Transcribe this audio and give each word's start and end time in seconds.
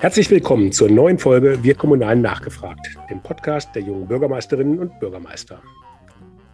Herzlich 0.00 0.30
willkommen 0.30 0.72
zur 0.72 0.90
neuen 0.90 1.18
Folge 1.18 1.62
Wir 1.62 1.74
Kommunalen 1.74 2.22
nachgefragt, 2.22 2.86
dem 3.08 3.22
Podcast 3.22 3.74
der 3.74 3.82
jungen 3.82 4.08
Bürgermeisterinnen 4.08 4.80
und 4.80 4.98
Bürgermeister. 4.98 5.62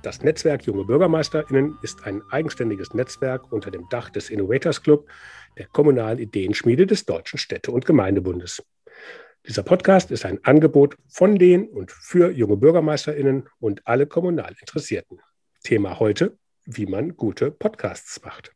Das 0.03 0.23
Netzwerk 0.23 0.67
Junge 0.67 0.85
BürgermeisterInnen 0.85 1.79
ist 1.83 2.05
ein 2.05 2.23
eigenständiges 2.31 2.93
Netzwerk 2.93 3.51
unter 3.53 3.71
dem 3.71 3.89
Dach 3.89 4.11
des 4.11 4.29
Innovators 4.29 4.83
Club, 4.83 5.09
der 5.57 5.67
kommunalen 5.67 6.19
Ideenschmiede 6.19 6.87
des 6.87 7.07
Deutschen 7.07 7.39
Städte- 7.39 7.71
und 7.71 7.87
Gemeindebundes. 7.87 8.63
Dieser 9.47 9.63
Podcast 9.63 10.11
ist 10.11 10.25
ein 10.27 10.45
Angebot 10.45 10.97
von 11.09 11.37
den 11.37 11.69
und 11.69 11.91
für 11.91 12.31
junge 12.31 12.57
BürgermeisterInnen 12.57 13.49
und 13.61 13.87
alle 13.87 14.07
kommunal 14.07 14.55
Interessierten. 14.61 15.21
Thema 15.63 15.99
heute, 16.01 16.37
wie 16.67 16.87
man 16.87 17.17
gute 17.17 17.51
Podcasts 17.51 18.23
macht. 18.23 18.53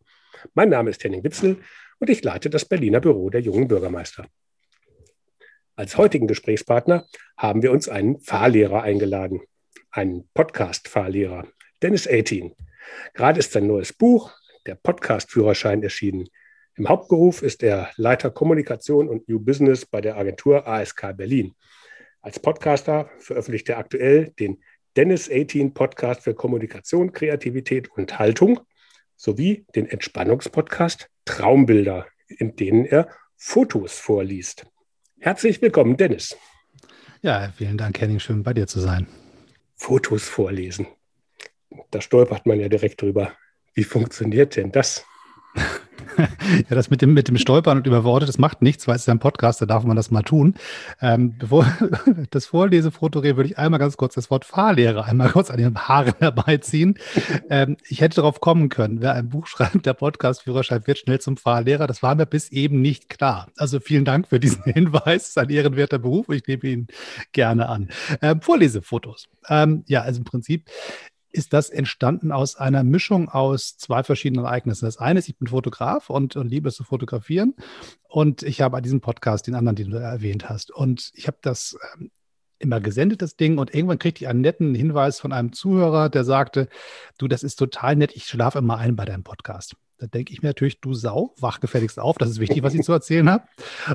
Mein 0.54 0.68
Name 0.68 0.90
ist 0.90 1.02
Henning 1.02 1.24
Witzel 1.24 1.58
und 1.98 2.10
ich 2.10 2.22
leite 2.22 2.50
das 2.50 2.64
Berliner 2.64 3.00
Büro 3.00 3.30
der 3.30 3.40
jungen 3.40 3.68
Bürgermeister. 3.68 4.26
Als 5.74 5.96
heutigen 5.96 6.26
Gesprächspartner 6.26 7.06
haben 7.36 7.62
wir 7.62 7.72
uns 7.72 7.88
einen 7.88 8.18
Fahrlehrer 8.20 8.82
eingeladen, 8.82 9.42
einen 9.90 10.28
Podcast-Fahrlehrer, 10.32 11.46
Dennis 11.82 12.08
18. 12.08 12.54
Gerade 13.14 13.38
ist 13.38 13.52
sein 13.52 13.66
neues 13.66 13.92
Buch, 13.92 14.32
der 14.66 14.74
Podcast-Führerschein, 14.74 15.82
erschienen. 15.82 16.28
Im 16.76 16.88
Hauptberuf 16.88 17.42
ist 17.42 17.62
er 17.62 17.90
Leiter 17.96 18.30
Kommunikation 18.30 19.08
und 19.08 19.28
New 19.28 19.40
Business 19.40 19.86
bei 19.86 20.00
der 20.00 20.16
Agentur 20.16 20.66
ASK 20.66 21.16
Berlin. 21.16 21.54
Als 22.20 22.40
Podcaster 22.40 23.10
veröffentlicht 23.18 23.68
er 23.68 23.78
aktuell 23.78 24.32
den 24.38 24.62
Dennis 24.96 25.30
18 25.30 25.74
Podcast 25.74 26.22
für 26.22 26.34
Kommunikation, 26.34 27.12
Kreativität 27.12 27.90
und 27.90 28.18
Haltung 28.18 28.60
sowie 29.16 29.66
den 29.74 29.86
Entspannungspodcast 29.86 31.08
Traumbilder, 31.24 32.06
in 32.28 32.56
denen 32.56 32.84
er 32.84 33.08
Fotos 33.36 33.98
vorliest. 33.98 34.66
Herzlich 35.18 35.60
willkommen, 35.60 35.96
Dennis. 35.96 36.36
Ja, 37.22 37.52
vielen 37.56 37.78
Dank, 37.78 38.00
Henning. 38.00 38.20
Schön 38.20 38.42
bei 38.42 38.54
dir 38.54 38.66
zu 38.66 38.80
sein. 38.80 39.08
Fotos 39.74 40.28
vorlesen. 40.28 40.86
Da 41.90 42.00
stolpert 42.00 42.46
man 42.46 42.60
ja 42.60 42.68
direkt 42.68 43.02
drüber. 43.02 43.32
Wie 43.74 43.84
funktioniert 43.84 44.56
denn 44.56 44.72
das? 44.72 45.04
ja, 46.18 46.74
das 46.76 46.90
mit 46.90 47.02
dem, 47.02 47.14
mit 47.14 47.28
dem 47.28 47.36
Stolpern 47.38 47.78
und 47.78 47.86
über 47.86 48.04
Worte, 48.04 48.26
das 48.26 48.38
macht 48.38 48.62
nichts, 48.62 48.86
weil 48.86 48.96
es 48.96 49.02
ist 49.02 49.06
ja 49.06 49.14
ein 49.14 49.18
Podcast, 49.18 49.60
da 49.60 49.66
darf 49.66 49.84
man 49.84 49.96
das 49.96 50.10
mal 50.10 50.22
tun. 50.22 50.54
Ähm, 51.00 51.36
bevor 51.38 51.66
das 52.30 52.46
Vorlesefoto 52.46 53.20
rede, 53.20 53.36
würde 53.36 53.50
ich 53.50 53.58
einmal 53.58 53.80
ganz 53.80 53.96
kurz 53.96 54.14
das 54.14 54.30
Wort 54.30 54.44
Fahrlehrer 54.44 55.04
einmal 55.04 55.30
kurz 55.30 55.50
an 55.50 55.58
den 55.58 55.76
Haaren 55.76 56.14
herbeiziehen. 56.18 56.98
Ähm, 57.50 57.76
ich 57.88 58.00
hätte 58.00 58.16
darauf 58.16 58.40
kommen 58.40 58.68
können, 58.68 59.00
wer 59.00 59.14
ein 59.14 59.28
Buch 59.28 59.46
schreibt, 59.46 59.86
der 59.86 59.94
Podcast-Führerschein 59.94 60.86
wird 60.86 60.98
schnell 60.98 61.20
zum 61.20 61.36
Fahrlehrer. 61.36 61.86
Das 61.86 62.02
war 62.02 62.14
mir 62.14 62.26
bis 62.26 62.50
eben 62.50 62.80
nicht 62.80 63.08
klar. 63.08 63.48
Also 63.56 63.80
vielen 63.80 64.04
Dank 64.04 64.28
für 64.28 64.40
diesen 64.40 64.62
Hinweis. 64.64 65.22
Es 65.22 65.28
ist 65.28 65.38
ein 65.38 65.50
ehrenwerter 65.50 65.98
Beruf. 65.98 66.28
Ich 66.28 66.46
nehme 66.46 66.64
ihn 66.64 66.86
gerne 67.32 67.68
an. 67.68 67.88
Ähm, 68.22 68.40
Vorlesefotos. 68.40 69.28
Ähm, 69.48 69.84
ja, 69.86 70.02
also 70.02 70.18
im 70.18 70.24
Prinzip 70.24 70.68
ist 71.36 71.52
das 71.52 71.70
entstanden 71.70 72.32
aus 72.32 72.56
einer 72.56 72.82
Mischung 72.82 73.28
aus 73.28 73.76
zwei 73.76 74.02
verschiedenen 74.02 74.44
Ereignissen. 74.44 74.86
Das 74.86 74.98
eine 74.98 75.18
ist, 75.18 75.28
ich 75.28 75.38
bin 75.38 75.48
Fotograf 75.48 76.10
und, 76.10 76.36
und 76.36 76.48
liebe 76.48 76.68
es 76.68 76.76
zu 76.76 76.84
fotografieren. 76.84 77.54
Und 78.08 78.42
ich 78.42 78.60
habe 78.60 78.76
an 78.76 78.82
diesem 78.82 79.00
Podcast 79.00 79.46
den 79.46 79.54
anderen, 79.54 79.76
den 79.76 79.90
du 79.90 79.98
erwähnt 79.98 80.48
hast. 80.48 80.70
Und 80.70 81.12
ich 81.14 81.26
habe 81.26 81.38
das 81.42 81.76
ähm, 81.94 82.10
immer 82.58 82.80
gesendet, 82.80 83.22
das 83.22 83.36
Ding. 83.36 83.58
Und 83.58 83.74
irgendwann 83.74 83.98
kriegte 83.98 84.24
ich 84.24 84.28
einen 84.28 84.40
netten 84.40 84.74
Hinweis 84.74 85.20
von 85.20 85.32
einem 85.32 85.52
Zuhörer, 85.52 86.08
der 86.08 86.24
sagte, 86.24 86.68
du, 87.18 87.28
das 87.28 87.42
ist 87.42 87.56
total 87.56 87.96
nett, 87.96 88.16
ich 88.16 88.24
schlafe 88.24 88.58
immer 88.58 88.78
ein 88.78 88.96
bei 88.96 89.04
deinem 89.04 89.24
Podcast. 89.24 89.76
Da 89.98 90.06
denke 90.06 90.32
ich 90.32 90.42
mir 90.42 90.48
natürlich, 90.48 90.80
du 90.80 90.92
Sau, 90.92 91.34
wach 91.40 91.60
gefälligst 91.60 91.98
auf, 91.98 92.18
das 92.18 92.30
ist 92.30 92.40
wichtig, 92.40 92.62
was 92.62 92.74
ich 92.74 92.82
zu 92.82 92.92
erzählen 92.92 93.30
habe. 93.30 93.44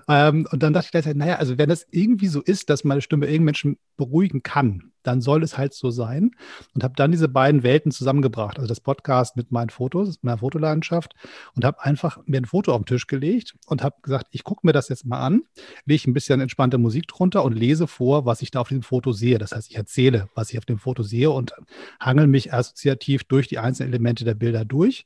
Ähm, 0.08 0.48
und 0.52 0.64
dann 0.64 0.74
dachte 0.74 0.86
ich 0.86 0.92
gleichzeitig, 0.92 1.20
naja, 1.20 1.36
also 1.36 1.58
wenn 1.58 1.70
das 1.70 1.86
irgendwie 1.92 2.28
so 2.28 2.42
ist, 2.42 2.70
dass 2.70 2.84
meine 2.84 3.02
Stimme 3.02 3.26
irgendeinen 3.26 3.46
Menschen 3.46 3.78
beruhigen 3.98 4.42
kann, 4.42 4.92
dann 5.04 5.22
soll 5.22 5.44
es 5.44 5.58
halt 5.58 5.74
so 5.74 5.90
sein. 5.90 6.32
Und 6.74 6.84
habe 6.84 6.94
dann 6.96 7.12
diese 7.12 7.28
beiden 7.28 7.64
Welten 7.64 7.92
zusammengebracht, 7.92 8.58
also 8.58 8.68
das 8.68 8.80
Podcast 8.80 9.36
mit 9.36 9.52
meinen 9.52 9.70
Fotos, 9.70 10.20
meiner 10.22 10.40
Fotoleidenschaft 10.40 11.14
und 11.56 11.66
habe 11.66 11.84
einfach 11.84 12.20
mir 12.26 12.38
ein 12.38 12.46
Foto 12.46 12.74
auf 12.74 12.82
den 12.82 12.86
Tisch 12.86 13.08
gelegt 13.08 13.56
und 13.68 13.84
habe 13.84 13.96
gesagt, 14.02 14.28
ich 14.32 14.44
gucke 14.44 14.66
mir 14.66 14.74
das 14.74 14.90
jetzt 14.90 15.06
mal 15.06 15.20
an, 15.20 15.44
lege 15.86 16.10
ein 16.10 16.14
bisschen 16.14 16.42
entspannte 16.42 16.78
Musik 16.78 17.08
drunter 17.08 17.44
und 17.44 17.54
lese 17.54 17.88
vor, 17.88 18.26
was 18.26 18.42
ich 18.42 18.52
da 18.52 18.60
auf 18.62 18.70
dem 18.70 18.84
Foto 18.84 19.12
sehe. 19.12 19.38
Das 19.38 19.52
heißt, 19.52 19.70
ich 19.70 19.78
erzähle, 19.78 20.30
was 20.36 20.52
ich 20.52 20.58
auf 20.58 20.66
dem 20.66 20.78
Foto 20.78 21.04
sehe 21.04 21.30
und 21.30 21.54
hangel 22.00 22.28
mich 22.28 22.54
assoziativ 22.54 23.24
durch 23.26 23.48
die 23.48 23.60
einzelnen 23.60 23.94
Elemente 23.94 24.26
der 24.26 24.36
Bilder 24.36 24.66
durch 24.66 25.06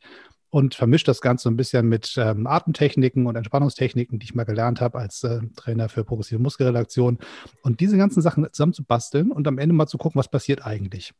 und 0.55 0.73
vermischt 0.73 1.09
das 1.09 1.19
Ganze 1.19 1.49
ein 1.49 1.57
bisschen 1.57 1.89
mit 1.89 2.15
ähm, 2.17 2.47
Atemtechniken 2.47 3.27
und 3.27 3.35
Entspannungstechniken, 3.35 4.19
die 4.19 4.23
ich 4.23 4.35
mal 4.35 4.45
gelernt 4.45 4.79
habe 4.79 4.99
als 4.99 5.21
äh, 5.25 5.41
Trainer 5.57 5.89
für 5.89 6.05
progressive 6.05 6.39
Muskelrelaktion. 6.39 7.17
Und 7.61 7.81
diese 7.81 7.97
ganzen 7.97 8.21
Sachen 8.21 8.47
zusammen 8.53 8.71
zu 8.71 8.85
basteln 8.85 9.33
und 9.33 9.49
am 9.49 9.57
Ende 9.57 9.75
mal 9.75 9.87
zu 9.87 9.97
gucken, 9.97 10.17
was 10.17 10.29
passiert 10.29 10.65
eigentlich. 10.65 11.13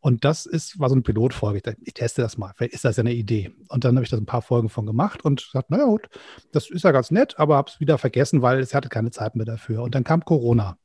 Und 0.00 0.24
das 0.24 0.46
ist, 0.46 0.80
war 0.80 0.88
so 0.88 0.94
eine 0.94 1.02
Pilotfolge. 1.02 1.58
Ich, 1.58 1.86
ich 1.88 1.92
teste 1.92 2.22
das 2.22 2.38
mal. 2.38 2.54
Vielleicht 2.56 2.72
ist 2.72 2.86
das 2.86 2.96
ja 2.96 3.02
eine 3.02 3.12
Idee. 3.12 3.50
Und 3.68 3.84
dann 3.84 3.94
habe 3.94 4.04
ich 4.04 4.10
da 4.10 4.16
ein 4.16 4.24
paar 4.24 4.40
Folgen 4.40 4.70
von 4.70 4.86
gemacht 4.86 5.22
und 5.22 5.44
gesagt, 5.44 5.68
naja 5.70 5.84
gut, 5.84 6.08
das 6.52 6.70
ist 6.70 6.84
ja 6.84 6.90
ganz 6.90 7.10
nett, 7.10 7.38
aber 7.38 7.56
habe 7.56 7.70
es 7.70 7.80
wieder 7.80 7.98
vergessen, 7.98 8.40
weil 8.40 8.58
es 8.58 8.72
hatte 8.72 8.88
keine 8.88 9.10
Zeit 9.10 9.36
mehr 9.36 9.44
dafür. 9.44 9.82
Und 9.82 9.94
dann 9.94 10.04
kam 10.04 10.24
Corona. 10.24 10.78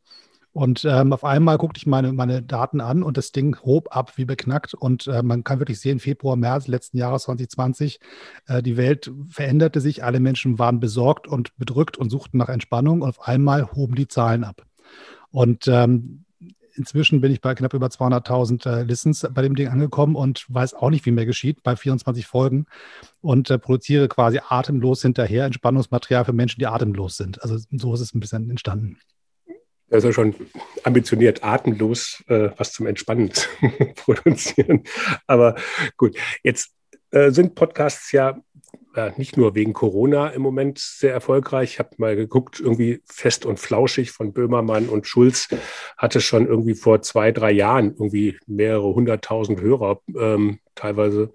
Und 0.54 0.86
ähm, 0.86 1.12
auf 1.14 1.24
einmal 1.24 1.58
guckte 1.58 1.80
ich 1.80 1.88
meine, 1.88 2.14
meine 2.14 2.44
Daten 2.44 2.80
an 2.80 3.02
und 3.02 3.18
das 3.18 3.32
Ding 3.32 3.58
hob 3.64 3.96
ab 3.96 4.14
wie 4.18 4.26
beknackt. 4.26 4.76
Und 4.76 5.08
äh, 5.08 5.24
man 5.24 5.44
kann 5.44 5.60
wirklich 5.60 5.80
sehen, 5.80 6.00
Februar, 6.00 6.36
März 6.36 6.68
letzten 6.68 6.98
Jahres 6.98 7.24
2020, 7.24 8.00
äh, 8.48 8.62
die 8.62 8.78
Welt 8.78 9.12
veränderte 9.30 9.82
sich, 9.82 10.04
alle 10.04 10.20
Menschen 10.20 10.60
waren 10.60 10.80
besorgt 10.80 11.28
und 11.28 11.58
bedrückt 11.58 11.98
und 11.98 12.12
suchten 12.12 12.38
nach 12.38 12.50
Entspannung 12.50 13.02
und 13.02 13.10
auf 13.10 13.28
einmal 13.28 13.72
hoben 13.72 13.96
die 13.96 14.08
Zahlen 14.08 14.44
ab. 14.44 14.64
Und 15.32 15.68
ähm, 15.68 16.26
inzwischen 16.76 17.20
bin 17.22 17.32
ich 17.32 17.42
bei 17.42 17.56
knapp 17.56 17.74
über 17.74 17.88
200.000 17.88 18.70
äh, 18.70 18.84
Listens 18.84 19.28
bei 19.34 19.42
dem 19.42 19.56
Ding 19.56 19.70
angekommen 19.70 20.16
und 20.16 20.46
weiß 20.50 20.76
auch 20.76 20.92
nicht, 20.92 21.06
wie 21.08 21.12
mir 21.12 21.26
geschieht, 21.26 21.64
bei 21.64 21.76
24 21.76 22.28
Folgen 22.28 22.68
und 23.22 23.50
äh, 23.50 23.58
produziere 23.58 24.08
quasi 24.08 24.40
atemlos 24.48 25.02
hinterher 25.02 25.46
Entspannungsmaterial 25.46 26.26
für 26.26 26.34
Menschen, 26.34 26.60
die 26.60 26.68
atemlos 26.68 27.18
sind. 27.18 27.42
Also 27.42 27.58
so 27.72 27.94
ist 27.96 28.02
es 28.02 28.14
ein 28.14 28.20
bisschen 28.20 28.52
entstanden. 28.52 28.98
Also 29.94 30.12
schon 30.12 30.34
ambitioniert, 30.84 31.44
atemlos 31.44 32.24
äh, 32.28 32.50
was 32.58 32.74
zum 32.74 32.88
Entspannen 32.88 33.32
produzieren. 33.96 34.84
Aber 35.28 35.56
gut, 35.98 36.18
jetzt 36.42 36.72
äh, 37.12 37.30
sind 37.30 37.54
Podcasts 37.54 38.12
ja 38.12 38.42
äh, 38.96 39.12
nicht 39.18 39.38
nur 39.38 39.54
wegen 39.54 39.74
Corona 39.74 40.30
im 40.30 40.42
Moment 40.42 40.80
sehr 40.80 41.14
erfolgreich. 41.14 41.74
Ich 41.74 41.80
habe 41.80 41.92
mal 41.98 42.16
geguckt, 42.16 42.60
irgendwie 42.60 43.04
fest 43.06 43.46
und 43.46 43.60
flauschig 43.60 44.12
von 44.12 44.34
Böhmermann 44.34 44.90
und 44.90 45.06
Schulz 45.06 45.50
hatte 45.96 46.22
schon 46.22 46.48
irgendwie 46.48 46.74
vor 46.74 47.04
zwei, 47.04 47.32
drei 47.32 47.52
Jahren 47.52 47.92
irgendwie 47.92 48.40
mehrere 48.48 48.96
hunderttausend 48.96 49.62
Hörer 49.62 50.02
ähm, 50.18 50.60
teilweise. 50.74 51.32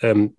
Ähm, 0.00 0.34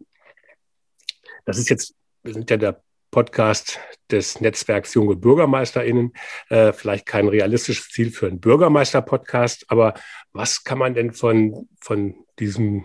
das 1.46 1.58
ist 1.58 1.70
jetzt, 1.70 1.96
wir 2.22 2.34
sind 2.34 2.50
ja 2.50 2.58
der 2.58 2.85
Podcast 3.16 3.80
des 4.12 4.42
Netzwerks 4.42 4.94
Junge 4.94 5.16
BürgermeisterInnen. 5.16 6.12
Äh, 6.50 6.74
vielleicht 6.74 7.06
kein 7.06 7.30
realistisches 7.30 7.88
Ziel 7.88 8.12
für 8.12 8.28
einen 8.28 8.42
Bürgermeister-Podcast, 8.42 9.68
aber 9.70 9.94
was 10.34 10.66
kann 10.66 10.78
man 10.80 10.96
denn 10.96 11.14
von, 11.14 11.70
von 11.80 12.14
diesem 12.40 12.84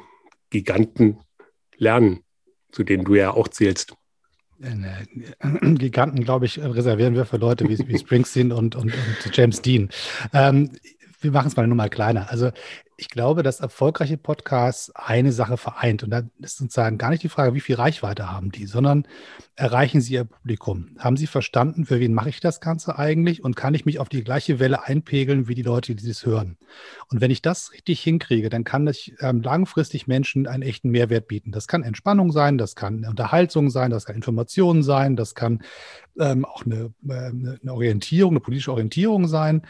Giganten 0.50 1.18
lernen, 1.76 2.20
zu 2.70 2.84
denen 2.84 3.04
du 3.04 3.16
ja 3.16 3.32
auch 3.32 3.48
zählst? 3.48 3.96
Äh, 4.62 4.78
Giganten, 5.74 6.22
glaube 6.22 6.46
ich, 6.46 6.60
reservieren 6.60 7.16
wir 7.16 7.26
für 7.26 7.38
Leute 7.38 7.68
wie, 7.68 7.76
wie 7.88 7.98
Springsteen 7.98 8.52
und, 8.52 8.76
und, 8.76 8.94
und 8.94 9.36
James 9.36 9.62
Dean. 9.62 9.88
Ähm, 10.32 10.70
wir 11.20 11.32
machen 11.32 11.48
es 11.48 11.56
mal 11.56 11.66
nur 11.66 11.76
mal 11.76 11.90
kleiner. 11.90 12.30
Also 12.30 12.50
ich 13.00 13.08
glaube, 13.08 13.42
dass 13.42 13.60
erfolgreiche 13.60 14.18
Podcasts 14.18 14.94
eine 14.94 15.32
Sache 15.32 15.56
vereint. 15.56 16.02
Und 16.02 16.10
da 16.10 16.22
ist 16.40 16.58
sozusagen 16.58 16.98
gar 16.98 17.10
nicht 17.10 17.22
die 17.22 17.30
Frage, 17.30 17.54
wie 17.54 17.60
viel 17.60 17.76
Reichweite 17.76 18.30
haben 18.30 18.52
die, 18.52 18.66
sondern 18.66 19.06
erreichen 19.56 20.02
sie 20.02 20.14
ihr 20.14 20.24
Publikum? 20.24 20.96
Haben 20.98 21.16
sie 21.16 21.26
verstanden, 21.26 21.86
für 21.86 21.98
wen 21.98 22.12
mache 22.12 22.28
ich 22.28 22.40
das 22.40 22.60
Ganze 22.60 22.98
eigentlich? 22.98 23.42
Und 23.42 23.56
kann 23.56 23.72
ich 23.72 23.86
mich 23.86 23.98
auf 23.98 24.10
die 24.10 24.22
gleiche 24.22 24.58
Welle 24.58 24.84
einpegeln 24.84 25.48
wie 25.48 25.54
die 25.54 25.62
Leute, 25.62 25.94
die 25.94 26.06
das 26.06 26.26
hören? 26.26 26.58
Und 27.08 27.22
wenn 27.22 27.30
ich 27.30 27.40
das 27.40 27.72
richtig 27.72 28.00
hinkriege, 28.02 28.50
dann 28.50 28.64
kann 28.64 28.86
ich 28.86 29.14
ähm, 29.20 29.40
langfristig 29.40 30.06
Menschen 30.06 30.46
einen 30.46 30.62
echten 30.62 30.90
Mehrwert 30.90 31.26
bieten. 31.26 31.52
Das 31.52 31.68
kann 31.68 31.82
Entspannung 31.82 32.32
sein, 32.32 32.58
das 32.58 32.76
kann 32.76 33.06
Unterhaltung 33.06 33.70
sein, 33.70 33.90
das 33.90 34.04
kann 34.04 34.16
Informationen 34.16 34.82
sein, 34.82 35.16
das 35.16 35.34
kann 35.34 35.62
ähm, 36.18 36.44
auch 36.44 36.66
eine, 36.66 36.92
äh, 37.08 37.30
eine 37.62 37.72
Orientierung, 37.72 38.32
eine 38.32 38.40
politische 38.40 38.72
Orientierung 38.72 39.26
sein. 39.26 39.62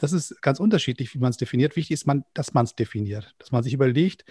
Das 0.00 0.12
ist 0.12 0.40
ganz 0.40 0.60
unterschiedlich, 0.60 1.14
wie 1.14 1.18
man 1.18 1.28
es 1.28 1.36
definiert. 1.36 1.76
Wichtig 1.76 1.92
ist, 1.92 2.06
man, 2.06 2.24
dass 2.32 2.54
man 2.54 2.64
es 2.64 2.74
definiert, 2.74 3.34
dass 3.38 3.52
man 3.52 3.62
sich 3.62 3.74
überlegt, 3.74 4.24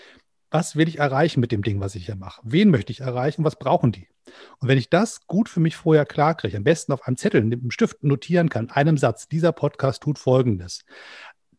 was 0.50 0.76
will 0.76 0.88
ich 0.88 0.98
erreichen 0.98 1.42
mit 1.42 1.52
dem 1.52 1.62
Ding, 1.62 1.80
was 1.80 1.94
ich 1.94 2.08
hier 2.08 2.16
mache? 2.16 2.42
Wen 2.44 2.72
möchte 2.72 2.92
ich 2.92 3.02
erreichen? 3.02 3.44
Was 3.44 3.60
brauchen 3.60 3.92
die? 3.92 4.08
Und 4.58 4.68
wenn 4.68 4.80
ich 4.80 4.90
das 4.90 5.28
gut 5.28 5.48
für 5.48 5.60
mich 5.60 5.76
vorher 5.76 6.08
klar 6.08 6.36
kriege, 6.36 6.58
am 6.58 6.64
besten 6.64 6.92
auf 6.92 7.04
einem 7.04 7.18
Zettel, 7.18 7.44
mit 7.44 7.62
einem 7.62 7.70
Stift 7.70 8.04
notieren 8.04 8.50
kann, 8.50 8.72
einem 8.72 8.98
Satz, 8.98 9.28
dieser 9.28 9.52
Podcast 9.52 10.02
tut 10.02 10.18
Folgendes, 10.18 10.86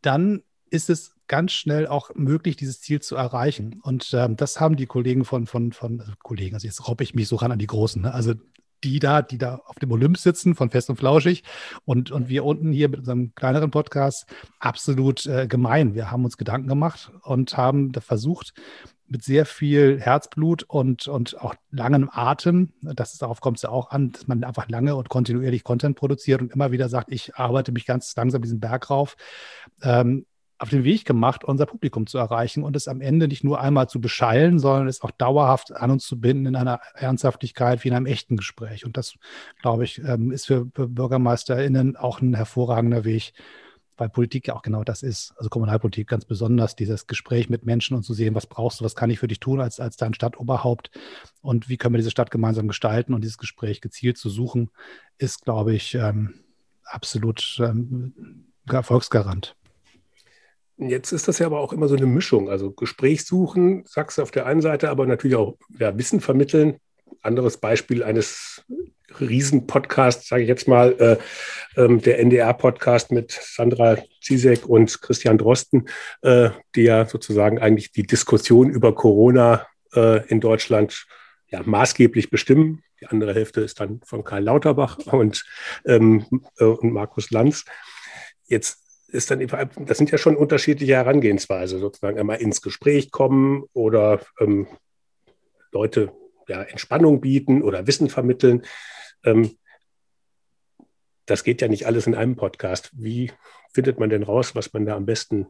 dann 0.03 0.43
ist 0.71 0.91
es 0.91 1.15
ganz 1.29 1.53
schnell 1.53 1.87
auch 1.87 2.11
möglich, 2.17 2.57
dieses 2.57 2.81
Ziel 2.81 3.01
zu 3.01 3.15
erreichen. 3.15 3.81
Und 3.81 4.13
ähm, 4.13 4.37
das 4.37 4.59
haben 4.59 4.75
die 4.75 4.87
Kollegen 4.87 5.25
von, 5.25 5.47
von, 5.47 5.71
von 5.71 6.01
also 6.01 6.13
Kollegen, 6.21 6.57
also 6.57 6.67
jetzt 6.67 6.89
robbe 6.89 7.05
ich 7.05 7.15
mich 7.15 7.29
so 7.29 7.37
ran 7.37 7.53
an 7.53 7.61
die 7.61 7.69
Großen, 7.69 8.03
ne? 8.03 8.13
also 8.13 8.35
die 8.85 8.99
da, 8.99 9.23
die 9.23 9.39
da 9.39 9.61
auf 9.67 9.77
dem 9.77 9.93
Olymp 9.93 10.19
sitzen 10.19 10.55
von 10.55 10.71
Fest 10.71 10.91
und 10.91 10.97
Flauschig 10.97 11.43
und, 11.85 12.11
und 12.11 12.29
wir 12.29 12.45
unten 12.45 12.73
hier 12.73 12.89
mit 12.89 13.01
unserem 13.01 13.35
kleineren 13.35 13.71
Podcast 13.71 14.27
absolut 14.59 15.27
äh, 15.27 15.47
gemein. 15.47 15.95
Wir 15.95 16.11
haben 16.11 16.25
uns 16.25 16.37
Gedanken 16.37 16.69
gemacht 16.69 17.11
und 17.23 17.57
haben 17.57 17.93
da 17.93 18.01
versucht, 18.01 18.55
mit 19.11 19.25
sehr 19.25 19.45
viel 19.45 20.01
Herzblut 20.01 20.63
und, 20.63 21.09
und 21.09 21.39
auch 21.41 21.57
langem 21.73 22.09
Atem, 22.13 22.73
das 22.81 23.13
ist, 23.13 23.23
darauf 23.23 23.41
kommt 23.41 23.57
es 23.57 23.65
ja 23.65 23.71
auch 23.71 23.91
an, 23.91 24.13
dass 24.13 24.29
man 24.29 24.45
einfach 24.45 24.69
lange 24.69 24.95
und 24.95 25.09
kontinuierlich 25.09 25.65
Content 25.65 25.97
produziert 25.97 26.41
und 26.41 26.53
immer 26.53 26.71
wieder 26.71 26.89
sagt, 26.89 27.11
ich 27.11 27.35
arbeite 27.35 27.73
mich 27.73 27.87
ganz 27.87 28.15
langsam 28.15 28.41
diesen 28.41 28.61
Berg 28.61 28.89
rauf, 28.89 29.17
ähm, 29.83 30.27
auf 30.61 30.69
den 30.69 30.85
Weg 30.85 31.07
gemacht, 31.07 31.43
unser 31.43 31.65
Publikum 31.65 32.07
zu 32.07 32.19
erreichen 32.19 32.63
und 32.63 32.77
es 32.77 32.87
am 32.87 33.01
Ende 33.01 33.29
nicht 33.29 33.43
nur 33.43 33.61
einmal 33.61 33.89
zu 33.89 33.99
beschallen, 33.99 34.59
sondern 34.59 34.89
es 34.89 35.01
auch 35.01 35.11
dauerhaft 35.11 35.75
an 35.75 35.91
uns 35.91 36.07
zu 36.07 36.21
binden 36.21 36.47
in 36.47 36.57
einer 36.57 36.81
Ernsthaftigkeit 36.95 37.83
wie 37.83 37.89
in 37.89 37.95
einem 37.95 38.05
echten 38.05 38.37
Gespräch. 38.37 38.85
Und 38.85 38.99
das, 38.99 39.15
glaube 39.63 39.85
ich, 39.85 40.03
ähm, 40.05 40.31
ist 40.31 40.47
für 40.47 40.67
BürgermeisterInnen 40.67 41.97
auch 41.97 42.21
ein 42.21 42.35
hervorragender 42.35 43.07
Weg, 43.07 43.33
weil 43.97 44.11
Politik 44.11 44.49
ja 44.49 44.55
auch 44.55 44.61
genau 44.61 44.85
das 44.85 45.03
ist. 45.03 45.33
Also 45.39 45.49
Kommunalpolitik 45.49 46.07
ganz 46.09 46.27
besonders, 46.27 46.77
dieses 46.77 47.07
Gespräch 47.07 47.49
mit 47.49 47.65
Menschen 47.65 47.97
und 47.97 48.03
zu 48.03 48.13
sehen, 48.13 48.35
was 48.35 48.47
brauchst 48.47 48.81
du, 48.81 48.85
was 48.85 48.95
kann 48.95 49.09
ich 49.09 49.19
für 49.19 49.29
dich 49.29 49.41
tun 49.41 49.63
als, 49.63 49.81
als 49.81 49.97
dein 49.97 50.13
Stadtoberhaupt 50.13 50.91
und 51.41 51.71
wie 51.71 51.79
können 51.79 51.95
wir 51.95 51.99
diese 51.99 52.11
Stadt 52.11 52.31
gemeinsam 52.31 52.69
gestalten 52.69 53.15
und 53.15 53.23
dieses 53.23 53.39
Gespräch 53.39 53.81
gezielt 53.81 54.19
zu 54.19 54.29
suchen, 54.29 54.69
ist, 55.17 55.43
glaube 55.43 55.75
ich, 55.75 55.95
ähm, 55.95 56.35
absolut 56.85 57.59
ähm, 57.63 58.45
Erfolgsgarant. 58.69 59.57
Jetzt 60.81 61.13
ist 61.13 61.29
das 61.29 61.39
ja 61.39 61.47
aber 61.47 61.61
auch 61.61 61.75
immer 61.75 61.89
so 61.89 61.97
eine 61.97 62.07
Mischung. 62.07 62.49
Also 62.49 62.71
Gespräch 62.71 63.27
suchen, 63.27 63.85
sagst 63.87 64.17
du 64.17 64.23
auf 64.23 64.31
der 64.31 64.47
einen 64.47 64.63
Seite, 64.63 64.89
aber 64.89 65.07
natürlich 65.07 65.37
auch 65.37 65.57
ja, 65.79 65.97
Wissen 65.99 66.21
vermitteln. 66.21 66.79
Anderes 67.23 67.59
Beispiel 67.59 68.03
eines 68.03 68.65
Riesenpodcasts, 69.21 70.29
sage 70.29 70.43
ich 70.43 70.49
jetzt 70.49 70.69
mal, 70.69 70.95
äh, 70.99 71.81
ähm, 71.81 72.01
der 72.01 72.19
NDR-Podcast 72.21 73.13
mit 73.13 73.33
Sandra 73.33 73.99
Zizek 74.23 74.67
und 74.67 75.03
Christian 75.03 75.37
Drosten, 75.37 75.87
äh, 76.23 76.51
die 76.75 76.85
ja 76.85 77.05
sozusagen 77.07 77.59
eigentlich 77.59 77.93
die 77.93 78.07
Diskussion 78.07 78.71
über 78.71 78.95
Corona 78.95 79.67
äh, 79.93 80.27
in 80.29 80.41
Deutschland 80.41 81.07
ja, 81.49 81.63
maßgeblich 81.63 82.31
bestimmen. 82.31 82.83
Die 83.03 83.07
andere 83.07 83.35
Hälfte 83.35 83.61
ist 83.61 83.81
dann 83.81 84.01
von 84.05 84.25
Karl 84.25 84.45
Lauterbach 84.45 84.97
und, 85.13 85.45
ähm, 85.85 86.25
äh, 86.59 86.65
und 86.65 86.93
Markus 86.93 87.31
Lanz. 87.31 87.67
Jetzt 88.47 88.79
ist 89.13 89.31
dann, 89.31 89.47
das 89.87 89.99
sind 89.99 90.11
ja 90.11 90.19
schon 90.19 90.37
unterschiedliche 90.37 90.95
Herangehensweise, 90.95 91.79
sozusagen 91.79 92.19
einmal 92.19 92.41
ins 92.41 92.63
Gespräch 92.63 93.11
kommen 93.11 93.65
oder 93.73 94.21
ähm, 94.41 94.67
Leute 95.73 96.13
ja, 96.49 96.63
Entspannung 96.63 97.21
bieten 97.21 97.63
oder 97.63 97.87
Wissen 97.87 98.09
vermitteln. 98.09 98.63
Ähm, 99.25 99.57
das 101.27 101.45
geht 101.45 101.63
ja 101.63 101.69
nicht 101.69 101.87
alles 101.87 102.07
in 102.07 102.15
einem 102.15 102.37
Podcast. 102.37 102.91
Wie 102.93 103.31
findet 103.73 104.01
man 104.01 104.11
denn 104.11 104.25
raus, 104.25 104.55
was 104.55 104.73
man 104.73 104.85
da 104.85 104.97
am 104.97 105.07
besten 105.07 105.47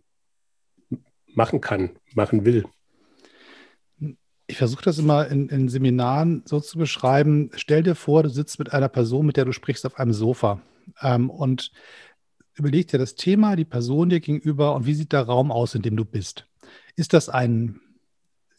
machen 1.26 1.60
kann, 1.60 1.96
machen 2.14 2.44
will? 2.44 2.64
Ich 4.46 4.58
versuche 4.58 4.82
das 4.82 4.98
immer 4.98 5.28
in, 5.28 5.48
in, 5.48 5.68
Seminaren 5.68 6.42
so 6.44 6.60
zu 6.60 6.76
beschreiben. 6.76 7.50
Stell 7.54 7.82
dir 7.82 7.94
vor, 7.94 8.24
du 8.24 8.28
sitzt 8.28 8.58
mit 8.58 8.72
einer 8.72 8.88
Person, 8.88 9.24
mit 9.24 9.36
der 9.36 9.44
du 9.44 9.52
sprichst, 9.52 9.86
auf 9.86 9.98
einem 9.98 10.12
Sofa. 10.12 10.60
Ähm, 11.00 11.30
und 11.30 11.70
überleg 12.54 12.88
dir 12.88 12.98
das 12.98 13.14
Thema, 13.14 13.56
die 13.56 13.64
Person 13.64 14.08
dir 14.08 14.20
gegenüber 14.20 14.74
und 14.74 14.86
wie 14.86 14.94
sieht 14.94 15.12
der 15.12 15.22
Raum 15.22 15.50
aus, 15.52 15.74
in 15.74 15.82
dem 15.82 15.96
du 15.96 16.04
bist. 16.04 16.46
Ist 16.96 17.12
das 17.12 17.28
ein 17.28 17.80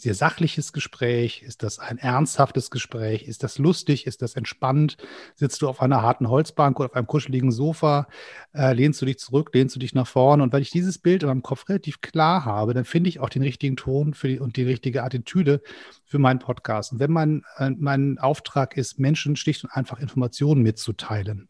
sehr 0.02 0.16
sachliches 0.16 0.74
Gespräch? 0.74 1.44
Ist 1.44 1.62
das 1.62 1.78
ein 1.78 2.00
ernsthaftes 2.00 2.72
Gespräch? 2.72 3.28
Ist 3.28 3.44
das 3.44 3.60
lustig? 3.60 4.08
Ist 4.08 4.24
das 4.24 4.36
entspannt? 4.36 4.98
Sitzt 5.36 5.62
du 5.62 5.70
auf 5.70 5.80
einer 5.80 6.02
harten 6.02 6.28
Holzbank 6.28 6.80
oder 6.80 6.90
auf 6.90 6.96
einem 6.96 7.06
kuscheligen 7.06 7.52
Sofa? 7.52 8.08
Äh, 8.54 8.74
lehnst 8.74 9.00
du 9.02 9.06
dich 9.06 9.20
zurück? 9.20 9.52
Lehnst 9.54 9.76
du 9.76 9.80
dich 9.80 9.94
nach 9.94 10.08
vorne? 10.08 10.42
Und 10.42 10.54
wenn 10.54 10.64
ich 10.64 10.72
dieses 10.72 10.98
Bild 10.98 11.22
in 11.22 11.30
meinem 11.30 11.44
Kopf 11.44 11.70
relativ 11.70 12.02
klar 12.02 12.46
habe, 12.46 12.74
dann 12.74 12.86
finde 12.86 13.10
ich 13.10 13.20
auch 13.20 13.30
den 13.30 13.44
richtigen 13.44 13.78
Ton 13.78 14.16
die, 14.24 14.40
und 14.40 14.58
die 14.58 14.64
richtige 14.64 15.04
Attitüde 15.04 15.62
für 16.04 16.18
meinen 16.18 16.40
Podcast. 16.40 16.94
Und 16.94 17.00
wenn 17.00 17.12
mein, 17.12 17.44
äh, 17.58 17.70
mein 17.70 18.18
Auftrag 18.18 18.78
ist, 18.78 18.98
Menschen 19.00 19.36
schlicht 19.36 19.64
und 19.64 19.70
einfach 19.70 20.00
Informationen 20.00 20.64
mitzuteilen, 20.64 21.48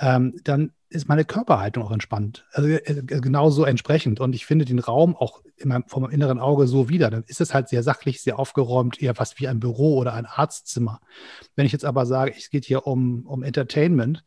ähm, 0.00 0.40
dann 0.44 0.72
ist 0.88 1.08
meine 1.08 1.24
Körperhaltung 1.24 1.84
auch 1.84 1.92
entspannt. 1.92 2.46
Also 2.52 2.68
äh, 2.68 3.02
genauso 3.04 3.64
entsprechend. 3.64 4.18
Und 4.18 4.34
ich 4.34 4.46
finde 4.46 4.64
den 4.64 4.80
Raum 4.80 5.14
auch 5.14 5.42
in 5.56 5.68
meinem, 5.68 5.84
meinem 5.94 6.10
inneren 6.10 6.40
Auge 6.40 6.66
so 6.66 6.88
wieder. 6.88 7.10
Dann 7.10 7.22
ist 7.26 7.40
es 7.40 7.54
halt 7.54 7.68
sehr 7.68 7.82
sachlich, 7.82 8.22
sehr 8.22 8.38
aufgeräumt, 8.38 9.00
eher 9.00 9.14
fast 9.14 9.38
wie 9.38 9.46
ein 9.46 9.60
Büro 9.60 9.98
oder 9.98 10.14
ein 10.14 10.26
Arztzimmer. 10.26 11.00
Wenn 11.54 11.66
ich 11.66 11.72
jetzt 11.72 11.84
aber 11.84 12.06
sage, 12.06 12.34
es 12.36 12.50
geht 12.50 12.64
hier 12.64 12.86
um, 12.86 13.26
um 13.26 13.42
Entertainment, 13.42 14.24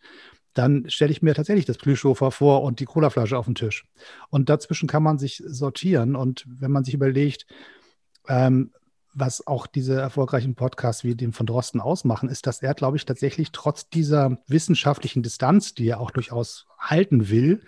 dann 0.53 0.87
stelle 0.89 1.11
ich 1.11 1.23
mir 1.23 1.33
tatsächlich 1.33 1.65
das 1.65 1.79
Plüschsofa 1.79 2.29
vor 2.29 2.61
und 2.61 2.79
die 2.79 2.85
Colaflasche 2.85 3.37
auf 3.37 3.45
den 3.45 3.55
Tisch. 3.55 3.85
Und 4.29 4.49
dazwischen 4.49 4.87
kann 4.87 5.03
man 5.03 5.17
sich 5.17 5.43
sortieren. 5.45 6.15
Und 6.15 6.45
wenn 6.47 6.71
man 6.71 6.83
sich 6.83 6.93
überlegt, 6.93 7.47
ähm, 8.29 8.71
was 9.13 9.45
auch 9.48 9.68
diese 9.68 10.00
erfolgreichen 10.00 10.56
Podcasts 10.56 11.04
wie 11.04 11.15
den 11.15 11.33
von 11.33 11.45
Drosten 11.45 11.81
ausmachen, 11.81 12.30
ist, 12.30 12.48
dass 12.48 12.62
er, 12.62 12.74
glaube 12.74 12.98
ich, 12.98 13.06
tatsächlich 13.06 13.51
trotz 13.51 13.89
dieser 13.89 14.39
wissenschaftlichen 14.48 15.24
Distanz, 15.24 15.74
die 15.74 15.88
er 15.88 16.00
auch 16.00 16.12
durchaus 16.12 16.68
halten 16.80 17.30
will, 17.30 17.62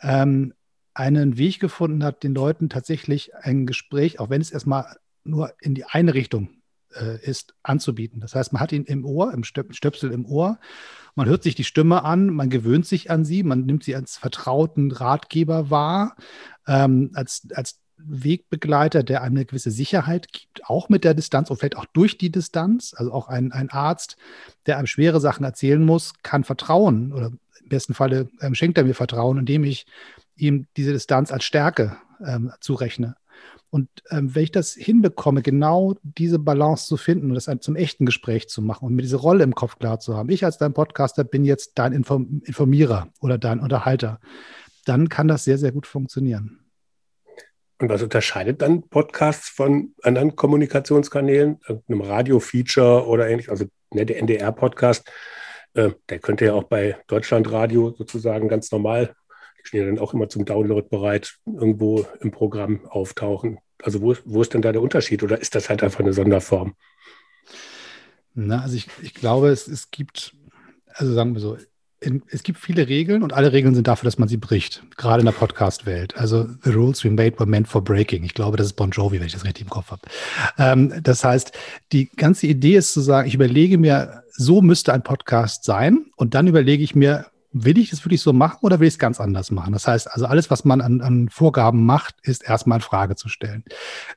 ähm, 0.00 0.54
einen 0.94 1.38
Weg 1.38 1.60
gefunden 1.60 2.04
hat, 2.04 2.22
den 2.22 2.34
Leuten 2.34 2.68
tatsächlich 2.68 3.34
ein 3.34 3.66
Gespräch, 3.66 4.20
auch 4.20 4.30
wenn 4.30 4.40
es 4.40 4.50
erstmal 4.50 4.96
nur 5.24 5.52
in 5.60 5.74
die 5.74 5.84
eine 5.84 6.14
Richtung 6.14 6.50
äh, 6.94 7.22
ist, 7.24 7.54
anzubieten. 7.62 8.20
Das 8.20 8.34
heißt, 8.34 8.52
man 8.52 8.60
hat 8.60 8.72
ihn 8.72 8.84
im 8.84 9.04
Ohr, 9.04 9.32
im 9.32 9.44
Stöpsel 9.44 10.10
im 10.12 10.26
Ohr, 10.26 10.58
man 11.14 11.28
hört 11.28 11.42
sich 11.42 11.54
die 11.54 11.64
Stimme 11.64 12.04
an, 12.04 12.26
man 12.28 12.50
gewöhnt 12.50 12.86
sich 12.86 13.10
an 13.10 13.24
sie, 13.24 13.42
man 13.42 13.66
nimmt 13.66 13.84
sie 13.84 13.94
als 13.94 14.16
vertrauten 14.16 14.90
Ratgeber 14.90 15.70
wahr, 15.70 16.16
ähm, 16.66 17.10
als, 17.14 17.48
als 17.54 17.80
Wegbegleiter, 18.06 19.02
der 19.02 19.22
einem 19.22 19.36
eine 19.36 19.44
gewisse 19.46 19.70
Sicherheit 19.70 20.32
gibt, 20.32 20.68
auch 20.68 20.88
mit 20.88 21.04
der 21.04 21.14
Distanz 21.14 21.50
und 21.50 21.58
vielleicht 21.58 21.76
auch 21.76 21.86
durch 21.86 22.18
die 22.18 22.30
Distanz. 22.30 22.94
Also 22.96 23.12
auch 23.12 23.28
ein, 23.28 23.52
ein 23.52 23.70
Arzt, 23.70 24.16
der 24.66 24.78
einem 24.78 24.86
schwere 24.86 25.20
Sachen 25.20 25.44
erzählen 25.44 25.84
muss, 25.84 26.14
kann 26.22 26.44
vertrauen 26.44 27.12
oder 27.12 27.26
im 27.26 27.68
besten 27.68 27.94
Falle 27.94 28.28
ähm, 28.40 28.54
schenkt 28.54 28.78
er 28.78 28.84
mir 28.84 28.94
Vertrauen, 28.94 29.38
indem 29.38 29.64
ich 29.64 29.86
ihm 30.36 30.66
diese 30.76 30.92
Distanz 30.92 31.30
als 31.32 31.44
Stärke 31.44 31.96
ähm, 32.24 32.52
zurechne. 32.60 33.16
Und 33.70 33.88
ähm, 34.10 34.34
wenn 34.34 34.42
ich 34.42 34.50
das 34.50 34.72
hinbekomme, 34.72 35.42
genau 35.42 35.94
diese 36.02 36.40
Balance 36.40 36.86
zu 36.86 36.96
finden 36.96 37.28
und 37.30 37.34
das 37.34 37.48
zum 37.60 37.76
echten 37.76 38.04
Gespräch 38.04 38.48
zu 38.48 38.62
machen 38.62 38.86
und 38.86 38.94
mir 38.94 39.02
diese 39.02 39.16
Rolle 39.16 39.44
im 39.44 39.54
Kopf 39.54 39.78
klar 39.78 40.00
zu 40.00 40.16
haben, 40.16 40.28
ich 40.28 40.44
als 40.44 40.58
dein 40.58 40.74
Podcaster 40.74 41.22
bin 41.22 41.44
jetzt 41.44 41.72
dein 41.76 41.92
Inform 41.92 42.42
Informierer 42.44 43.08
oder 43.20 43.38
dein 43.38 43.60
Unterhalter, 43.60 44.18
dann 44.86 45.08
kann 45.08 45.28
das 45.28 45.44
sehr, 45.44 45.56
sehr 45.56 45.70
gut 45.70 45.86
funktionieren. 45.86 46.58
Und 47.80 47.88
was 47.88 48.02
unterscheidet 48.02 48.60
dann 48.60 48.82
Podcasts 48.90 49.48
von 49.48 49.94
anderen 50.02 50.36
Kommunikationskanälen, 50.36 51.60
einem 51.88 52.00
Radio-Feature 52.02 53.06
oder 53.06 53.26
ähnlich? 53.26 53.48
Also 53.48 53.64
ne, 53.94 54.04
der 54.04 54.18
NDR-Podcast, 54.18 55.10
äh, 55.72 55.92
der 56.10 56.18
könnte 56.18 56.44
ja 56.44 56.52
auch 56.52 56.64
bei 56.64 56.98
Deutschlandradio 57.06 57.94
sozusagen 57.96 58.48
ganz 58.48 58.70
normal, 58.70 59.14
die 59.58 59.66
stehen 59.66 59.80
ja 59.80 59.86
dann 59.86 59.98
auch 59.98 60.12
immer 60.12 60.28
zum 60.28 60.44
Download 60.44 60.86
bereit, 60.90 61.38
irgendwo 61.46 62.06
im 62.20 62.30
Programm 62.32 62.84
auftauchen. 62.86 63.58
Also 63.82 64.02
wo, 64.02 64.14
wo 64.26 64.42
ist 64.42 64.52
denn 64.52 64.60
da 64.60 64.72
der 64.72 64.82
Unterschied 64.82 65.22
oder 65.22 65.40
ist 65.40 65.54
das 65.54 65.70
halt 65.70 65.82
einfach 65.82 66.00
eine 66.00 66.12
Sonderform? 66.12 66.74
Na, 68.34 68.60
also 68.60 68.76
ich, 68.76 68.88
ich 69.00 69.14
glaube, 69.14 69.48
es, 69.48 69.66
es 69.68 69.90
gibt, 69.90 70.36
also 70.92 71.14
sagen 71.14 71.32
wir 71.32 71.40
so, 71.40 71.56
in, 72.00 72.22
es 72.30 72.42
gibt 72.42 72.58
viele 72.58 72.88
Regeln 72.88 73.22
und 73.22 73.32
alle 73.34 73.52
Regeln 73.52 73.74
sind 73.74 73.86
dafür, 73.86 74.06
dass 74.06 74.18
man 74.18 74.28
sie 74.28 74.38
bricht, 74.38 74.82
gerade 74.96 75.20
in 75.20 75.26
der 75.26 75.32
Podcast-Welt. 75.32 76.16
Also 76.16 76.46
the 76.62 76.70
rules 76.70 77.04
we 77.04 77.10
made 77.10 77.38
were 77.38 77.46
meant 77.46 77.68
for 77.68 77.84
breaking. 77.84 78.24
Ich 78.24 78.34
glaube, 78.34 78.56
das 78.56 78.68
ist 78.68 78.72
Bon 78.74 78.90
Jovi, 78.90 79.20
wenn 79.20 79.26
ich 79.26 79.34
das 79.34 79.44
richtig 79.44 79.64
im 79.64 79.70
Kopf 79.70 79.90
habe. 79.90 80.02
Ähm, 80.58 80.94
das 81.02 81.24
heißt, 81.24 81.52
die 81.92 82.10
ganze 82.16 82.46
Idee 82.46 82.76
ist 82.76 82.94
zu 82.94 83.00
sagen, 83.00 83.28
ich 83.28 83.34
überlege 83.34 83.76
mir, 83.76 84.22
so 84.30 84.62
müsste 84.62 84.94
ein 84.94 85.02
Podcast 85.02 85.64
sein 85.64 86.06
und 86.16 86.34
dann 86.34 86.46
überlege 86.46 86.82
ich 86.82 86.94
mir, 86.94 87.26
will 87.52 87.78
ich 87.78 87.90
das 87.90 88.04
wirklich 88.04 88.22
so 88.22 88.32
machen 88.32 88.58
oder 88.62 88.80
will 88.80 88.88
ich 88.88 88.94
es 88.94 88.98
ganz 88.98 89.20
anders 89.20 89.50
machen? 89.50 89.72
Das 89.72 89.86
heißt, 89.86 90.10
also 90.10 90.24
alles, 90.26 90.50
was 90.50 90.64
man 90.64 90.80
an, 90.80 91.02
an 91.02 91.28
Vorgaben 91.28 91.84
macht, 91.84 92.14
ist 92.22 92.48
erstmal 92.48 92.78
in 92.78 92.82
Frage 92.82 93.16
zu 93.16 93.28
stellen. 93.28 93.64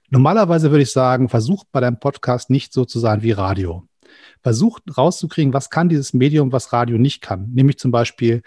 Normalerweise 0.09 0.71
würde 0.71 0.83
ich 0.83 0.91
sagen, 0.91 1.29
versucht 1.29 1.67
bei 1.71 1.81
deinem 1.81 1.99
Podcast 1.99 2.49
nicht 2.49 2.71
so 2.71 2.85
zu 2.85 2.99
sein 2.99 3.23
wie 3.23 3.31
Radio 3.31 3.87
versucht 4.41 4.83
rauszukriegen, 4.97 5.53
was 5.53 5.69
kann 5.69 5.89
dieses 5.89 6.13
Medium, 6.13 6.51
was 6.51 6.73
Radio 6.73 6.97
nicht 6.97 7.21
kann. 7.21 7.51
Nämlich 7.51 7.77
zum 7.77 7.91
Beispiel 7.91 8.41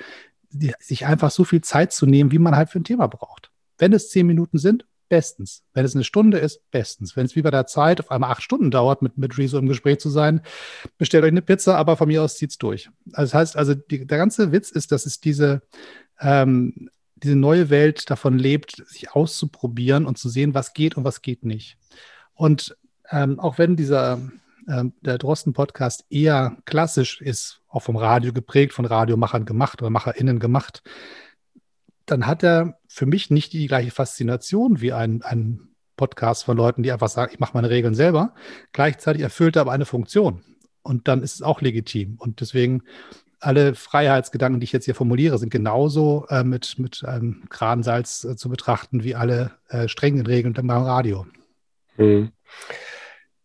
sich 0.79 1.07
einfach 1.07 1.31
so 1.31 1.45
viel 1.45 1.61
Zeit 1.61 1.93
zu 1.93 2.07
nehmen, 2.07 2.31
wie 2.31 2.39
man 2.39 2.57
halt 2.57 2.71
für 2.71 2.81
ein 2.81 2.85
Thema 2.85 3.07
braucht. 3.07 3.51
Wenn 3.79 3.93
es 3.93 4.11
zehn 4.11 4.27
Minuten 4.27 4.59
sind, 4.59 4.87
bestens. 5.09 5.63
Wenn 5.73 5.85
es 5.85 5.95
eine 5.95 6.05
Stunde 6.05 6.39
ist, 6.39 6.69
bestens. 6.71 7.17
Wenn 7.17 7.27
es 7.27 7.37
wie 7.37 7.43
bei 7.43 7.51
der 7.51 7.67
Zeit 7.67 8.01
auf 8.01 8.11
einmal 8.11 8.31
acht 8.31 8.43
Stunden 8.43 8.71
dauert, 8.71 9.03
mit, 9.03 9.19
mit 9.19 9.37
Rezo 9.39 9.59
im 9.59 9.69
Gespräch 9.69 9.99
zu 9.99 10.11
sein, 10.11 10.41
bestellt 10.99 11.25
euch 11.25 11.31
eine 11.31 11.43
Pizza, 11.43 11.77
aber 11.77 11.97
von 11.97 12.09
mir 12.09 12.23
aus 12.23 12.37
zieht 12.37 12.51
es 12.51 12.59
durch. 12.59 12.91
Also 13.13 13.33
das 13.33 13.35
heißt, 13.35 13.57
also 13.57 13.75
die, 13.75 14.07
der 14.07 14.19
ganze 14.19 14.53
Witz 14.53 14.71
ist, 14.71 14.93
dass 14.93 15.07
es 15.07 15.21
diese, 15.21 15.63
ähm, 16.21 16.91
diese 17.17 17.37
neue 17.37 17.71
Welt 17.71 18.11
davon 18.11 18.39
lebt, 18.39 18.83
sich 18.89 19.13
auszuprobieren 19.13 20.07
und 20.07 20.19
zu 20.19 20.29
sehen, 20.29 20.55
was 20.55 20.75
geht 20.75 20.97
und 20.97 21.05
was 21.05 21.23
geht 21.23 21.45
nicht. 21.45 21.79
Und 22.35 22.77
ähm, 23.11 23.39
auch 23.39 23.59
wenn 23.59 23.77
dieser 23.77 24.21
ähm, 24.69 24.93
der 25.01 25.19
Drosten-Podcast 25.19 26.05
eher 26.11 26.57
klassisch 26.65 27.21
ist, 27.21 27.63
auch 27.69 27.83
vom 27.83 27.97
Radio 27.97 28.33
geprägt, 28.33 28.73
von 28.73 28.85
Radiomachern 28.85 29.45
gemacht 29.45 29.83
oder 29.83 29.91
MacherInnen 29.91 30.39
gemacht, 30.39 30.83
dann 32.07 32.27
hat 32.27 32.43
er 32.43 32.79
für 32.89 33.07
mich 33.07 33.31
nicht 33.31 33.53
die 33.53 33.67
gleiche 33.67 33.91
Faszination 33.91 34.81
wie 34.81 34.93
ein, 34.93 35.23
ein 35.23 35.69
Podcast 35.97 36.45
von 36.45 36.57
Leuten, 36.57 36.83
die 36.83 36.93
einfach 36.93 37.09
sagen, 37.09 37.33
ich 37.33 37.41
mache 37.41 37.55
meine 37.55 37.71
Regeln 37.71 37.95
selber. 37.95 38.35
Gleichzeitig 38.73 39.23
erfüllt 39.23 39.57
er 39.57 39.63
aber 39.63 39.73
eine 39.73 39.87
Funktion. 39.87 40.43
Und 40.83 41.09
dann 41.09 41.23
ist 41.23 41.35
es 41.35 41.43
auch 41.43 41.61
legitim. 41.61 42.17
Und 42.19 42.41
deswegen 42.41 42.83
alle 43.41 43.75
Freiheitsgedanken, 43.75 44.61
die 44.61 44.65
ich 44.65 44.73
jetzt 44.73 44.85
hier 44.85 44.95
formuliere, 44.95 45.39
sind 45.39 45.51
genauso 45.51 46.27
äh, 46.29 46.45
mit, 46.45 46.79
mit 46.79 47.05
ähm, 47.07 47.45
Kransalz 47.49 48.25
äh, 48.25 48.37
zu 48.37 48.49
betrachten 48.49 49.05
wie 49.05 49.15
alle 49.15 49.53
äh, 49.69 49.89
strengen 49.89 50.27
Regeln 50.27 50.55
beim 50.55 50.71
Radio. 50.71 51.27
Hm. 51.97 52.31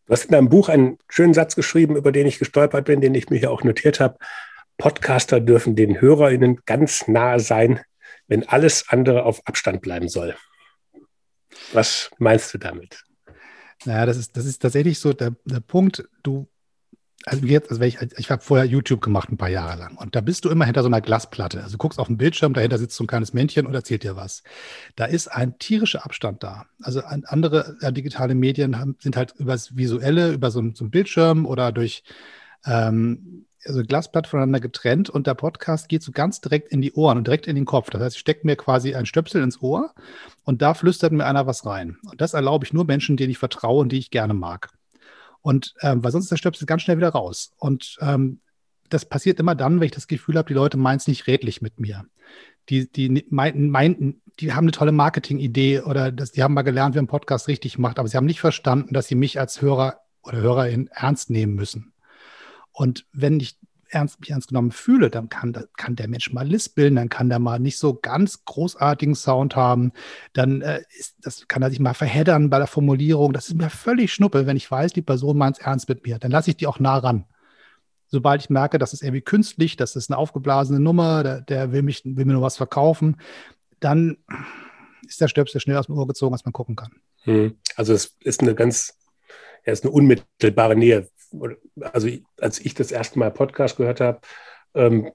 Du 0.05 0.13
hast 0.13 0.25
in 0.25 0.31
deinem 0.31 0.49
Buch 0.49 0.69
einen 0.69 0.97
schönen 1.09 1.33
Satz 1.33 1.55
geschrieben, 1.55 1.95
über 1.95 2.11
den 2.11 2.27
ich 2.27 2.39
gestolpert 2.39 2.85
bin, 2.85 3.01
den 3.01 3.15
ich 3.15 3.29
mir 3.29 3.37
hier 3.37 3.51
auch 3.51 3.63
notiert 3.63 3.99
habe. 3.99 4.17
Podcaster 4.77 5.39
dürfen 5.39 5.75
den 5.75 6.01
HörerInnen 6.01 6.61
ganz 6.65 7.07
nahe 7.07 7.39
sein, 7.39 7.81
wenn 8.27 8.47
alles 8.47 8.89
andere 8.89 9.23
auf 9.23 9.45
Abstand 9.47 9.81
bleiben 9.81 10.09
soll. 10.09 10.35
Was 11.73 12.09
meinst 12.17 12.53
du 12.53 12.57
damit? 12.57 13.03
Naja, 13.85 14.05
das 14.05 14.17
ist, 14.17 14.37
das 14.37 14.45
ist 14.45 14.61
tatsächlich 14.61 14.99
so 14.99 15.13
der, 15.13 15.35
der 15.45 15.59
Punkt. 15.59 16.07
Du 16.23 16.47
also 17.25 17.45
jetzt, 17.45 17.69
also 17.69 17.81
ich, 17.83 17.99
ich 18.17 18.31
habe 18.31 18.41
vorher 18.41 18.65
YouTube 18.65 19.01
gemacht 19.01 19.31
ein 19.31 19.37
paar 19.37 19.49
Jahre 19.49 19.77
lang 19.77 19.95
und 19.97 20.15
da 20.15 20.21
bist 20.21 20.45
du 20.45 20.49
immer 20.49 20.65
hinter 20.65 20.81
so 20.81 20.87
einer 20.87 21.01
Glasplatte. 21.01 21.59
Also 21.59 21.73
du 21.73 21.77
guckst 21.77 21.99
auf 21.99 22.07
den 22.07 22.17
Bildschirm, 22.17 22.53
dahinter 22.53 22.77
sitzt 22.77 22.95
so 22.95 23.03
ein 23.03 23.07
kleines 23.07 23.33
Männchen 23.33 23.67
und 23.67 23.73
erzählt 23.73 24.03
dir 24.03 24.15
was. 24.15 24.43
Da 24.95 25.05
ist 25.05 25.27
ein 25.27 25.59
tierischer 25.59 26.03
Abstand 26.03 26.43
da. 26.43 26.65
Also 26.81 27.01
andere 27.03 27.77
äh, 27.81 27.93
digitale 27.93 28.33
Medien 28.33 28.79
haben, 28.79 28.95
sind 28.99 29.17
halt 29.17 29.35
über 29.37 29.51
das 29.51 29.75
Visuelle, 29.75 30.31
über 30.31 30.49
so, 30.49 30.61
so 30.73 30.83
einen 30.83 30.91
Bildschirm 30.91 31.45
oder 31.45 31.71
durch 31.71 32.03
ähm, 32.65 33.45
also 33.65 33.83
Glasplatte 33.83 34.29
voneinander 34.29 34.59
getrennt 34.59 35.09
und 35.09 35.27
der 35.27 35.35
Podcast 35.35 35.89
geht 35.89 36.01
so 36.01 36.11
ganz 36.11 36.41
direkt 36.41 36.71
in 36.71 36.81
die 36.81 36.93
Ohren 36.93 37.19
und 37.19 37.27
direkt 37.27 37.45
in 37.45 37.55
den 37.55 37.65
Kopf. 37.65 37.89
Das 37.91 38.01
heißt, 38.01 38.15
ich 38.15 38.19
stecke 38.21 38.45
mir 38.45 38.55
quasi 38.55 38.95
ein 38.95 39.05
Stöpsel 39.05 39.43
ins 39.43 39.61
Ohr 39.61 39.93
und 40.43 40.61
da 40.61 40.73
flüstert 40.73 41.11
mir 41.11 41.25
einer 41.25 41.45
was 41.45 41.65
rein. 41.65 41.97
Und 42.09 42.19
das 42.21 42.33
erlaube 42.33 42.65
ich 42.65 42.73
nur 42.73 42.85
Menschen, 42.85 43.17
denen 43.17 43.31
ich 43.31 43.37
vertraue 43.37 43.81
und 43.81 43.91
die 43.91 43.99
ich 43.99 44.09
gerne 44.09 44.33
mag. 44.33 44.69
Und 45.41 45.73
ähm, 45.81 46.03
weil 46.03 46.11
sonst 46.11 46.25
ist 46.25 46.31
der 46.31 46.37
Stöpsel 46.37 46.65
ganz 46.65 46.83
schnell 46.83 46.97
wieder 46.97 47.09
raus. 47.09 47.53
Und 47.57 47.97
ähm, 48.01 48.39
das 48.89 49.05
passiert 49.05 49.39
immer 49.39 49.55
dann, 49.55 49.79
wenn 49.79 49.85
ich 49.85 49.91
das 49.91 50.07
Gefühl 50.07 50.37
habe, 50.37 50.47
die 50.47 50.53
Leute 50.53 50.77
meinen 50.77 50.97
es 50.97 51.07
nicht 51.07 51.27
redlich 51.27 51.61
mit 51.61 51.79
mir. 51.79 52.05
Die, 52.69 52.91
die 52.91 53.25
meinten, 53.29 53.69
meinten, 53.69 54.21
die 54.39 54.53
haben 54.53 54.65
eine 54.65 54.71
tolle 54.71 54.91
Marketingidee 54.91 55.81
oder 55.81 56.11
das, 56.11 56.31
die 56.31 56.43
haben 56.43 56.53
mal 56.53 56.61
gelernt, 56.61 56.95
wie 56.95 56.99
ein 56.99 57.07
Podcast 57.07 57.47
richtig 57.47 57.79
macht, 57.79 57.97
aber 57.97 58.07
sie 58.07 58.17
haben 58.17 58.25
nicht 58.25 58.39
verstanden, 58.39 58.93
dass 58.93 59.07
sie 59.07 59.15
mich 59.15 59.39
als 59.39 59.61
Hörer 59.61 60.01
oder 60.23 60.37
Hörerin 60.37 60.87
ernst 60.93 61.29
nehmen 61.29 61.55
müssen. 61.55 61.93
Und 62.71 63.05
wenn 63.11 63.39
ich 63.39 63.57
ernst, 63.91 64.19
mich 64.19 64.31
ernst 64.31 64.49
genommen 64.49 64.71
fühle, 64.71 65.09
dann 65.09 65.29
kann, 65.29 65.53
kann 65.77 65.95
der 65.95 66.07
Mensch 66.07 66.31
mal 66.31 66.47
lispeln, 66.47 66.95
dann 66.95 67.09
kann 67.09 67.29
der 67.29 67.39
mal 67.39 67.59
nicht 67.59 67.77
so 67.77 67.93
ganz 67.93 68.45
großartigen 68.45 69.15
Sound 69.15 69.55
haben, 69.55 69.91
dann 70.33 70.61
äh, 70.61 70.81
ist, 70.97 71.15
das 71.21 71.47
kann 71.47 71.61
er 71.61 71.69
sich 71.69 71.79
mal 71.79 71.93
verheddern 71.93 72.49
bei 72.49 72.57
der 72.57 72.67
Formulierung. 72.67 73.33
Das 73.33 73.47
ist 73.47 73.55
mir 73.55 73.69
völlig 73.69 74.13
schnuppe, 74.13 74.47
wenn 74.47 74.57
ich 74.57 74.69
weiß, 74.69 74.93
die 74.93 75.01
Person 75.01 75.37
meint 75.37 75.59
es 75.59 75.65
ernst 75.65 75.89
mit 75.89 76.05
mir. 76.05 76.19
Dann 76.19 76.31
lasse 76.31 76.49
ich 76.49 76.57
die 76.57 76.67
auch 76.67 76.79
nah 76.79 76.97
ran. 76.97 77.25
Sobald 78.07 78.41
ich 78.41 78.49
merke, 78.49 78.77
das 78.77 78.93
ist 78.93 79.03
irgendwie 79.03 79.21
künstlich, 79.21 79.77
das 79.77 79.95
ist 79.95 80.09
eine 80.09 80.17
aufgeblasene 80.17 80.79
Nummer, 80.79 81.23
der, 81.23 81.41
der 81.41 81.71
will, 81.71 81.81
mich, 81.81 82.03
will 82.03 82.25
mir 82.25 82.33
nur 82.33 82.41
was 82.41 82.57
verkaufen, 82.57 83.17
dann 83.79 84.17
ist 85.07 85.21
der 85.21 85.27
Stöpsel 85.27 85.61
schnell 85.61 85.77
aus 85.77 85.87
dem 85.87 85.97
Ohr 85.97 86.07
gezogen, 86.07 86.33
als 86.33 86.45
man 86.45 86.53
gucken 86.53 86.75
kann. 86.75 86.91
Hm. 87.23 87.55
Also 87.75 87.93
es 87.93 88.17
ist 88.21 88.41
eine 88.41 88.55
ganz, 88.55 88.97
ja, 89.65 89.73
ist 89.73 89.83
eine 89.83 89.91
unmittelbare 89.91 90.75
Nähe 90.75 91.09
also 91.79 92.09
als 92.39 92.59
ich 92.59 92.73
das 92.73 92.91
erste 92.91 93.19
Mal 93.19 93.31
Podcast 93.31 93.77
gehört 93.77 94.01
habe, 94.01 94.19
ähm, 94.73 95.11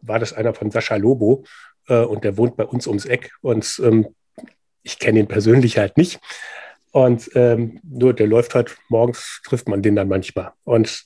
war 0.00 0.18
das 0.18 0.32
einer 0.32 0.54
von 0.54 0.70
Sascha 0.70 0.96
Lobo 0.96 1.44
äh, 1.88 2.00
und 2.00 2.24
der 2.24 2.36
wohnt 2.36 2.56
bei 2.56 2.64
uns 2.64 2.86
ums 2.86 3.04
Eck 3.04 3.32
und 3.40 3.80
ähm, 3.82 4.14
ich 4.82 4.98
kenne 4.98 5.20
ihn 5.20 5.28
persönlich 5.28 5.78
halt 5.78 5.96
nicht. 5.96 6.20
Und 6.90 7.30
ähm, 7.34 7.80
nur 7.82 8.14
der 8.14 8.26
läuft 8.26 8.54
halt 8.54 8.76
morgens, 8.88 9.42
trifft 9.44 9.68
man 9.68 9.82
den 9.82 9.96
dann 9.96 10.08
manchmal. 10.08 10.52
Und 10.64 11.04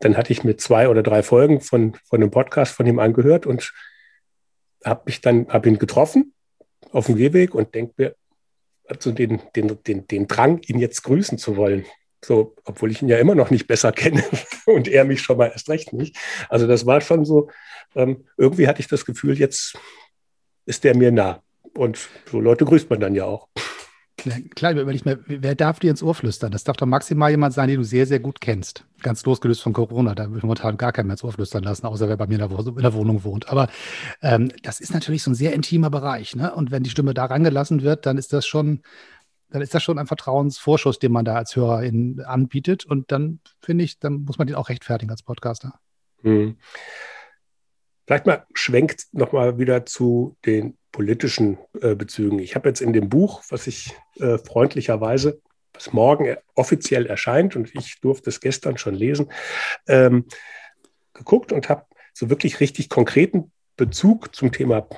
dann 0.00 0.16
hatte 0.16 0.32
ich 0.32 0.44
mir 0.44 0.56
zwei 0.56 0.88
oder 0.88 1.02
drei 1.02 1.22
Folgen 1.22 1.60
von, 1.60 1.96
von 2.04 2.20
einem 2.20 2.30
Podcast 2.30 2.74
von 2.74 2.86
ihm 2.86 2.98
angehört 2.98 3.46
und 3.46 3.72
habe 4.84 5.02
mich 5.06 5.22
dann, 5.22 5.48
habe 5.48 5.68
ihn 5.68 5.78
getroffen 5.78 6.34
auf 6.92 7.06
dem 7.06 7.16
Gehweg 7.16 7.54
und 7.54 7.74
denke 7.74 7.94
mir, 7.96 8.16
also 8.86 9.12
den, 9.12 9.40
den, 9.56 9.82
den, 9.84 10.06
den 10.06 10.28
Drang, 10.28 10.60
ihn 10.66 10.78
jetzt 10.78 11.02
grüßen 11.04 11.38
zu 11.38 11.56
wollen. 11.56 11.86
So, 12.24 12.54
obwohl 12.64 12.90
ich 12.90 13.02
ihn 13.02 13.08
ja 13.08 13.18
immer 13.18 13.34
noch 13.34 13.50
nicht 13.50 13.66
besser 13.66 13.92
kenne 13.92 14.24
und 14.66 14.88
er 14.88 15.04
mich 15.04 15.20
schon 15.20 15.36
mal 15.36 15.50
erst 15.52 15.68
recht 15.68 15.92
nicht. 15.92 16.16
Also 16.48 16.66
das 16.66 16.86
war 16.86 17.00
schon 17.00 17.24
so, 17.24 17.50
ähm, 17.94 18.24
irgendwie 18.36 18.66
hatte 18.68 18.80
ich 18.80 18.88
das 18.88 19.04
Gefühl, 19.04 19.38
jetzt 19.38 19.76
ist 20.66 20.84
der 20.84 20.96
mir 20.96 21.12
nah. 21.12 21.42
Und 21.76 22.08
so 22.30 22.40
Leute 22.40 22.64
grüßt 22.64 22.88
man 22.88 23.00
dann 23.00 23.14
ja 23.14 23.24
auch. 23.24 23.48
Klar, 24.54 24.72
überleg 24.72 25.04
mal, 25.04 25.18
wer 25.26 25.54
darf 25.54 25.80
dir 25.80 25.90
ins 25.90 26.02
Ohr 26.02 26.14
flüstern? 26.14 26.50
Das 26.50 26.64
darf 26.64 26.76
doch 26.76 26.86
maximal 26.86 27.30
jemand 27.30 27.52
sein, 27.52 27.68
den 27.68 27.78
du 27.78 27.84
sehr, 27.84 28.06
sehr 28.06 28.20
gut 28.20 28.40
kennst. 28.40 28.84
Ganz 29.02 29.24
losgelöst 29.26 29.60
von 29.60 29.74
Corona. 29.74 30.14
Da 30.14 30.28
würde 30.28 30.38
ich 30.38 30.42
momentan 30.44 30.78
gar 30.78 30.92
keinen 30.92 31.08
mehr 31.08 31.14
ins 31.14 31.24
Ohr 31.24 31.32
flüstern 31.32 31.64
lassen, 31.64 31.84
außer 31.84 32.08
wer 32.08 32.16
bei 32.16 32.26
mir 32.26 32.40
in 32.40 32.48
der, 32.48 32.58
in 32.58 32.76
der 32.76 32.94
Wohnung 32.94 33.24
wohnt. 33.24 33.48
Aber 33.50 33.68
ähm, 34.22 34.50
das 34.62 34.80
ist 34.80 34.94
natürlich 34.94 35.22
so 35.22 35.30
ein 35.30 35.34
sehr 35.34 35.52
intimer 35.52 35.90
Bereich. 35.90 36.36
Ne? 36.36 36.54
Und 36.54 36.70
wenn 36.70 36.84
die 36.84 36.90
Stimme 36.90 37.12
da 37.12 37.26
rangelassen 37.26 37.82
wird, 37.82 38.06
dann 38.06 38.16
ist 38.16 38.32
das 38.32 38.46
schon 38.46 38.80
dann 39.54 39.62
ist 39.62 39.72
das 39.72 39.84
schon 39.84 40.00
ein 40.00 40.08
Vertrauensvorschuss, 40.08 40.98
den 40.98 41.12
man 41.12 41.24
da 41.24 41.36
als 41.36 41.54
Hörerin 41.54 42.20
anbietet. 42.26 42.84
Und 42.84 43.12
dann 43.12 43.38
finde 43.60 43.84
ich, 43.84 44.00
dann 44.00 44.24
muss 44.24 44.36
man 44.36 44.48
den 44.48 44.56
auch 44.56 44.68
rechtfertigen 44.68 45.12
als 45.12 45.22
Podcaster. 45.22 45.78
Hm. 46.22 46.56
Vielleicht 48.04 48.26
mal 48.26 48.44
schwenkt 48.52 49.06
nochmal 49.12 49.56
wieder 49.56 49.86
zu 49.86 50.36
den 50.44 50.76
politischen 50.90 51.58
äh, 51.80 51.94
Bezügen. 51.94 52.40
Ich 52.40 52.56
habe 52.56 52.68
jetzt 52.68 52.80
in 52.80 52.92
dem 52.92 53.08
Buch, 53.08 53.44
was 53.48 53.68
ich 53.68 53.94
äh, 54.16 54.38
freundlicherweise, 54.38 55.40
was 55.72 55.92
morgen 55.92 56.36
offiziell 56.56 57.06
erscheint, 57.06 57.54
und 57.54 57.72
ich 57.76 58.00
durfte 58.00 58.30
es 58.30 58.40
gestern 58.40 58.76
schon 58.76 58.96
lesen, 58.96 59.30
ähm, 59.86 60.24
geguckt 61.12 61.52
und 61.52 61.68
habe 61.68 61.86
so 62.12 62.28
wirklich 62.28 62.58
richtig 62.58 62.88
konkreten 62.88 63.52
Bezug 63.76 64.34
zum 64.34 64.50
Thema 64.50 64.88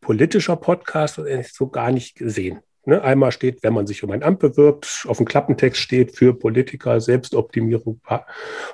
politischer 0.00 0.56
Podcast 0.56 1.20
so 1.52 1.68
gar 1.68 1.92
nicht 1.92 2.14
gesehen. 2.14 2.62
Ne, 2.84 3.00
einmal 3.00 3.30
steht, 3.30 3.62
wenn 3.62 3.74
man 3.74 3.86
sich 3.86 4.02
um 4.02 4.10
ein 4.10 4.24
Amt 4.24 4.40
bewirbt, 4.40 5.04
auf 5.06 5.18
dem 5.18 5.26
Klappentext 5.26 5.80
steht 5.80 6.16
für 6.16 6.34
Politiker, 6.34 7.00
Selbstoptimierung 7.00 8.00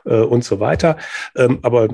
äh, 0.07 0.21
und 0.21 0.45
so 0.45 0.61
weiter. 0.61 0.97
Ähm, 1.37 1.59
aber 1.61 1.88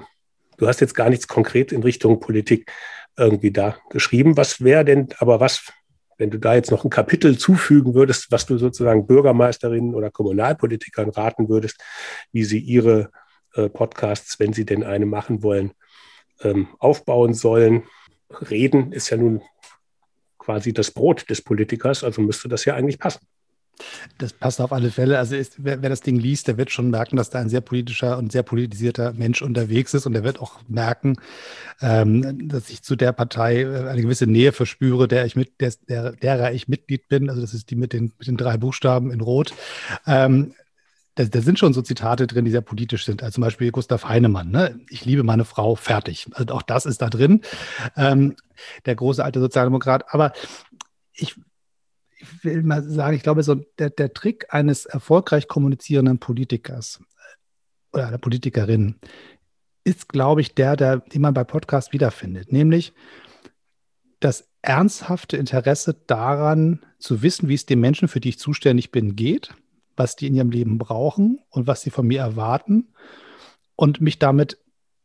du 0.59 0.69
hast 0.69 0.81
jetzt 0.81 0.95
gar 0.95 1.11
nichts 1.11 1.27
konkret 1.27 1.73
in 1.73 1.83
Richtung 1.83 2.21
Politik 2.21 2.71
irgendwie 3.17 3.51
da 3.51 3.77
geschrieben. 3.91 4.37
Was 4.37 4.63
wäre 4.63 4.85
denn, 4.85 5.09
aber 5.19 5.41
was, 5.41 5.73
wenn 6.17 6.31
du 6.31 6.39
da 6.39 6.55
jetzt 6.55 6.71
noch 6.71 6.85
ein 6.85 6.91
Kapitel 6.91 7.37
zufügen 7.37 7.95
würdest, 7.95 8.31
was 8.31 8.47
du 8.47 8.59
sozusagen 8.59 9.09
Bürgermeisterinnen 9.09 9.95
oder 9.95 10.13
Kommunalpolitikern 10.13 11.11
raten 11.11 11.49
würdest, 11.49 11.83
wie 12.31 12.45
sie 12.45 12.61
ihre 12.61 13.11
äh, 13.55 13.69
Podcasts, 13.69 14.39
wenn 14.39 14.53
sie 14.53 14.65
denn 14.65 14.85
eine 14.85 15.07
machen 15.07 15.43
wollen, 15.43 15.73
ähm, 16.43 16.69
aufbauen 16.79 17.35
sollen? 17.35 17.83
Reden 18.51 18.93
ist 18.93 19.11
ja 19.11 19.17
nun 19.17 19.43
quasi 20.45 20.73
das 20.73 20.91
Brot 20.91 21.29
des 21.31 21.43
Politikers, 21.43 22.05
also 22.05 22.21
müsste 22.21 22.49
das 22.49 22.65
ja 22.65 22.75
eigentlich 22.75 22.99
passen. 22.99 23.21
Das 24.19 24.33
passt 24.33 24.61
auf 24.61 24.73
alle 24.73 24.91
Fälle. 24.91 25.19
Also 25.19 25.35
ist, 25.35 25.57
wer, 25.59 25.83
wer, 25.83 25.89
das 25.89 26.01
Ding 26.01 26.17
liest, 26.17 26.47
der 26.47 26.57
wird 26.57 26.71
schon 26.71 26.91
merken, 26.91 27.17
dass 27.17 27.31
da 27.31 27.41
ein 27.41 27.49
sehr 27.49 27.61
politischer 27.61 28.19
und 28.19 28.31
sehr 28.31 28.43
politisierter 28.43 29.13
Mensch 29.13 29.43
unterwegs 29.43 29.95
ist 29.95 30.07
und 30.07 30.13
der 30.13 30.23
wird 30.23 30.41
auch 30.41 30.61
merken, 30.69 31.17
ähm, 31.81 32.49
dass 32.49 32.71
ich 32.71 32.83
zu 32.83 32.95
der 32.95 33.13
Partei 33.13 33.63
äh, 33.63 33.89
eine 33.89 34.03
gewisse 34.03 34.27
Nähe 34.27 34.53
verspüre, 34.53 35.09
der 35.09 35.27
ich 35.27 35.35
mit, 35.35 35.61
der, 35.61 35.73
der, 35.89 36.13
derer 36.13 36.53
ich 36.53 36.69
Mitglied 36.69 37.09
bin. 37.09 37.29
Also 37.29 37.41
das 37.41 37.55
ist 37.55 37.71
die 37.71 37.77
mit 37.77 37.93
den, 37.93 38.13
mit 38.19 38.29
den 38.29 38.37
drei 38.37 38.57
Buchstaben 38.57 39.11
in 39.11 39.21
Rot. 39.21 39.53
Ähm, 40.07 40.55
da, 41.15 41.25
da, 41.25 41.41
sind 41.41 41.59
schon 41.59 41.73
so 41.73 41.83
Zitate 41.83 42.27
drin, 42.27 42.45
die 42.45 42.51
sehr 42.51 42.61
politisch 42.61 43.05
sind. 43.05 43.23
Also 43.23 43.37
zum 43.37 43.43
Beispiel 43.43 43.71
Gustav 43.71 44.05
Heinemann, 44.05 44.51
ne? 44.51 44.81
ich 44.89 45.05
liebe 45.05 45.23
meine 45.23 45.45
Frau, 45.45 45.77
fertig. 45.77 46.27
Also 46.33 46.55
auch 46.55 46.63
das 46.63 46.87
ist 46.87 47.03
da 47.03 47.09
drin. 47.09 47.43
Ähm, 47.97 48.37
der 48.85 48.97
große 48.97 49.25
alte 49.25 49.41
Sozialdemokrat. 49.41 50.13
Aber 50.13 50.33
ich, 51.13 51.37
ich 52.19 52.45
will 52.45 52.63
mal 52.63 52.83
sagen, 52.83 53.17
ich 53.17 53.23
glaube, 53.23 53.43
so 53.43 53.55
der, 53.55 53.91
der 53.91 54.13
Trick 54.13 54.53
eines 54.53 54.87
erfolgreich 54.87 55.47
kommunizierenden 55.47 56.19
Politikers 56.19 57.01
äh, 57.01 57.97
oder 57.97 58.09
einer 58.09 58.19
Politikerin 58.19 58.97
ist, 59.85 60.09
glaube 60.09 60.41
ich, 60.41 60.55
der, 60.55 60.77
der, 60.77 60.99
den 60.99 61.23
man 61.23 61.35
bei 61.35 61.45
Podcasts 61.45 61.93
wiederfindet. 61.93 62.51
Nämlich 62.51 62.93
das 64.19 64.49
ernsthafte 64.63 65.37
Interesse 65.37 65.95
daran, 66.07 66.85
zu 66.99 67.23
wissen, 67.23 67.49
wie 67.49 67.55
es 67.55 67.67
den 67.67 67.81
Menschen, 67.81 68.09
für 68.09 68.19
die 68.19 68.31
ich 68.31 68.39
zuständig 68.39 68.91
bin, 68.91 69.15
geht 69.15 69.55
was 69.97 70.17
die 70.17 70.27
in 70.27 70.35
ihrem 70.35 70.51
Leben 70.51 70.79
brauchen 70.79 71.41
und 71.51 71.67
was 71.67 71.83
sie 71.83 71.91
von 71.91 72.07
mir 72.07 72.21
erwarten 72.21 72.89
und 73.77 74.01
mich 74.01 74.19
damit 74.19 74.59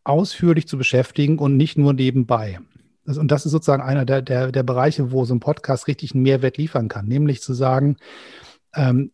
ausführlich 0.04 0.68
zu 0.68 0.78
beschäftigen 0.78 1.40
und 1.40 1.58
nicht 1.58 1.78
nur 1.78 1.94
nebenbei. 1.94 2.60
Und 3.06 3.32
das 3.32 3.46
ist 3.46 3.52
sozusagen 3.52 3.82
einer 3.82 4.06
der, 4.06 4.22
der, 4.22 4.52
der 4.52 4.64
Bereiche, 4.64 5.12
wo 5.12 5.26
so 5.26 5.34
ein 5.34 5.40
Podcast 5.40 5.88
richtig 5.88 6.14
einen 6.14 6.24
Mehrwert 6.24 6.58
liefern 6.58 6.88
kann, 6.88 7.08
nämlich 7.08 7.42
zu 7.42 7.54
sagen, 7.54 7.98
ähm, 8.76 9.12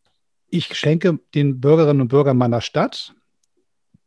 ich 0.49 0.75
schenke 0.75 1.19
den 1.33 1.59
Bürgerinnen 1.59 2.01
und 2.01 2.07
Bürgern 2.09 2.37
meiner 2.37 2.61
Stadt 2.61 3.13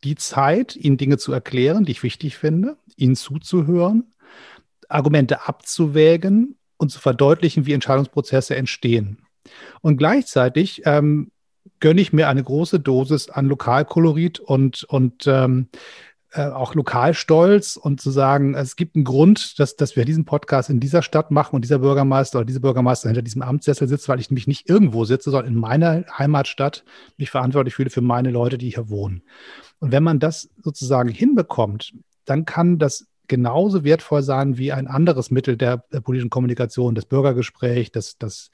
die 0.04 0.14
Zeit, 0.14 0.76
ihnen 0.76 0.96
Dinge 0.96 1.18
zu 1.18 1.32
erklären, 1.32 1.84
die 1.84 1.92
ich 1.92 2.02
wichtig 2.02 2.36
finde, 2.36 2.76
ihnen 2.96 3.16
zuzuhören, 3.16 4.14
Argumente 4.88 5.48
abzuwägen 5.48 6.56
und 6.76 6.90
zu 6.90 7.00
verdeutlichen, 7.00 7.66
wie 7.66 7.72
Entscheidungsprozesse 7.72 8.56
entstehen. 8.56 9.18
Und 9.80 9.96
gleichzeitig 9.96 10.82
ähm, 10.84 11.30
gönne 11.80 12.00
ich 12.00 12.12
mir 12.12 12.28
eine 12.28 12.42
große 12.42 12.80
Dosis 12.80 13.30
an 13.30 13.46
Lokalkolorit 13.46 14.40
und, 14.40 14.84
und 14.84 15.26
ähm, 15.26 15.68
äh, 16.32 16.42
auch 16.42 16.74
Lokalstolz 16.74 17.76
und 17.76 18.00
zu 18.00 18.10
sagen, 18.10 18.54
es 18.54 18.76
gibt 18.76 18.96
einen 18.96 19.04
Grund, 19.04 19.58
dass, 19.58 19.76
dass 19.76 19.96
wir 19.96 20.04
diesen 20.04 20.26
Podcast 20.26 20.68
in 20.68 20.78
dieser 20.78 21.00
Stadt 21.02 21.30
machen 21.30 21.56
und 21.56 21.62
dieser 21.62 21.78
Bürgermeister 21.78 22.38
oder 22.38 22.44
diese 22.44 22.60
Bürgermeister 22.60 23.08
hinter 23.08 23.22
diesem 23.22 23.40
Amtssessel 23.40 23.88
sitzt, 23.88 24.08
weil 24.08 24.20
ich 24.20 24.30
nämlich 24.30 24.46
nicht 24.46 24.68
irgendwo 24.68 25.06
sitze, 25.06 25.30
sondern 25.30 25.54
in 25.54 25.58
meiner 25.58 26.04
Heimatstadt 26.18 26.84
mich 27.16 27.30
verantwortlich 27.30 27.74
fühle 27.74 27.88
für 27.88 28.02
meine 28.02 28.30
Leute, 28.30 28.58
die 28.58 28.70
hier 28.70 28.90
wohnen. 28.90 29.22
Und 29.78 29.90
wenn 29.90 30.02
man 30.02 30.18
das 30.18 30.50
sozusagen 30.62 31.08
hinbekommt, 31.08 31.94
dann 32.26 32.44
kann 32.44 32.78
das 32.78 33.06
genauso 33.28 33.84
wertvoll 33.84 34.22
sein 34.22 34.58
wie 34.58 34.72
ein 34.72 34.86
anderes 34.86 35.30
Mittel 35.30 35.56
der, 35.56 35.84
der 35.92 36.00
politischen 36.00 36.30
Kommunikation, 36.30 36.94
das 36.94 37.04
Bürgergespräch, 37.04 37.92
das, 37.92 38.18
das 38.18 38.50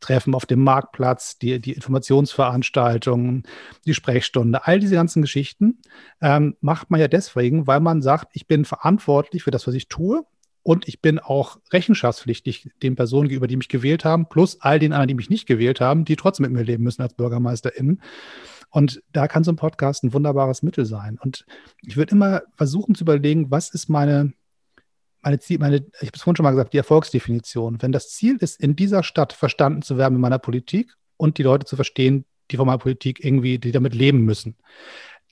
Treffen 0.00 0.34
auf 0.34 0.46
dem 0.46 0.62
Marktplatz, 0.62 1.38
die, 1.38 1.60
die 1.60 1.72
Informationsveranstaltungen, 1.72 3.44
die 3.86 3.94
Sprechstunde, 3.94 4.66
all 4.66 4.78
diese 4.78 4.94
ganzen 4.94 5.22
Geschichten 5.22 5.80
ähm, 6.20 6.56
macht 6.60 6.90
man 6.90 7.00
ja 7.00 7.08
deswegen, 7.08 7.66
weil 7.66 7.80
man 7.80 8.02
sagt, 8.02 8.28
ich 8.34 8.46
bin 8.46 8.64
verantwortlich 8.64 9.42
für 9.42 9.50
das, 9.50 9.66
was 9.66 9.74
ich 9.74 9.88
tue. 9.88 10.24
Und 10.64 10.86
ich 10.86 11.00
bin 11.00 11.18
auch 11.18 11.56
rechenschaftspflichtig 11.72 12.68
den 12.82 12.94
Personen 12.94 13.28
gegenüber, 13.28 13.46
die 13.46 13.56
mich 13.56 13.70
gewählt 13.70 14.04
haben, 14.04 14.28
plus 14.28 14.60
all 14.60 14.78
den 14.78 14.92
anderen, 14.92 15.08
die 15.08 15.14
mich 15.14 15.30
nicht 15.30 15.46
gewählt 15.46 15.80
haben, 15.80 16.04
die 16.04 16.16
trotzdem 16.16 16.44
mit 16.44 16.52
mir 16.52 16.62
leben 16.62 16.84
müssen 16.84 17.00
als 17.00 17.14
BürgermeisterInnen. 17.14 18.02
Und 18.70 19.02
da 19.12 19.28
kann 19.28 19.44
so 19.44 19.52
ein 19.52 19.56
Podcast 19.56 20.04
ein 20.04 20.12
wunderbares 20.12 20.62
Mittel 20.62 20.84
sein. 20.84 21.18
Und 21.20 21.46
ich 21.82 21.96
würde 21.96 22.12
immer 22.12 22.42
versuchen 22.56 22.94
zu 22.94 23.04
überlegen, 23.04 23.50
was 23.50 23.70
ist 23.70 23.88
meine, 23.88 24.32
meine 25.22 25.38
Ziel, 25.38 25.58
meine, 25.58 25.76
ich 25.76 26.08
habe 26.08 26.12
es 26.14 26.22
vorhin 26.22 26.36
schon 26.36 26.44
mal 26.44 26.50
gesagt, 26.50 26.72
die 26.72 26.78
Erfolgsdefinition. 26.78 27.80
Wenn 27.80 27.92
das 27.92 28.10
Ziel 28.10 28.36
ist, 28.36 28.60
in 28.60 28.76
dieser 28.76 29.02
Stadt 29.02 29.32
verstanden 29.32 29.82
zu 29.82 29.96
werden 29.96 30.14
in 30.16 30.20
meiner 30.20 30.38
Politik 30.38 30.94
und 31.16 31.38
die 31.38 31.42
Leute 31.42 31.66
zu 31.66 31.76
verstehen, 31.76 32.24
die 32.50 32.56
von 32.56 32.66
meiner 32.66 32.78
Politik 32.78 33.24
irgendwie, 33.24 33.58
die 33.58 33.72
damit 33.72 33.94
leben 33.94 34.24
müssen, 34.24 34.56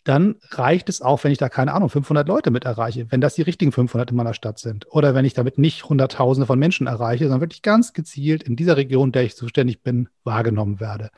dann 0.07 0.37
reicht 0.51 0.89
es 0.89 1.03
auch, 1.03 1.25
wenn 1.25 1.33
ich 1.33 1.39
da, 1.39 1.49
keine 1.49 1.73
Ahnung, 1.75 1.89
500 1.89 2.29
Leute 2.29 2.53
mit 2.53 2.65
erreiche, 2.65 3.11
wenn 3.11 3.21
das 3.21 3.35
die 3.35 3.43
richtigen 3.43 3.73
500 3.73 4.13
in 4.13 4.17
meiner 4.17 4.35
Stadt 4.35 4.61
sind. 4.61 4.87
Oder 4.91 5.17
wenn 5.17 5.25
ich 5.25 5.35
damit 5.35 5.59
nicht 5.59 5.89
Hunderttausende 5.89 6.47
von 6.47 6.61
Menschen 6.61 6.87
erreiche, 6.87 7.25
sondern 7.25 7.41
wirklich 7.41 7.63
ganz 7.63 7.93
gezielt 7.93 8.45
in 8.45 8.55
dieser 8.55 8.77
Region, 8.77 9.11
der 9.11 9.25
ich 9.25 9.37
zuständig 9.37 9.83
bin, 9.83 10.09
wahrgenommen 10.23 10.79
werde. 10.79 11.11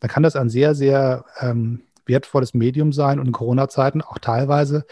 Dann 0.00 0.10
kann 0.10 0.22
das 0.22 0.36
ein 0.36 0.50
sehr, 0.50 0.74
sehr 0.74 1.24
ähm, 1.40 1.84
wertvolles 2.04 2.52
Medium 2.52 2.92
sein 2.92 3.18
und 3.18 3.26
in 3.26 3.32
Corona-Zeiten 3.32 4.02
auch 4.02 4.18
teilweise 4.18 4.84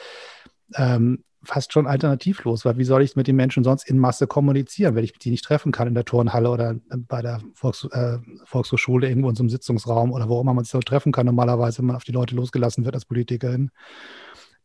ähm, 0.75 1.23
fast 1.45 1.73
schon 1.73 1.87
alternativlos, 1.87 2.65
weil 2.65 2.79
wie 2.79 2.85
soll 2.85 3.03
ich 3.03 3.17
mit 3.17 3.27
den 3.27 3.37
Menschen 3.37 3.65
sonst 3.65 3.89
in 3.89 3.99
Masse 3.99 4.27
kommunizieren, 4.27 4.95
wenn 4.95 5.05
ich 5.05 5.13
die 5.13 5.31
nicht 5.31 5.45
treffen 5.45 5.73
kann 5.73 5.89
in 5.89 5.95
der 5.95 6.05
Turnhalle 6.05 6.51
oder 6.51 6.77
bei 7.09 7.21
der 7.23 7.41
Volks, 7.55 7.85
äh, 7.93 8.19
Volkshochschule 8.45 9.09
irgendwo 9.09 9.29
in 9.29 9.35
so 9.35 9.43
einem 9.43 9.51
Sitzungsraum 9.51 10.13
oder 10.13 10.29
wo 10.29 10.41
immer 10.41 10.55
man 10.55 10.65
sich 10.65 10.73
so 10.73 10.81
treffen 10.81 11.13
kann, 11.13 11.27
normalerweise, 11.27 11.79
wenn 11.79 11.87
man 11.87 11.97
auf 11.97 12.05
die 12.05 12.13
Leute 12.13 12.35
losgelassen 12.35 12.85
wird 12.85 12.95
als 12.95 13.05
Politikerin. 13.05 13.71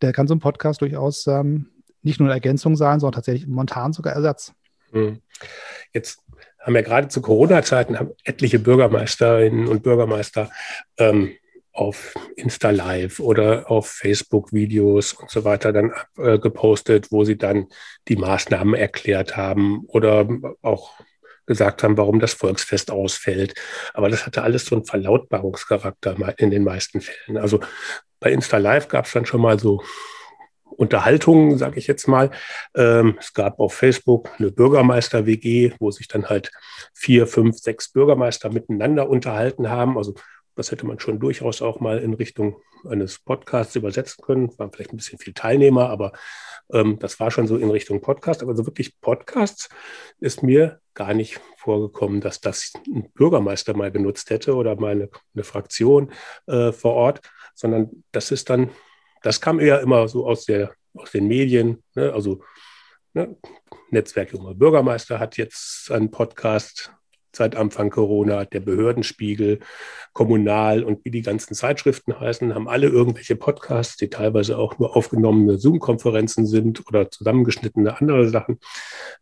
Der 0.01 0.13
kann 0.13 0.27
so 0.27 0.35
ein 0.35 0.39
Podcast 0.39 0.81
durchaus 0.81 1.25
ähm, 1.27 1.67
nicht 2.03 2.19
nur 2.19 2.27
eine 2.27 2.35
Ergänzung 2.35 2.75
sein, 2.75 2.99
sondern 2.99 3.15
tatsächlich 3.15 3.47
momentan 3.47 3.93
sogar 3.93 4.13
Ersatz. 4.13 4.53
Hm. 4.91 5.21
Jetzt 5.93 6.19
haben 6.61 6.75
ja 6.75 6.81
gerade 6.81 7.07
zu 7.07 7.21
Corona-Zeiten 7.21 7.97
etliche 8.23 8.59
Bürgermeisterinnen 8.59 9.67
und 9.67 9.83
Bürgermeister 9.83 10.49
ähm, 10.97 11.31
auf 11.77 12.13
Insta 12.35 12.71
Live 12.71 13.19
oder 13.19 13.69
auf 13.69 13.87
Facebook 13.87 14.51
Videos 14.51 15.13
und 15.13 15.29
so 15.29 15.43
weiter 15.43 15.71
dann 15.71 15.93
äh, 16.17 16.39
gepostet, 16.39 17.11
wo 17.11 17.23
sie 17.23 17.37
dann 17.37 17.67
die 18.07 18.15
Maßnahmen 18.15 18.73
erklärt 18.73 19.37
haben 19.37 19.85
oder 19.87 20.27
auch 20.61 20.93
gesagt 21.45 21.83
haben, 21.83 21.97
warum 21.97 22.19
das 22.19 22.33
Volksfest 22.33 22.91
ausfällt. 22.91 23.53
Aber 23.93 24.09
das 24.09 24.25
hatte 24.25 24.41
alles 24.41 24.65
so 24.65 24.75
einen 24.75 24.85
Verlautbarungscharakter 24.85 26.15
in 26.37 26.51
den 26.51 26.63
meisten 26.63 26.99
Fällen. 26.99 27.37
Also 27.37 27.61
bei 28.19 28.31
Insta 28.31 28.57
Live 28.57 28.87
gab 28.87 29.05
es 29.05 29.13
dann 29.13 29.25
schon 29.25 29.41
mal 29.41 29.59
so 29.59 29.81
Unterhaltungen, 30.77 31.57
sage 31.57 31.79
ich 31.79 31.87
jetzt 31.87 32.07
mal. 32.07 32.31
Ähm, 32.75 33.17
es 33.19 33.33
gab 33.33 33.59
auf 33.59 33.73
Facebook 33.73 34.29
eine 34.37 34.51
Bürgermeister-WG, 34.51 35.73
wo 35.79 35.91
sich 35.91 36.07
dann 36.07 36.29
halt 36.29 36.51
vier, 36.93 37.27
fünf, 37.27 37.57
sechs 37.57 37.91
Bürgermeister 37.91 38.51
miteinander 38.51 39.09
unterhalten 39.09 39.69
haben. 39.69 39.97
Also 39.97 40.15
das 40.57 40.71
hätte 40.71 40.85
man 40.85 40.99
schon 40.99 41.19
durchaus 41.19 41.61
auch 41.61 41.79
mal 41.79 41.99
in 41.99 42.15
Richtung 42.15 42.59
eines 42.89 43.19
Podcasts 43.19 43.75
übersetzen 43.75 44.23
können. 44.23 44.57
Waren 44.57 44.71
vielleicht 44.71 44.91
ein 44.91 44.97
bisschen 44.97 45.19
viel 45.19 45.33
Teilnehmer, 45.33 45.89
aber 45.89 46.13
ähm, 46.73 46.97
das 46.99 47.19
war 47.19 47.29
schon 47.31 47.47
so 47.47 47.57
in 47.57 47.69
Richtung 47.69 48.01
Podcast. 48.01 48.41
Aber 48.41 48.55
so 48.55 48.65
wirklich 48.65 48.99
Podcasts 48.99 49.69
ist 50.19 50.41
mir 50.41 50.81
gar 50.95 51.13
nicht 51.13 51.39
vorgekommen, 51.57 52.21
dass 52.21 52.41
das 52.41 52.73
ein 52.87 53.11
Bürgermeister 53.13 53.77
mal 53.77 53.91
benutzt 53.91 54.31
hätte 54.31 54.55
oder 54.55 54.75
mal 54.75 54.93
eine, 54.93 55.09
eine 55.35 55.43
Fraktion 55.43 56.11
äh, 56.47 56.71
vor 56.71 56.93
Ort, 56.93 57.21
sondern 57.53 58.03
das 58.11 58.31
ist 58.31 58.49
dann, 58.49 58.71
das 59.21 59.39
kam 59.39 59.59
eher 59.59 59.81
immer 59.81 60.07
so 60.07 60.27
aus, 60.27 60.45
der, 60.45 60.73
aus 60.95 61.11
den 61.11 61.27
Medien. 61.27 61.83
Ne? 61.93 62.11
Also 62.11 62.43
ne? 63.13 63.37
Netzwerk 63.91 64.33
Junger 64.33 64.55
Bürgermeister 64.55 65.19
hat 65.19 65.37
jetzt 65.37 65.91
einen 65.91 66.09
Podcast 66.09 66.91
seit 67.37 67.55
Anfang 67.55 67.89
Corona, 67.89 68.45
der 68.45 68.59
Behördenspiegel, 68.59 69.59
Kommunal 70.13 70.83
und 70.83 71.05
wie 71.05 71.11
die 71.11 71.21
ganzen 71.21 71.53
Zeitschriften 71.53 72.19
heißen, 72.19 72.53
haben 72.53 72.67
alle 72.67 72.87
irgendwelche 72.87 73.35
Podcasts, 73.35 73.97
die 73.97 74.09
teilweise 74.09 74.57
auch 74.57 74.77
nur 74.79 74.95
aufgenommene 74.95 75.57
Zoom-Konferenzen 75.57 76.45
sind 76.45 76.85
oder 76.87 77.09
zusammengeschnittene 77.09 77.99
andere 77.99 78.27
Sachen. 78.29 78.59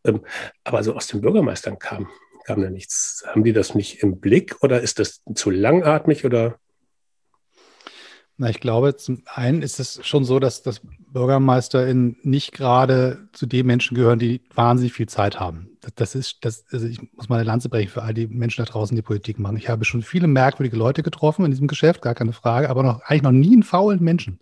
Ähm, 0.03 0.21
aber 0.63 0.83
so 0.83 0.95
aus 0.95 1.07
den 1.07 1.21
Bürgermeistern 1.21 1.77
kam, 1.79 2.07
kam 2.45 2.61
da 2.61 2.69
nichts. 2.69 3.23
Haben 3.27 3.43
die 3.43 3.53
das 3.53 3.75
nicht 3.75 4.01
im 4.01 4.19
Blick 4.19 4.55
oder 4.61 4.81
ist 4.81 4.99
das 4.99 5.21
zu 5.33 5.49
langatmig 5.49 6.25
oder 6.25 6.59
na, 8.37 8.49
ich 8.49 8.59
glaube, 8.59 8.97
zum 8.97 9.23
einen 9.33 9.61
ist 9.61 9.79
es 9.79 10.05
schon 10.05 10.25
so, 10.25 10.39
dass, 10.39 10.61
dass 10.61 10.81
BürgermeisterInnen 11.13 12.17
nicht 12.23 12.51
gerade 12.51 13.29
zu 13.31 13.45
den 13.45 13.65
Menschen 13.65 13.95
gehören, 13.95 14.19
die 14.19 14.41
wahnsinnig 14.53 14.91
viel 14.91 15.07
Zeit 15.07 15.39
haben. 15.39 15.69
Das, 15.79 15.93
das 15.95 16.15
ist, 16.15 16.37
das, 16.41 16.65
also 16.69 16.85
ich 16.85 16.99
muss 17.13 17.29
mal 17.29 17.37
eine 17.37 17.45
Lanze 17.45 17.69
brechen 17.69 17.89
für 17.89 18.03
all 18.03 18.13
die 18.13 18.27
Menschen 18.27 18.65
da 18.65 18.69
draußen, 18.69 18.93
die 18.93 19.01
Politik 19.01 19.39
machen. 19.39 19.55
Ich 19.55 19.69
habe 19.69 19.85
schon 19.85 20.01
viele 20.01 20.27
merkwürdige 20.27 20.75
Leute 20.75 21.01
getroffen 21.01 21.45
in 21.45 21.51
diesem 21.51 21.67
Geschäft, 21.67 22.01
gar 22.01 22.13
keine 22.13 22.33
Frage, 22.33 22.69
aber 22.69 22.83
noch, 22.83 23.01
eigentlich 23.03 23.21
noch 23.21 23.31
nie 23.31 23.53
einen 23.53 23.63
faulen 23.63 24.03
Menschen. 24.03 24.39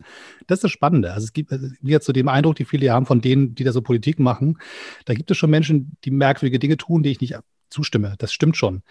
Das 0.48 0.58
ist 0.58 0.64
das 0.64 0.72
Spannende. 0.72 1.14
Also 1.14 1.26
es 1.26 1.34
gibt, 1.34 1.52
also 1.52 1.68
jetzt 1.84 2.06
zu 2.06 2.14
dem 2.14 2.30
Eindruck, 2.30 2.56
die 2.56 2.66
viele 2.66 2.92
haben 2.92 3.06
von 3.06 3.22
denen, 3.22 3.54
die 3.54 3.64
da 3.64 3.72
so 3.72 3.84
Politik 3.84 4.18
machen, 4.18 4.58
da 5.06 5.14
gibt 5.14 5.30
es 5.30 5.38
schon 5.38 5.52
Menschen, 5.52 5.98
die 6.04 6.12
merkwürdige 6.12 6.58
Dinge 6.58 6.78
tun, 6.78 7.04
die 7.04 7.12
ich 7.12 7.22
nicht 7.22 7.36
zustimme. 7.70 8.16
Das 8.18 8.34
stimmt 8.34 8.58
schon. 8.58 8.82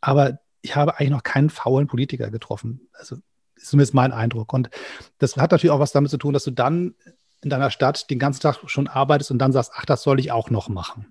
Aber 0.00 0.40
ich 0.62 0.74
habe 0.74 0.98
eigentlich 0.98 1.10
noch 1.10 1.22
keinen 1.22 1.50
faulen 1.50 1.86
Politiker 1.86 2.32
getroffen. 2.32 2.88
Also 2.98 3.18
ist 3.58 3.70
zumindest 3.70 3.94
mein 3.94 4.12
Eindruck. 4.12 4.52
Und 4.52 4.70
das 5.18 5.36
hat 5.36 5.50
natürlich 5.50 5.70
auch 5.70 5.80
was 5.80 5.92
damit 5.92 6.10
zu 6.10 6.18
tun, 6.18 6.32
dass 6.32 6.44
du 6.44 6.50
dann 6.50 6.94
in 7.42 7.50
deiner 7.50 7.70
Stadt 7.70 8.10
den 8.10 8.18
ganzen 8.18 8.40
Tag 8.40 8.58
schon 8.66 8.88
arbeitest 8.88 9.30
und 9.30 9.38
dann 9.38 9.52
sagst, 9.52 9.72
ach, 9.74 9.84
das 9.84 10.02
soll 10.02 10.18
ich 10.18 10.32
auch 10.32 10.50
noch 10.50 10.68
machen. 10.68 11.06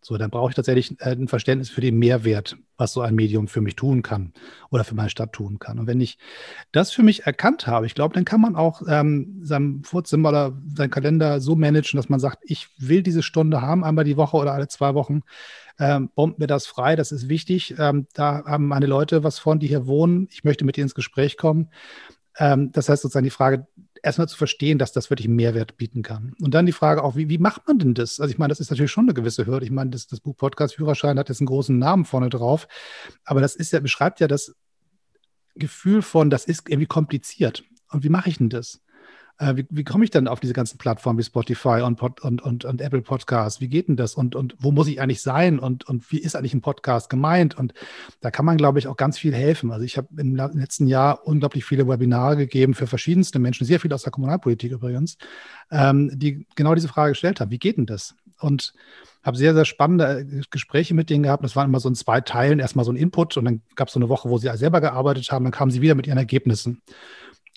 So, 0.00 0.16
dann 0.16 0.30
brauche 0.30 0.50
ich 0.50 0.56
tatsächlich 0.56 1.00
äh, 1.00 1.10
ein 1.10 1.28
Verständnis 1.28 1.70
für 1.70 1.80
den 1.80 1.98
Mehrwert, 1.98 2.56
was 2.76 2.92
so 2.92 3.00
ein 3.00 3.14
Medium 3.14 3.48
für 3.48 3.60
mich 3.60 3.76
tun 3.76 4.02
kann 4.02 4.32
oder 4.70 4.84
für 4.84 4.94
meine 4.94 5.10
Stadt 5.10 5.32
tun 5.32 5.58
kann. 5.58 5.78
Und 5.78 5.86
wenn 5.86 6.00
ich 6.00 6.18
das 6.72 6.92
für 6.92 7.02
mich 7.02 7.26
erkannt 7.26 7.66
habe, 7.66 7.86
ich 7.86 7.94
glaube, 7.94 8.14
dann 8.14 8.24
kann 8.24 8.40
man 8.40 8.56
auch 8.56 8.82
ähm, 8.88 9.40
sein 9.42 9.82
Vorzimmer 9.84 10.28
oder 10.28 10.56
seinen 10.74 10.90
Kalender 10.90 11.40
so 11.40 11.56
managen, 11.56 11.98
dass 11.98 12.08
man 12.08 12.20
sagt, 12.20 12.38
ich 12.44 12.68
will 12.78 13.02
diese 13.02 13.22
Stunde 13.22 13.60
haben, 13.60 13.84
einmal 13.84 14.04
die 14.04 14.16
Woche 14.16 14.36
oder 14.36 14.52
alle 14.52 14.68
zwei 14.68 14.94
Wochen 14.94 15.22
ähm, 15.78 16.10
bombt 16.14 16.38
mir 16.38 16.46
das 16.46 16.66
frei, 16.66 16.96
das 16.96 17.12
ist 17.12 17.28
wichtig. 17.28 17.76
Ähm, 17.78 18.06
da 18.12 18.44
haben 18.44 18.66
meine 18.66 18.86
Leute 18.86 19.22
was 19.24 19.38
von, 19.38 19.58
die 19.60 19.68
hier 19.68 19.86
wohnen. 19.86 20.28
Ich 20.30 20.44
möchte 20.44 20.64
mit 20.64 20.76
ihnen 20.76 20.86
ins 20.86 20.94
Gespräch 20.94 21.36
kommen. 21.36 21.70
Ähm, 22.36 22.72
das 22.72 22.88
heißt 22.88 23.02
sozusagen 23.02 23.24
die 23.24 23.30
Frage, 23.30 23.66
erstmal 24.02 24.28
zu 24.28 24.36
verstehen, 24.36 24.78
dass 24.78 24.92
das 24.92 25.10
wirklich 25.10 25.28
Mehrwert 25.28 25.76
bieten 25.76 26.02
kann. 26.02 26.34
Und 26.40 26.54
dann 26.54 26.66
die 26.66 26.72
Frage 26.72 27.02
auch, 27.02 27.16
wie, 27.16 27.28
wie 27.28 27.38
macht 27.38 27.66
man 27.66 27.78
denn 27.78 27.94
das? 27.94 28.20
Also 28.20 28.32
ich 28.32 28.38
meine, 28.38 28.50
das 28.50 28.60
ist 28.60 28.70
natürlich 28.70 28.90
schon 28.90 29.04
eine 29.04 29.14
gewisse 29.14 29.46
Hürde. 29.46 29.64
Ich 29.64 29.72
meine, 29.72 29.90
das, 29.90 30.06
das 30.06 30.20
Buch 30.20 30.36
Podcast 30.36 30.74
Führerschein 30.74 31.18
hat 31.18 31.28
jetzt 31.28 31.40
einen 31.40 31.46
großen 31.46 31.78
Namen 31.78 32.04
vorne 32.04 32.28
drauf, 32.28 32.68
aber 33.24 33.40
das 33.40 33.56
ist 33.56 33.72
ja, 33.72 33.80
beschreibt 33.80 34.20
ja 34.20 34.28
das 34.28 34.54
Gefühl 35.54 36.02
von, 36.02 36.30
das 36.30 36.44
ist 36.44 36.68
irgendwie 36.68 36.86
kompliziert. 36.86 37.64
Und 37.90 38.04
wie 38.04 38.08
mache 38.10 38.28
ich 38.28 38.38
denn 38.38 38.50
das? 38.50 38.80
Äh, 39.38 39.56
wie, 39.56 39.66
wie 39.70 39.84
komme 39.84 40.04
ich 40.04 40.10
denn 40.10 40.28
auf 40.28 40.40
diese 40.40 40.52
ganzen 40.52 40.78
Plattformen 40.78 41.18
wie 41.18 41.22
Spotify 41.22 41.82
und, 41.84 42.00
und, 42.02 42.42
und, 42.42 42.64
und 42.64 42.80
Apple 42.80 43.02
Podcasts? 43.02 43.60
Wie 43.60 43.68
geht 43.68 43.88
denn 43.88 43.96
das? 43.96 44.14
Und, 44.14 44.34
und 44.34 44.56
wo 44.58 44.72
muss 44.72 44.88
ich 44.88 45.00
eigentlich 45.00 45.22
sein? 45.22 45.58
Und, 45.58 45.88
und 45.88 46.10
wie 46.10 46.18
ist 46.18 46.34
eigentlich 46.34 46.54
ein 46.54 46.60
Podcast 46.60 47.08
gemeint? 47.08 47.56
Und 47.56 47.72
da 48.20 48.30
kann 48.30 48.44
man, 48.44 48.56
glaube 48.56 48.78
ich, 48.78 48.88
auch 48.88 48.96
ganz 48.96 49.18
viel 49.18 49.34
helfen. 49.34 49.70
Also 49.70 49.84
ich 49.84 49.96
habe 49.96 50.08
im 50.16 50.34
letzten 50.34 50.86
Jahr 50.88 51.26
unglaublich 51.26 51.64
viele 51.64 51.86
Webinare 51.86 52.36
gegeben 52.36 52.74
für 52.74 52.86
verschiedenste 52.86 53.38
Menschen, 53.38 53.66
sehr 53.66 53.80
viel 53.80 53.92
aus 53.92 54.02
der 54.02 54.12
Kommunalpolitik 54.12 54.72
übrigens, 54.72 55.18
ähm, 55.70 56.10
die 56.14 56.46
genau 56.56 56.74
diese 56.74 56.88
Frage 56.88 57.12
gestellt 57.12 57.40
haben. 57.40 57.50
Wie 57.50 57.58
geht 57.58 57.76
denn 57.76 57.86
das? 57.86 58.14
und 58.40 58.72
habe 59.22 59.36
sehr, 59.36 59.54
sehr 59.54 59.64
spannende 59.64 60.20
äh, 60.20 60.42
Gespräche 60.50 60.94
mit 60.94 61.10
denen 61.10 61.24
gehabt. 61.24 61.44
Das 61.44 61.56
waren 61.56 61.68
immer 61.68 61.80
so 61.80 61.88
in 61.88 61.94
zwei 61.94 62.20
Teilen. 62.20 62.60
Erstmal 62.60 62.84
so 62.84 62.92
ein 62.92 62.96
Input 62.96 63.36
und 63.36 63.44
dann 63.44 63.62
gab 63.74 63.88
es 63.88 63.94
so 63.94 64.00
eine 64.00 64.08
Woche, 64.08 64.30
wo 64.30 64.38
sie 64.38 64.48
selber 64.56 64.80
gearbeitet 64.80 65.30
haben. 65.30 65.44
Dann 65.44 65.52
kamen 65.52 65.70
sie 65.70 65.82
wieder 65.82 65.94
mit 65.94 66.06
ihren 66.06 66.18
Ergebnissen. 66.18 66.82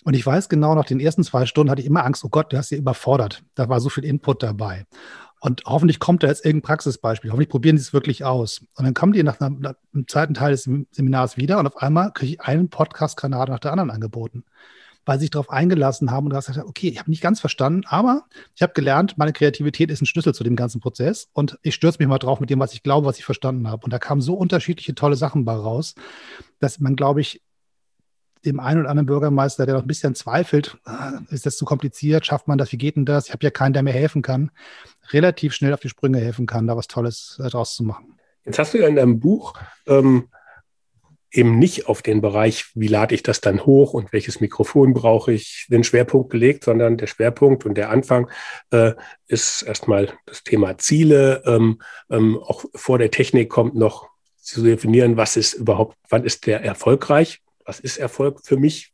Und 0.04 0.14
ich 0.14 0.26
weiß 0.26 0.48
genau, 0.48 0.74
nach 0.74 0.84
den 0.84 1.00
ersten 1.00 1.22
zwei 1.22 1.46
Stunden 1.46 1.70
hatte 1.70 1.80
ich 1.80 1.86
immer 1.86 2.04
Angst, 2.04 2.24
oh 2.24 2.28
Gott, 2.28 2.52
du 2.52 2.56
hast 2.56 2.70
sie 2.70 2.76
überfordert. 2.76 3.42
Da 3.54 3.68
war 3.68 3.80
so 3.80 3.88
viel 3.88 4.04
Input 4.04 4.42
dabei. 4.42 4.86
Und 5.40 5.62
hoffentlich 5.66 5.98
kommt 5.98 6.22
da 6.22 6.28
jetzt 6.28 6.44
irgendein 6.44 6.66
Praxisbeispiel. 6.66 7.30
Hoffentlich 7.30 7.48
probieren 7.48 7.76
sie 7.76 7.82
es 7.82 7.92
wirklich 7.92 8.24
aus. 8.24 8.64
Und 8.76 8.84
dann 8.84 8.94
kommen 8.94 9.12
die 9.12 9.22
nach, 9.22 9.40
einem, 9.40 9.74
zweiten 10.06 10.34
Teil 10.34 10.52
des 10.52 10.68
Seminars 10.90 11.36
wieder 11.36 11.58
und 11.58 11.66
auf 11.66 11.76
einmal 11.76 12.12
kriege 12.12 12.34
ich 12.34 12.40
einen 12.40 12.68
Podcast-Kanal 12.68 13.48
nach 13.48 13.58
der 13.58 13.72
anderen 13.72 13.90
angeboten 13.90 14.44
weil 15.04 15.18
sie 15.18 15.24
sich 15.24 15.30
darauf 15.30 15.50
eingelassen 15.50 16.10
haben 16.10 16.26
und 16.26 16.30
gesagt 16.30 16.58
haben, 16.58 16.68
okay, 16.68 16.88
ich 16.88 16.98
habe 16.98 17.10
nicht 17.10 17.22
ganz 17.22 17.40
verstanden, 17.40 17.82
aber 17.86 18.24
ich 18.54 18.62
habe 18.62 18.72
gelernt, 18.72 19.18
meine 19.18 19.32
Kreativität 19.32 19.90
ist 19.90 20.00
ein 20.00 20.06
Schlüssel 20.06 20.34
zu 20.34 20.44
dem 20.44 20.56
ganzen 20.56 20.80
Prozess 20.80 21.28
und 21.32 21.58
ich 21.62 21.74
stürze 21.74 21.98
mich 21.98 22.08
mal 22.08 22.18
drauf 22.18 22.40
mit 22.40 22.50
dem, 22.50 22.60
was 22.60 22.74
ich 22.74 22.82
glaube, 22.82 23.06
was 23.06 23.18
ich 23.18 23.24
verstanden 23.24 23.68
habe. 23.68 23.84
Und 23.84 23.92
da 23.92 23.98
kamen 23.98 24.20
so 24.20 24.34
unterschiedliche 24.34 24.94
tolle 24.94 25.16
Sachen 25.16 25.44
bei 25.44 25.54
raus, 25.54 25.94
dass 26.60 26.78
man, 26.78 26.96
glaube 26.96 27.20
ich, 27.20 27.42
dem 28.44 28.60
einen 28.60 28.80
oder 28.80 28.90
anderen 28.90 29.06
Bürgermeister, 29.06 29.66
der 29.66 29.76
noch 29.76 29.82
ein 29.82 29.88
bisschen 29.88 30.14
zweifelt, 30.14 30.76
ah, 30.84 31.20
ist 31.30 31.46
das 31.46 31.56
zu 31.56 31.64
kompliziert, 31.64 32.26
schafft 32.26 32.48
man 32.48 32.58
das, 32.58 32.72
wie 32.72 32.78
geht 32.78 32.96
denn 32.96 33.04
das? 33.04 33.26
Ich 33.26 33.32
habe 33.32 33.44
ja 33.44 33.50
keinen, 33.50 33.72
der 33.72 33.82
mir 33.82 33.92
helfen 33.92 34.22
kann, 34.22 34.50
relativ 35.10 35.54
schnell 35.54 35.74
auf 35.74 35.80
die 35.80 35.88
Sprünge 35.88 36.18
helfen 36.18 36.46
kann, 36.46 36.66
da 36.66 36.76
was 36.76 36.88
Tolles 36.88 37.40
äh, 37.42 37.48
draus 37.48 37.74
zu 37.74 37.84
machen. 37.84 38.18
Jetzt 38.44 38.58
hast 38.58 38.74
du 38.74 38.78
ja 38.78 38.88
in 38.88 38.96
deinem 38.96 39.20
Buch 39.20 39.54
ähm, 39.86 40.28
eben 41.32 41.58
nicht 41.58 41.86
auf 41.86 42.02
den 42.02 42.20
Bereich, 42.20 42.66
wie 42.74 42.88
lade 42.88 43.14
ich 43.14 43.22
das 43.22 43.40
dann 43.40 43.64
hoch 43.64 43.94
und 43.94 44.12
welches 44.12 44.40
Mikrofon 44.40 44.92
brauche 44.92 45.32
ich, 45.32 45.66
den 45.70 45.84
Schwerpunkt 45.84 46.30
gelegt, 46.30 46.64
sondern 46.64 46.98
der 46.98 47.06
Schwerpunkt 47.06 47.64
und 47.64 47.74
der 47.74 47.90
Anfang 47.90 48.28
äh, 48.70 48.92
ist 49.28 49.62
erstmal 49.62 50.12
das 50.26 50.44
Thema 50.44 50.76
Ziele. 50.78 51.42
Ähm, 51.46 51.80
ähm, 52.10 52.38
auch 52.38 52.64
vor 52.74 52.98
der 52.98 53.10
Technik 53.10 53.48
kommt 53.48 53.74
noch 53.74 54.10
zu 54.36 54.62
definieren, 54.62 55.16
was 55.16 55.36
ist 55.36 55.54
überhaupt, 55.54 55.96
wann 56.08 56.24
ist 56.24 56.46
der 56.46 56.62
erfolgreich, 56.62 57.40
was 57.64 57.80
ist 57.80 57.98
Erfolg 57.98 58.40
für 58.44 58.56
mich 58.56 58.92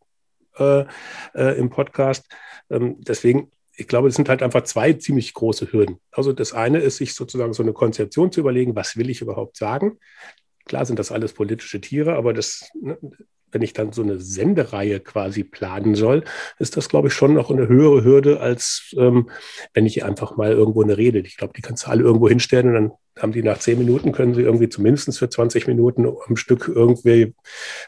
äh, 0.59 0.85
äh, 1.35 1.59
im 1.59 1.71
Podcast. 1.71 2.27
Ähm, 2.71 2.97
deswegen 3.01 3.51
ich 3.79 3.87
glaube, 3.87 4.09
es 4.09 4.17
sind 4.17 4.29
halt 4.29 4.43
einfach 4.43 4.65
zwei 4.65 4.93
ziemlich 4.95 5.33
große 5.35 5.73
Hürden. 5.73 6.01
Also 6.11 6.33
das 6.33 6.53
eine 6.53 6.79
ist, 6.79 6.97
sich 6.97 7.15
sozusagen 7.15 7.53
so 7.53 7.63
eine 7.63 7.73
Konzeption 7.73 8.33
zu 8.33 8.41
überlegen, 8.41 8.75
was 8.75 8.97
will 8.97 9.09
ich 9.09 9.23
überhaupt 9.23 9.57
sagen. 9.57 10.01
Klar 10.65 10.85
sind 10.85 10.99
das 10.99 11.13
alles 11.13 11.33
politische 11.33 11.81
Tiere, 11.81 12.17
aber 12.17 12.33
das, 12.33 12.69
ne, 12.75 12.99
wenn 13.53 13.63
ich 13.63 13.73
dann 13.73 13.93
so 13.93 14.03
eine 14.03 14.19
Sendereihe 14.21 15.01
quasi 15.01 15.45
planen 15.45 15.95
soll, 15.95 16.25
ist 16.59 16.77
das, 16.77 16.89
glaube 16.89 17.09
ich, 17.09 17.15
schon 17.15 17.35
noch 17.35 17.51
eine 17.51 17.69
höhere 17.69 18.05
Hürde, 18.05 18.41
als 18.41 18.95
ähm, 18.99 19.31
wenn 19.75 19.87
ich 19.87 20.05
einfach 20.05 20.37
mal 20.37 20.53
irgendwo 20.53 20.83
eine 20.83 20.97
Rede. 20.97 21.19
Ich 21.21 21.37
glaube, 21.37 21.55
die 21.57 21.63
kannst 21.63 21.87
du 21.87 21.91
alle 21.91 22.03
irgendwo 22.03 22.29
hinstellen 22.29 22.69
und 22.69 22.75
dann 22.75 22.93
haben 23.23 23.33
die 23.33 23.43
nach 23.43 23.59
zehn 23.59 23.79
Minuten, 23.79 24.13
können 24.13 24.35
sie 24.35 24.43
irgendwie 24.43 24.69
zumindest 24.69 25.19
für 25.19 25.29
20 25.29 25.67
Minuten 25.67 26.07
am 26.07 26.37
Stück 26.37 26.69
irgendwie 26.69 27.35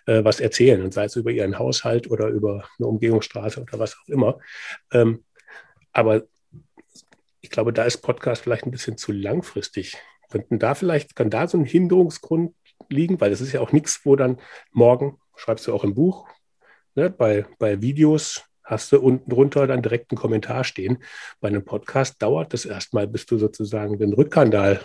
äh, 0.07 0.25
was 0.25 0.40
erzählen. 0.40 0.83
Und 0.83 0.92
sei 0.92 1.05
es 1.05 1.16
über 1.16 1.31
ihren 1.31 1.59
Haushalt 1.59 2.11
oder 2.11 2.29
über 2.29 2.64
eine 2.79 2.88
Umgehungsstraße 2.88 3.61
oder 3.61 3.79
was 3.79 3.96
auch 3.96 4.09
immer. 4.09 4.38
Ähm, 4.92 5.25
aber 5.92 6.23
ich 7.40 7.51
glaube, 7.51 7.73
da 7.73 7.85
ist 7.85 7.99
Podcast 7.99 8.42
vielleicht 8.42 8.66
ein 8.66 8.70
bisschen 8.70 8.96
zu 8.96 9.12
langfristig. 9.12 9.96
Könnten 10.31 10.59
da 10.59 10.75
vielleicht, 10.75 11.16
kann 11.16 11.31
da 11.31 11.49
so 11.49 11.59
ein 11.59 11.64
Hinderungsgrund 11.64 12.55
liegen, 12.88 13.20
weil 13.20 13.31
das 13.31 13.40
ist 13.40 13.53
ja 13.53 13.61
auch 13.61 13.73
nichts, 13.73 14.01
wo 14.05 14.16
dann 14.16 14.38
morgen, 14.73 15.19
schreibst 15.40 15.66
du 15.66 15.74
auch 15.74 15.85
im 15.85 15.94
Buch, 15.94 16.29
ne, 16.94 17.09
bei, 17.09 17.46
bei 17.59 17.81
Videos 17.81 18.44
hast 18.62 18.92
du 18.92 19.00
unten 19.00 19.29
drunter 19.31 19.66
dann 19.66 19.83
direkt 19.83 20.12
einen 20.12 20.18
Kommentar 20.18 20.64
stehen. 20.64 21.03
Bei 21.40 21.48
einem 21.48 21.64
Podcast 21.64 22.22
dauert 22.22 22.53
das 22.53 22.66
erstmal, 22.66 23.09
bis 23.09 23.26
du 23.26 23.38
sozusagen 23.38 23.98
den 23.98 24.12
Rückkanal, 24.12 24.81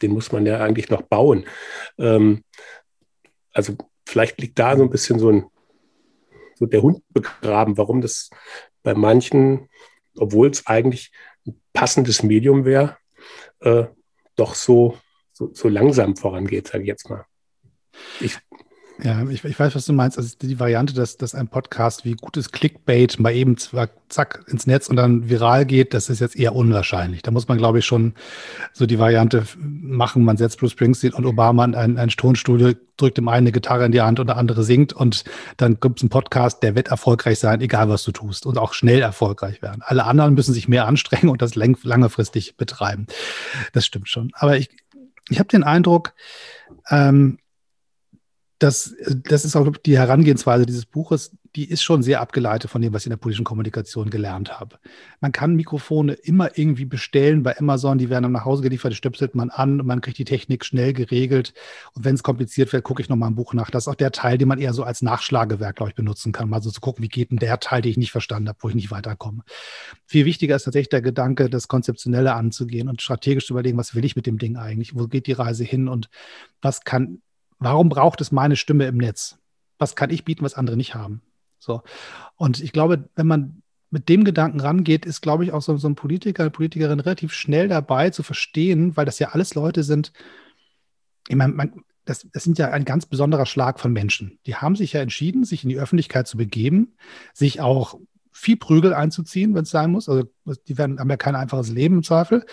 den 0.00 0.12
muss 0.12 0.32
man 0.32 0.46
ja 0.46 0.60
eigentlich 0.60 0.88
noch 0.88 1.02
bauen. 1.02 1.44
Ähm, 1.98 2.42
also 3.52 3.76
vielleicht 4.06 4.40
liegt 4.40 4.58
da 4.58 4.76
so 4.76 4.82
ein 4.82 4.90
bisschen 4.90 5.18
so 5.18 5.30
ein 5.30 5.44
so 6.58 6.66
der 6.66 6.82
Hund 6.82 7.02
begraben, 7.10 7.76
warum 7.76 8.00
das 8.00 8.30
bei 8.82 8.94
manchen, 8.94 9.68
obwohl 10.16 10.50
es 10.50 10.66
eigentlich 10.66 11.12
ein 11.46 11.60
passendes 11.72 12.22
Medium 12.22 12.64
wäre, 12.64 12.96
äh, 13.60 13.84
doch 14.36 14.54
so, 14.54 14.98
so, 15.32 15.50
so 15.52 15.68
langsam 15.68 16.16
vorangeht, 16.16 16.68
sage 16.68 16.84
ich 16.84 16.88
jetzt 16.88 17.10
mal. 17.10 17.26
Ich, 18.20 18.38
ja, 19.04 19.28
ich, 19.28 19.44
ich, 19.44 19.58
weiß, 19.58 19.74
was 19.74 19.84
du 19.84 19.92
meinst. 19.92 20.16
Also 20.16 20.36
die 20.40 20.60
Variante, 20.60 20.94
dass, 20.94 21.16
dass 21.16 21.34
ein 21.34 21.48
Podcast 21.48 22.04
wie 22.04 22.12
gutes 22.12 22.52
Clickbait 22.52 23.18
mal 23.18 23.34
eben 23.34 23.56
zack 24.08 24.44
ins 24.46 24.66
Netz 24.68 24.88
und 24.88 24.94
dann 24.94 25.28
viral 25.28 25.66
geht, 25.66 25.92
das 25.92 26.08
ist 26.08 26.20
jetzt 26.20 26.36
eher 26.36 26.54
unwahrscheinlich. 26.54 27.22
Da 27.22 27.32
muss 27.32 27.48
man, 27.48 27.58
glaube 27.58 27.80
ich, 27.80 27.84
schon 27.84 28.14
so 28.72 28.86
die 28.86 29.00
Variante 29.00 29.44
machen, 29.58 30.24
man 30.24 30.36
setzt 30.36 30.60
Bruce 30.60 30.72
Springsteen 30.72 31.14
und 31.14 31.26
Obama 31.26 31.64
in 31.64 31.74
ein, 31.74 31.98
ein 31.98 32.10
Tonstudio, 32.10 32.74
drückt 32.96 33.18
dem 33.18 33.26
einen 33.26 33.38
eine 33.38 33.52
Gitarre 33.52 33.86
in 33.86 33.92
die 33.92 34.02
Hand 34.02 34.20
und 34.20 34.28
der 34.28 34.36
andere 34.36 34.62
singt 34.62 34.92
und 34.92 35.24
dann 35.56 35.80
gibt 35.80 35.98
es 35.98 36.04
einen 36.04 36.10
Podcast, 36.10 36.62
der 36.62 36.76
wird 36.76 36.88
erfolgreich 36.88 37.40
sein, 37.40 37.60
egal 37.60 37.88
was 37.88 38.04
du 38.04 38.12
tust 38.12 38.46
und 38.46 38.56
auch 38.56 38.72
schnell 38.72 39.00
erfolgreich 39.00 39.62
werden. 39.62 39.82
Alle 39.84 40.04
anderen 40.04 40.34
müssen 40.34 40.54
sich 40.54 40.68
mehr 40.68 40.86
anstrengen 40.86 41.28
und 41.28 41.42
das 41.42 41.56
langfristig 41.56 42.56
betreiben. 42.56 43.08
Das 43.72 43.84
stimmt 43.84 44.08
schon. 44.08 44.30
Aber 44.34 44.58
ich, 44.58 44.70
ich 45.28 45.40
habe 45.40 45.48
den 45.48 45.64
Eindruck, 45.64 46.12
ähm, 46.88 47.38
das, 48.62 48.94
das 49.24 49.44
ist 49.44 49.56
auch 49.56 49.68
die 49.84 49.98
Herangehensweise 49.98 50.66
dieses 50.66 50.86
Buches, 50.86 51.36
die 51.56 51.68
ist 51.68 51.82
schon 51.82 52.02
sehr 52.02 52.20
abgeleitet 52.20 52.70
von 52.70 52.80
dem, 52.80 52.92
was 52.92 53.02
ich 53.02 53.06
in 53.06 53.10
der 53.10 53.16
politischen 53.16 53.44
Kommunikation 53.44 54.08
gelernt 54.08 54.58
habe. 54.60 54.78
Man 55.20 55.32
kann 55.32 55.56
Mikrofone 55.56 56.12
immer 56.12 56.56
irgendwie 56.56 56.84
bestellen 56.84 57.42
bei 57.42 57.58
Amazon, 57.58 57.98
die 57.98 58.08
werden 58.08 58.22
dann 58.22 58.32
nach 58.32 58.44
Hause 58.44 58.62
geliefert, 58.62 58.92
die 58.92 58.96
stöpselt 58.96 59.34
man 59.34 59.50
an 59.50 59.80
und 59.80 59.86
man 59.86 60.00
kriegt 60.00 60.16
die 60.16 60.24
Technik 60.24 60.64
schnell 60.64 60.92
geregelt. 60.92 61.54
Und 61.94 62.04
wenn 62.04 62.14
es 62.14 62.22
kompliziert 62.22 62.72
wird, 62.72 62.84
gucke 62.84 63.02
ich 63.02 63.08
nochmal 63.08 63.30
ein 63.30 63.34
Buch 63.34 63.52
nach. 63.52 63.70
Das 63.70 63.84
ist 63.84 63.88
auch 63.88 63.96
der 63.96 64.12
Teil, 64.12 64.38
den 64.38 64.48
man 64.48 64.60
eher 64.60 64.72
so 64.72 64.84
als 64.84 65.02
Nachschlagewerk, 65.02 65.76
glaube 65.76 65.90
ich, 65.90 65.96
benutzen 65.96 66.30
kann, 66.30 66.48
mal 66.48 66.62
so 66.62 66.70
zu 66.70 66.80
gucken, 66.80 67.02
wie 67.02 67.08
geht 67.08 67.32
denn 67.32 67.38
der 67.38 67.58
Teil, 67.58 67.82
den 67.82 67.90
ich 67.90 67.98
nicht 67.98 68.12
verstanden 68.12 68.48
habe, 68.48 68.58
wo 68.62 68.68
ich 68.68 68.74
nicht 68.76 68.92
weiterkomme. 68.92 69.42
Viel 70.06 70.24
wichtiger 70.24 70.54
ist 70.54 70.64
tatsächlich 70.64 70.90
der 70.90 71.02
Gedanke, 71.02 71.50
das 71.50 71.66
Konzeptionelle 71.66 72.34
anzugehen 72.34 72.88
und 72.88 73.02
strategisch 73.02 73.46
zu 73.46 73.54
überlegen, 73.54 73.76
was 73.76 73.96
will 73.96 74.04
ich 74.04 74.14
mit 74.14 74.26
dem 74.26 74.38
Ding 74.38 74.56
eigentlich, 74.56 74.94
wo 74.94 75.08
geht 75.08 75.26
die 75.26 75.32
Reise 75.32 75.64
hin 75.64 75.88
und 75.88 76.08
was 76.62 76.82
kann 76.82 77.20
warum 77.64 77.88
braucht 77.88 78.20
es 78.20 78.32
meine 78.32 78.56
Stimme 78.56 78.86
im 78.86 78.96
Netz? 78.96 79.38
Was 79.78 79.96
kann 79.96 80.10
ich 80.10 80.24
bieten, 80.24 80.44
was 80.44 80.54
andere 80.54 80.76
nicht 80.76 80.94
haben? 80.94 81.22
So. 81.58 81.82
Und 82.36 82.60
ich 82.60 82.72
glaube, 82.72 83.08
wenn 83.14 83.26
man 83.26 83.62
mit 83.90 84.08
dem 84.08 84.24
Gedanken 84.24 84.60
rangeht, 84.60 85.04
ist, 85.04 85.20
glaube 85.20 85.44
ich, 85.44 85.52
auch 85.52 85.62
so, 85.62 85.76
so 85.76 85.88
ein 85.88 85.94
Politiker, 85.94 86.42
eine 86.42 86.50
Politikerin 86.50 87.00
relativ 87.00 87.32
schnell 87.32 87.68
dabei 87.68 88.10
zu 88.10 88.22
verstehen, 88.22 88.96
weil 88.96 89.04
das 89.04 89.18
ja 89.18 89.28
alles 89.30 89.54
Leute 89.54 89.82
sind, 89.82 90.12
ich 91.28 91.36
meine, 91.36 91.52
man, 91.52 91.84
das, 92.04 92.26
das 92.32 92.42
sind 92.42 92.58
ja 92.58 92.70
ein 92.70 92.84
ganz 92.84 93.06
besonderer 93.06 93.46
Schlag 93.46 93.78
von 93.78 93.92
Menschen. 93.92 94.38
Die 94.46 94.56
haben 94.56 94.76
sich 94.76 94.92
ja 94.92 95.00
entschieden, 95.00 95.44
sich 95.44 95.62
in 95.62 95.68
die 95.68 95.78
Öffentlichkeit 95.78 96.26
zu 96.26 96.36
begeben, 96.36 96.94
sich 97.32 97.60
auch 97.60 98.00
viel 98.42 98.56
Prügel 98.56 98.92
einzuziehen, 98.92 99.54
wenn 99.54 99.62
es 99.62 99.70
sein 99.70 99.92
muss. 99.92 100.08
Also 100.08 100.24
die 100.66 100.76
werden, 100.76 100.98
haben 100.98 101.08
ja 101.08 101.16
kein 101.16 101.36
einfaches 101.36 101.70
Leben 101.70 101.96
im 101.96 102.02
Zweifel. 102.02 102.44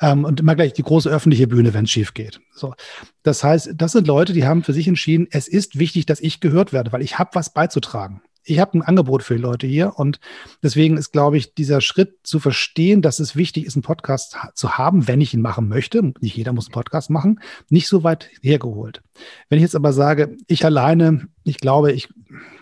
Ähm, 0.00 0.24
und 0.24 0.40
immer 0.40 0.56
gleich 0.56 0.72
die 0.72 0.82
große 0.82 1.08
öffentliche 1.08 1.46
Bühne, 1.46 1.72
wenn 1.72 1.84
es 1.84 1.90
schief 1.90 2.14
geht. 2.14 2.40
So. 2.52 2.74
Das 3.22 3.44
heißt, 3.44 3.74
das 3.76 3.92
sind 3.92 4.08
Leute, 4.08 4.32
die 4.32 4.44
haben 4.44 4.64
für 4.64 4.72
sich 4.72 4.88
entschieden, 4.88 5.28
es 5.30 5.46
ist 5.46 5.78
wichtig, 5.78 6.04
dass 6.06 6.20
ich 6.20 6.40
gehört 6.40 6.72
werde, 6.72 6.92
weil 6.92 7.02
ich 7.02 7.18
habe 7.18 7.30
was 7.34 7.52
beizutragen 7.52 8.22
ich 8.46 8.60
habe 8.60 8.78
ein 8.78 8.82
Angebot 8.82 9.22
für 9.22 9.34
die 9.34 9.42
Leute 9.42 9.66
hier 9.66 9.94
und 9.96 10.20
deswegen 10.62 10.96
ist, 10.96 11.12
glaube 11.12 11.36
ich, 11.36 11.54
dieser 11.54 11.80
Schritt 11.80 12.18
zu 12.22 12.38
verstehen, 12.38 13.02
dass 13.02 13.18
es 13.18 13.34
wichtig 13.34 13.66
ist, 13.66 13.74
einen 13.74 13.82
Podcast 13.82 14.36
zu 14.54 14.78
haben, 14.78 15.08
wenn 15.08 15.20
ich 15.20 15.34
ihn 15.34 15.42
machen 15.42 15.68
möchte. 15.68 16.12
Nicht 16.20 16.36
jeder 16.36 16.52
muss 16.52 16.66
einen 16.66 16.72
Podcast 16.72 17.10
machen, 17.10 17.40
nicht 17.68 17.88
so 17.88 18.04
weit 18.04 18.30
hergeholt. 18.42 19.02
Wenn 19.48 19.58
ich 19.58 19.62
jetzt 19.62 19.74
aber 19.74 19.92
sage, 19.92 20.36
ich 20.46 20.64
alleine, 20.64 21.28
ich 21.42 21.58
glaube, 21.58 21.92
ich, 21.92 22.08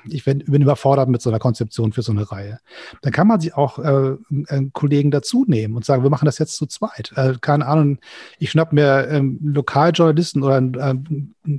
ich 0.09 0.25
bin 0.25 0.41
überfordert 0.41 1.09
mit 1.09 1.21
so 1.21 1.31
einer 1.31 1.39
Konzeption 1.39 1.93
für 1.93 2.03
so 2.03 2.13
eine 2.13 2.31
Reihe, 2.31 2.61
dann 3.03 3.13
kann 3.13 3.27
man 3.27 3.41
sich 3.41 3.55
auch 3.55 3.79
äh, 3.79 4.17
Kollegen 4.73 5.11
dazu 5.11 5.45
nehmen 5.47 5.77
und 5.77 5.85
sagen, 5.85 6.03
wir 6.03 6.11
machen 6.11 6.27
das 6.27 6.39
jetzt 6.39 6.57
zu 6.57 6.67
zweit. 6.67 7.13
Äh, 7.17 7.35
keine 7.41 7.67
Ahnung, 7.67 7.99
ich 8.39 8.51
schnapp 8.51 8.73
mir 8.73 9.09
ähm, 9.09 9.39
Lokaljournalisten 9.43 10.43
oder 10.43 10.57
einen, 10.57 11.35
äh, 11.45 11.59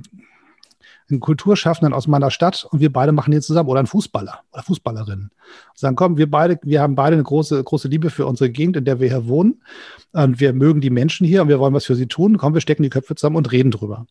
einen 1.10 1.20
Kulturschaffenden 1.20 1.92
aus 1.92 2.06
meiner 2.06 2.30
Stadt 2.30 2.66
und 2.70 2.80
wir 2.80 2.92
beide 2.92 3.12
machen 3.12 3.32
hier 3.32 3.40
zusammen 3.40 3.68
oder 3.68 3.78
einen 3.78 3.86
Fußballer 3.86 4.40
oder 4.52 4.62
Fußballerin. 4.62 5.20
Und 5.20 5.78
sagen, 5.78 5.96
komm, 5.96 6.16
wir 6.16 6.30
beide, 6.30 6.58
wir 6.62 6.80
haben 6.80 6.94
beide 6.94 7.14
eine 7.14 7.22
große, 7.22 7.62
große 7.62 7.88
Liebe 7.88 8.10
für 8.10 8.26
unsere 8.26 8.50
Gegend, 8.50 8.76
in 8.76 8.84
der 8.84 8.98
wir 9.00 9.08
hier 9.08 9.28
wohnen. 9.28 9.62
Und 10.12 10.40
wir 10.40 10.52
mögen 10.52 10.80
die 10.80 10.90
Menschen 10.90 11.26
hier 11.26 11.42
und 11.42 11.48
wir 11.48 11.60
wollen 11.60 11.74
was 11.74 11.84
für 11.84 11.94
sie 11.94 12.08
tun. 12.08 12.38
Komm, 12.38 12.54
wir 12.54 12.60
stecken 12.60 12.82
die 12.82 12.90
Köpfe 12.90 13.14
zusammen 13.14 13.36
und 13.36 13.52
reden 13.52 13.70
drüber. 13.70 14.06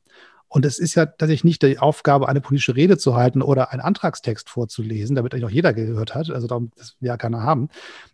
Und 0.47 0.65
es 0.65 0.79
ist 0.79 0.95
ja 0.95 1.05
tatsächlich 1.05 1.43
nicht 1.43 1.63
die 1.63 1.79
Aufgabe, 1.79 2.29
eine 2.29 2.39
politische 2.39 2.75
Rede 2.75 2.97
zu 2.97 3.15
halten 3.15 3.41
oder 3.41 3.71
einen 3.71 3.81
Antragstext 3.81 4.49
vorzulesen, 4.49 5.15
damit 5.15 5.33
eigentlich 5.33 5.45
auch 5.45 5.49
jeder 5.49 5.73
gehört 5.73 6.15
hat, 6.15 6.29
also 6.29 6.47
darum, 6.47 6.71
das 6.77 6.95
will 6.99 7.07
ja 7.07 7.17
keiner 7.17 7.43
haben. 7.43 7.69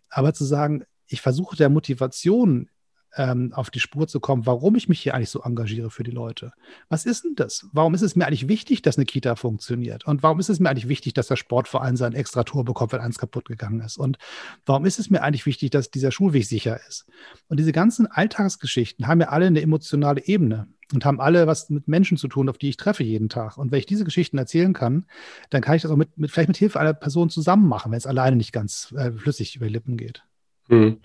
Aber 0.08 0.34
zu 0.34 0.44
sagen, 0.44 0.84
ich 1.06 1.20
versuche 1.20 1.56
der 1.56 1.68
Motivation 1.68 2.68
ähm, 3.16 3.52
auf 3.54 3.70
die 3.70 3.80
Spur 3.80 4.08
zu 4.08 4.20
kommen, 4.20 4.46
warum 4.46 4.74
ich 4.74 4.88
mich 4.88 5.00
hier 5.00 5.14
eigentlich 5.14 5.30
so 5.30 5.42
engagiere 5.42 5.90
für 5.90 6.02
die 6.02 6.10
Leute. 6.10 6.52
Was 6.88 7.04
ist 7.04 7.24
denn 7.24 7.34
das? 7.34 7.66
Warum 7.72 7.94
ist 7.94 8.02
es 8.02 8.16
mir 8.16 8.26
eigentlich 8.26 8.48
wichtig, 8.48 8.82
dass 8.82 8.96
eine 8.96 9.04
Kita 9.04 9.36
funktioniert? 9.36 10.06
Und 10.06 10.22
warum 10.22 10.40
ist 10.40 10.48
es 10.48 10.60
mir 10.60 10.70
eigentlich 10.70 10.88
wichtig, 10.88 11.14
dass 11.14 11.26
der 11.26 11.36
Sportverein 11.36 11.96
sein 11.96 12.14
extra 12.14 12.44
Tor 12.44 12.64
bekommt, 12.64 12.92
wenn 12.92 13.00
eins 13.00 13.18
kaputt 13.18 13.46
gegangen 13.46 13.80
ist? 13.80 13.98
Und 13.98 14.18
warum 14.66 14.86
ist 14.86 14.98
es 14.98 15.10
mir 15.10 15.22
eigentlich 15.22 15.46
wichtig, 15.46 15.70
dass 15.70 15.90
dieser 15.90 16.10
Schulweg 16.10 16.46
sicher 16.46 16.80
ist? 16.88 17.06
Und 17.48 17.58
diese 17.58 17.72
ganzen 17.72 18.06
Alltagsgeschichten 18.06 19.06
haben 19.06 19.20
ja 19.20 19.28
alle 19.28 19.46
eine 19.46 19.62
emotionale 19.62 20.24
Ebene 20.26 20.68
und 20.92 21.04
haben 21.04 21.20
alle 21.20 21.46
was 21.46 21.70
mit 21.70 21.88
Menschen 21.88 22.16
zu 22.16 22.28
tun, 22.28 22.48
auf 22.48 22.58
die 22.58 22.68
ich 22.68 22.76
treffe 22.76 23.02
jeden 23.02 23.28
Tag. 23.28 23.58
Und 23.58 23.72
wenn 23.72 23.78
ich 23.78 23.86
diese 23.86 24.04
Geschichten 24.04 24.38
erzählen 24.38 24.72
kann, 24.72 25.06
dann 25.50 25.62
kann 25.62 25.76
ich 25.76 25.82
das 25.82 25.90
auch 25.90 25.96
mit, 25.96 26.16
mit 26.18 26.30
vielleicht 26.30 26.48
mit 26.48 26.56
Hilfe 26.56 26.80
einer 26.80 26.94
Person 26.94 27.30
zusammen 27.30 27.68
machen, 27.68 27.92
wenn 27.92 27.98
es 27.98 28.06
alleine 28.06 28.36
nicht 28.36 28.52
ganz 28.52 28.92
äh, 28.96 29.12
flüssig 29.12 29.56
über 29.56 29.66
die 29.66 29.72
Lippen 29.72 29.96
geht. 29.96 30.22
Hm. 30.68 31.00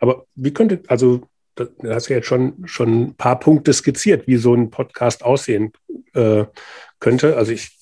Aber 0.00 0.26
wie 0.34 0.52
könnte, 0.52 0.82
also 0.88 1.22
da 1.54 1.66
hast 1.94 2.08
du 2.08 2.14
jetzt 2.14 2.26
schon, 2.26 2.54
schon 2.66 3.02
ein 3.02 3.14
paar 3.14 3.38
Punkte 3.38 3.72
skizziert, 3.72 4.26
wie 4.26 4.36
so 4.36 4.54
ein 4.54 4.70
Podcast 4.70 5.24
aussehen 5.24 5.72
äh, 6.14 6.44
könnte. 7.00 7.36
Also 7.36 7.52
ich 7.52 7.76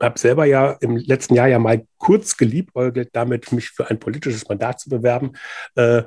habe 0.00 0.18
selber 0.18 0.44
ja 0.44 0.72
im 0.80 0.96
letzten 0.96 1.34
Jahr 1.34 1.48
ja 1.48 1.58
mal 1.58 1.86
kurz 1.96 2.36
geliebäugelt, 2.36 3.10
damit 3.12 3.52
mich 3.52 3.70
für 3.70 3.88
ein 3.88 3.98
politisches 3.98 4.46
Mandat 4.48 4.80
zu 4.80 4.90
bewerben. 4.90 5.32
Äh, 5.74 6.02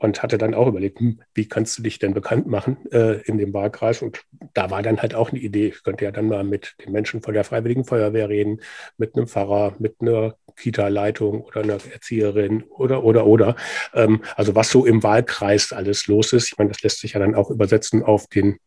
und 0.00 0.22
hatte 0.22 0.38
dann 0.38 0.54
auch 0.54 0.66
überlegt, 0.66 0.98
hm, 0.98 1.20
wie 1.34 1.46
kannst 1.46 1.78
du 1.78 1.82
dich 1.82 1.98
denn 1.98 2.14
bekannt 2.14 2.46
machen 2.46 2.90
äh, 2.90 3.20
in 3.22 3.36
dem 3.36 3.52
Wahlkreis? 3.52 4.00
Und 4.00 4.22
da 4.54 4.70
war 4.70 4.82
dann 4.82 5.00
halt 5.00 5.14
auch 5.14 5.30
eine 5.30 5.40
Idee. 5.40 5.68
Ich 5.68 5.82
könnte 5.82 6.04
ja 6.04 6.10
dann 6.10 6.28
mal 6.28 6.42
mit 6.42 6.74
den 6.82 6.92
Menschen 6.92 7.20
von 7.20 7.34
der 7.34 7.44
Freiwilligen 7.44 7.84
Feuerwehr 7.84 8.28
reden, 8.28 8.62
mit 8.96 9.14
einem 9.14 9.26
Pfarrer, 9.26 9.74
mit 9.78 9.96
einer 10.00 10.36
Kita-Leitung 10.50 11.42
oder 11.42 11.62
einer 11.62 11.78
Erzieherin 11.92 12.64
oder, 12.64 13.04
oder, 13.04 13.26
oder. 13.26 13.56
Ähm, 13.94 14.22
also 14.36 14.54
was 14.54 14.70
so 14.70 14.86
im 14.86 15.02
Wahlkreis 15.02 15.72
alles 15.72 16.06
los 16.06 16.32
ist. 16.32 16.48
Ich 16.48 16.58
meine, 16.58 16.70
das 16.70 16.82
lässt 16.82 17.00
sich 17.00 17.14
ja 17.14 17.20
dann 17.20 17.34
auch 17.34 17.50
übersetzen 17.50 18.02
auf 18.02 18.26
den, 18.26 18.58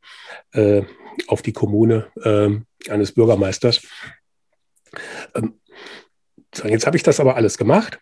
äh, 0.51 0.83
auf 1.27 1.41
die 1.41 1.53
Kommune 1.53 2.07
äh, 2.23 2.91
eines 2.91 3.13
Bürgermeisters. 3.13 3.81
Ähm, 5.35 5.59
jetzt 6.65 6.85
habe 6.85 6.97
ich 6.97 7.03
das 7.03 7.19
aber 7.19 7.35
alles 7.35 7.57
gemacht 7.57 7.99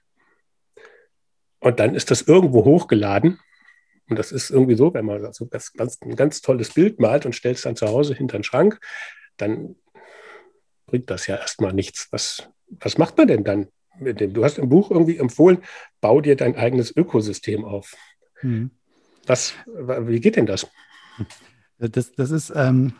und 1.61 1.79
dann 1.79 1.95
ist 1.95 2.11
das 2.11 2.23
irgendwo 2.23 2.65
hochgeladen. 2.65 3.39
Und 4.09 4.19
das 4.19 4.33
ist 4.33 4.49
irgendwie 4.49 4.75
so, 4.75 4.93
wenn 4.93 5.05
man 5.05 5.31
so 5.31 5.47
ganz, 5.47 5.71
ganz, 5.71 5.97
ein 6.01 6.17
ganz 6.17 6.41
tolles 6.41 6.73
Bild 6.73 6.99
malt 6.99 7.25
und 7.25 7.33
stellt 7.33 7.57
es 7.57 7.63
dann 7.63 7.77
zu 7.77 7.87
Hause 7.87 8.13
hinter 8.13 8.37
den 8.37 8.43
Schrank, 8.43 8.79
dann 9.37 9.75
bringt 10.85 11.09
das 11.09 11.27
ja 11.27 11.37
erstmal 11.37 11.71
nichts. 11.71 12.09
Was, 12.11 12.49
was 12.79 12.97
macht 12.97 13.17
man 13.17 13.27
denn 13.27 13.43
dann 13.43 13.67
mit 13.99 14.19
dem? 14.19 14.33
Du 14.33 14.43
hast 14.43 14.57
im 14.57 14.69
Buch 14.69 14.91
irgendwie 14.91 15.17
empfohlen, 15.17 15.59
bau 15.99 16.21
dir 16.21 16.35
dein 16.35 16.55
eigenes 16.55 16.95
Ökosystem 16.95 17.65
auf. 17.65 17.95
Mhm. 18.41 18.71
Was, 19.27 19.53
wie 19.67 20.19
geht 20.19 20.35
denn 20.35 20.45
das? 20.45 20.67
Das, 21.77 22.11
das 22.13 22.31
ist, 22.31 22.51
ähm, 22.55 22.93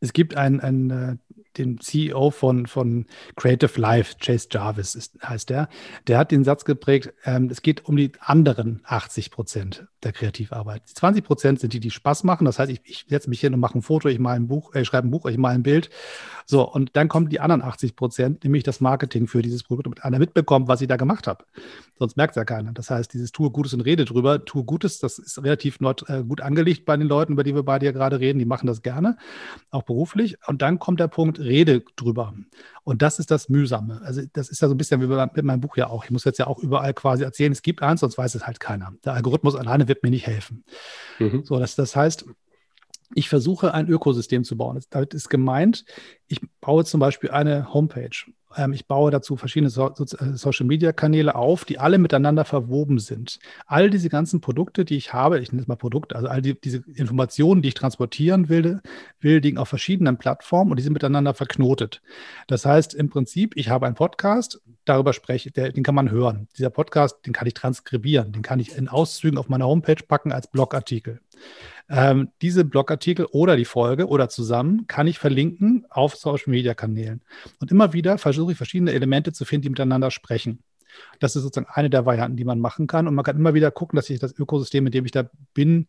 es 0.00 0.12
gibt 0.12 0.36
ein, 0.36 0.60
ein 0.60 0.90
äh, 0.90 1.16
den 1.58 1.78
CEO 1.78 2.30
von, 2.30 2.66
von 2.66 3.06
Creative 3.36 3.80
Life, 3.80 4.16
Chase 4.20 4.48
Jarvis 4.50 4.94
ist, 4.94 5.18
heißt 5.22 5.50
der, 5.50 5.68
der 6.06 6.18
hat 6.18 6.30
den 6.30 6.44
Satz 6.44 6.64
geprägt, 6.64 7.12
ähm, 7.24 7.48
es 7.50 7.62
geht 7.62 7.84
um 7.86 7.96
die 7.96 8.12
anderen 8.20 8.80
80 8.84 9.30
Prozent 9.30 9.86
der 10.02 10.12
Kreativarbeit. 10.12 10.82
Die 10.88 10.94
20 10.94 11.24
Prozent 11.24 11.60
sind 11.60 11.72
die, 11.72 11.80
die 11.80 11.90
Spaß 11.90 12.24
machen. 12.24 12.44
Das 12.44 12.58
heißt, 12.58 12.70
ich, 12.70 12.80
ich 12.84 13.06
setze 13.08 13.30
mich 13.30 13.40
hin 13.40 13.54
und 13.54 13.60
mache 13.60 13.78
ein 13.78 13.82
Foto, 13.82 14.08
ich 14.08 14.18
male 14.18 14.36
ein 14.36 14.48
Buch, 14.48 14.74
äh, 14.74 14.82
ich 14.82 14.88
schreibe 14.88 15.08
ein 15.08 15.10
Buch, 15.10 15.26
ich 15.26 15.38
male 15.38 15.54
ein 15.54 15.62
Bild. 15.62 15.90
So, 16.46 16.70
und 16.70 16.90
dann 16.94 17.08
kommen 17.08 17.28
die 17.28 17.40
anderen 17.40 17.62
80 17.62 17.96
Prozent, 17.96 18.44
nämlich 18.44 18.62
das 18.62 18.80
Marketing 18.80 19.26
für 19.26 19.42
dieses 19.42 19.62
Produkt, 19.62 19.86
damit 19.86 20.04
einer 20.04 20.18
mitbekommt, 20.18 20.68
was 20.68 20.80
ich 20.80 20.88
da 20.88 20.96
gemacht 20.96 21.26
habe. 21.26 21.44
Sonst 21.98 22.16
merkt 22.16 22.32
es 22.32 22.36
ja 22.36 22.44
keiner. 22.44 22.72
Das 22.72 22.90
heißt, 22.90 23.12
dieses 23.12 23.30
Tue 23.30 23.50
Gutes 23.50 23.72
und 23.72 23.80
Rede 23.80 24.04
drüber, 24.04 24.44
Tue 24.44 24.64
Gutes, 24.64 24.98
das 24.98 25.18
ist 25.18 25.42
relativ 25.42 25.80
not, 25.80 26.08
äh, 26.08 26.24
gut 26.24 26.40
angelegt 26.40 26.84
bei 26.84 26.96
den 26.96 27.06
Leuten, 27.06 27.34
über 27.34 27.44
die 27.44 27.54
wir 27.54 27.62
beide 27.62 27.86
hier 27.86 27.92
gerade 27.92 28.20
reden. 28.20 28.38
Die 28.38 28.44
machen 28.44 28.66
das 28.66 28.82
gerne, 28.82 29.16
auch 29.70 29.82
beruflich. 29.82 30.36
Und 30.46 30.62
dann 30.62 30.78
kommt 30.78 31.00
der 31.00 31.08
Punkt, 31.08 31.38
Rede 31.38 31.82
drüber. 31.96 32.34
Und 32.82 33.02
das 33.02 33.18
ist 33.18 33.30
das 33.30 33.48
Mühsame. 33.48 34.00
Also 34.02 34.22
das 34.32 34.48
ist 34.48 34.60
ja 34.60 34.68
so 34.68 34.74
ein 34.74 34.78
bisschen 34.78 35.00
wie 35.00 35.06
mit 35.06 35.44
meinem 35.44 35.60
Buch 35.60 35.76
ja 35.76 35.88
auch. 35.88 36.04
Ich 36.04 36.10
muss 36.10 36.24
jetzt 36.24 36.38
ja 36.38 36.46
auch 36.46 36.58
überall 36.58 36.94
quasi 36.94 37.24
erzählen, 37.24 37.52
es 37.52 37.62
gibt 37.62 37.82
eins, 37.82 38.00
sonst 38.00 38.18
weiß 38.18 38.34
es 38.34 38.46
halt 38.46 38.60
keiner. 38.60 38.92
Der 39.04 39.14
Algorithmus 39.14 39.54
alleine 39.54 39.88
wird 39.88 40.02
mir 40.02 40.10
nicht 40.10 40.26
helfen. 40.26 40.64
Mhm. 41.18 41.44
So, 41.44 41.58
das, 41.58 41.76
das 41.76 41.94
heißt, 41.94 42.26
ich 43.14 43.28
versuche 43.28 43.74
ein 43.74 43.88
Ökosystem 43.88 44.44
zu 44.44 44.56
bauen. 44.56 44.80
Damit 44.90 45.14
ist 45.14 45.28
gemeint, 45.28 45.84
ich 46.26 46.40
baue 46.60 46.84
zum 46.84 47.00
Beispiel 47.00 47.30
eine 47.30 47.72
Homepage 47.72 48.10
ähm, 48.56 48.72
ich 48.72 48.86
baue 48.86 49.10
dazu 49.10 49.36
verschiedene 49.36 49.70
äh, 49.70 50.36
Social-Media-Kanäle 50.36 51.34
auf, 51.34 51.64
die 51.64 51.78
alle 51.78 51.98
miteinander 51.98 52.44
verwoben 52.44 52.98
sind. 52.98 53.38
All 53.66 53.90
diese 53.90 54.08
ganzen 54.08 54.40
Produkte, 54.40 54.84
die 54.84 54.96
ich 54.96 55.12
habe, 55.12 55.40
ich 55.40 55.52
nenne 55.52 55.62
es 55.62 55.68
mal 55.68 55.76
Produkte, 55.76 56.16
also 56.16 56.28
all 56.28 56.42
die, 56.42 56.58
diese 56.60 56.84
Informationen, 56.94 57.62
die 57.62 57.68
ich 57.68 57.74
transportieren 57.74 58.48
will, 58.48 58.80
will, 59.20 59.38
liegen 59.38 59.58
auf 59.58 59.68
verschiedenen 59.68 60.18
Plattformen 60.18 60.70
und 60.70 60.78
die 60.78 60.82
sind 60.82 60.92
miteinander 60.92 61.34
verknotet. 61.34 62.02
Das 62.46 62.64
heißt 62.64 62.94
im 62.94 63.10
Prinzip, 63.10 63.56
ich 63.56 63.68
habe 63.68 63.86
einen 63.86 63.94
Podcast, 63.94 64.60
darüber 64.84 65.12
spreche, 65.12 65.50
der, 65.50 65.72
den 65.72 65.82
kann 65.82 65.94
man 65.94 66.10
hören. 66.10 66.48
Dieser 66.56 66.70
Podcast, 66.70 67.26
den 67.26 67.32
kann 67.32 67.46
ich 67.46 67.54
transkribieren, 67.54 68.32
den 68.32 68.42
kann 68.42 68.60
ich 68.60 68.76
in 68.76 68.88
Auszügen 68.88 69.38
auf 69.38 69.48
meiner 69.48 69.66
Homepage 69.66 70.02
packen 70.06 70.32
als 70.32 70.50
Blogartikel. 70.50 71.20
Ähm, 71.88 72.30
diese 72.40 72.64
Blogartikel 72.64 73.26
oder 73.26 73.56
die 73.56 73.64
Folge 73.64 74.06
oder 74.08 74.28
zusammen 74.28 74.86
kann 74.86 75.06
ich 75.06 75.18
verlinken 75.18 75.86
auf 75.90 76.16
Social 76.16 76.50
Media 76.50 76.74
Kanälen. 76.74 77.22
Und 77.60 77.70
immer 77.70 77.92
wieder 77.92 78.18
versuche 78.18 78.52
ich 78.52 78.58
verschiedene 78.58 78.92
Elemente 78.92 79.32
zu 79.32 79.44
finden, 79.44 79.62
die 79.62 79.70
miteinander 79.70 80.10
sprechen. 80.10 80.62
Das 81.18 81.36
ist 81.36 81.42
sozusagen 81.42 81.70
eine 81.70 81.90
der 81.90 82.06
Varianten, 82.06 82.36
die 82.36 82.44
man 82.44 82.60
machen 82.60 82.86
kann. 82.86 83.08
Und 83.08 83.14
man 83.14 83.24
kann 83.24 83.36
immer 83.36 83.54
wieder 83.54 83.70
gucken, 83.70 83.96
dass 83.96 84.10
ich 84.10 84.20
das 84.20 84.38
Ökosystem, 84.38 84.86
in 84.86 84.92
dem 84.92 85.04
ich 85.04 85.10
da 85.10 85.28
bin, 85.52 85.88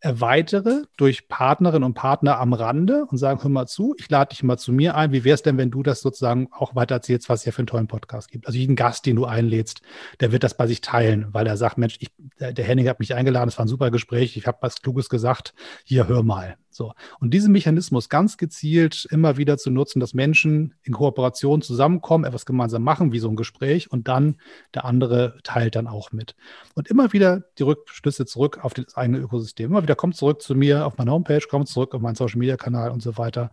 erweitere 0.00 0.84
durch 0.96 1.28
Partnerinnen 1.28 1.84
und 1.84 1.94
Partner 1.94 2.38
am 2.38 2.52
Rande 2.52 3.04
und 3.06 3.18
sagen, 3.18 3.42
hör 3.42 3.50
mal 3.50 3.66
zu, 3.66 3.94
ich 3.98 4.08
lade 4.10 4.30
dich 4.30 4.42
mal 4.42 4.56
zu 4.56 4.72
mir 4.72 4.96
ein. 4.96 5.12
Wie 5.12 5.24
wäre 5.24 5.34
es 5.34 5.42
denn, 5.42 5.58
wenn 5.58 5.70
du 5.70 5.82
das 5.82 6.00
sozusagen 6.00 6.48
auch 6.52 6.74
weiter 6.74 6.96
erzählst, 6.96 7.28
was 7.28 7.40
es 7.40 7.46
ja 7.46 7.52
für 7.52 7.58
einen 7.58 7.66
tollen 7.66 7.86
Podcast 7.86 8.30
gibt? 8.30 8.46
Also 8.46 8.58
jeden 8.58 8.76
Gast, 8.76 9.06
den 9.06 9.16
du 9.16 9.26
einlädst, 9.26 9.82
der 10.20 10.32
wird 10.32 10.42
das 10.42 10.56
bei 10.56 10.66
sich 10.66 10.80
teilen, 10.80 11.28
weil 11.32 11.46
er 11.46 11.56
sagt, 11.56 11.78
Mensch, 11.78 11.96
ich, 12.00 12.10
der, 12.38 12.64
Henning 12.64 12.88
hat 12.88 12.98
mich 12.98 13.14
eingeladen, 13.14 13.48
es 13.48 13.58
war 13.58 13.66
ein 13.66 13.68
super 13.68 13.90
Gespräch, 13.90 14.36
ich 14.36 14.46
habe 14.46 14.58
was 14.62 14.80
Kluges 14.80 15.08
gesagt, 15.08 15.54
hier 15.84 16.08
hör 16.08 16.22
mal. 16.22 16.56
So. 16.80 16.94
Und 17.18 17.34
diesen 17.34 17.52
Mechanismus 17.52 18.08
ganz 18.08 18.38
gezielt 18.38 19.06
immer 19.10 19.36
wieder 19.36 19.58
zu 19.58 19.70
nutzen, 19.70 20.00
dass 20.00 20.14
Menschen 20.14 20.72
in 20.82 20.94
Kooperation 20.94 21.60
zusammenkommen, 21.60 22.24
etwas 22.24 22.46
gemeinsam 22.46 22.82
machen, 22.82 23.12
wie 23.12 23.18
so 23.18 23.28
ein 23.28 23.36
Gespräch, 23.36 23.92
und 23.92 24.08
dann 24.08 24.36
der 24.72 24.86
andere 24.86 25.36
teilt 25.42 25.76
dann 25.76 25.86
auch 25.86 26.10
mit. 26.12 26.36
Und 26.74 26.88
immer 26.88 27.12
wieder 27.12 27.42
die 27.58 27.64
Rückschlüsse 27.64 28.24
zurück 28.24 28.64
auf 28.64 28.72
das 28.72 28.96
eigene 28.96 29.18
Ökosystem. 29.18 29.70
Immer 29.70 29.82
wieder 29.82 29.94
kommt 29.94 30.16
zurück 30.16 30.40
zu 30.40 30.54
mir 30.54 30.86
auf 30.86 30.96
meine 30.96 31.10
Homepage, 31.10 31.46
kommt 31.50 31.68
zurück 31.68 31.94
auf 31.94 32.00
meinen 32.00 32.14
Social 32.14 32.38
Media 32.38 32.56
Kanal 32.56 32.92
und 32.92 33.02
so 33.02 33.18
weiter, 33.18 33.52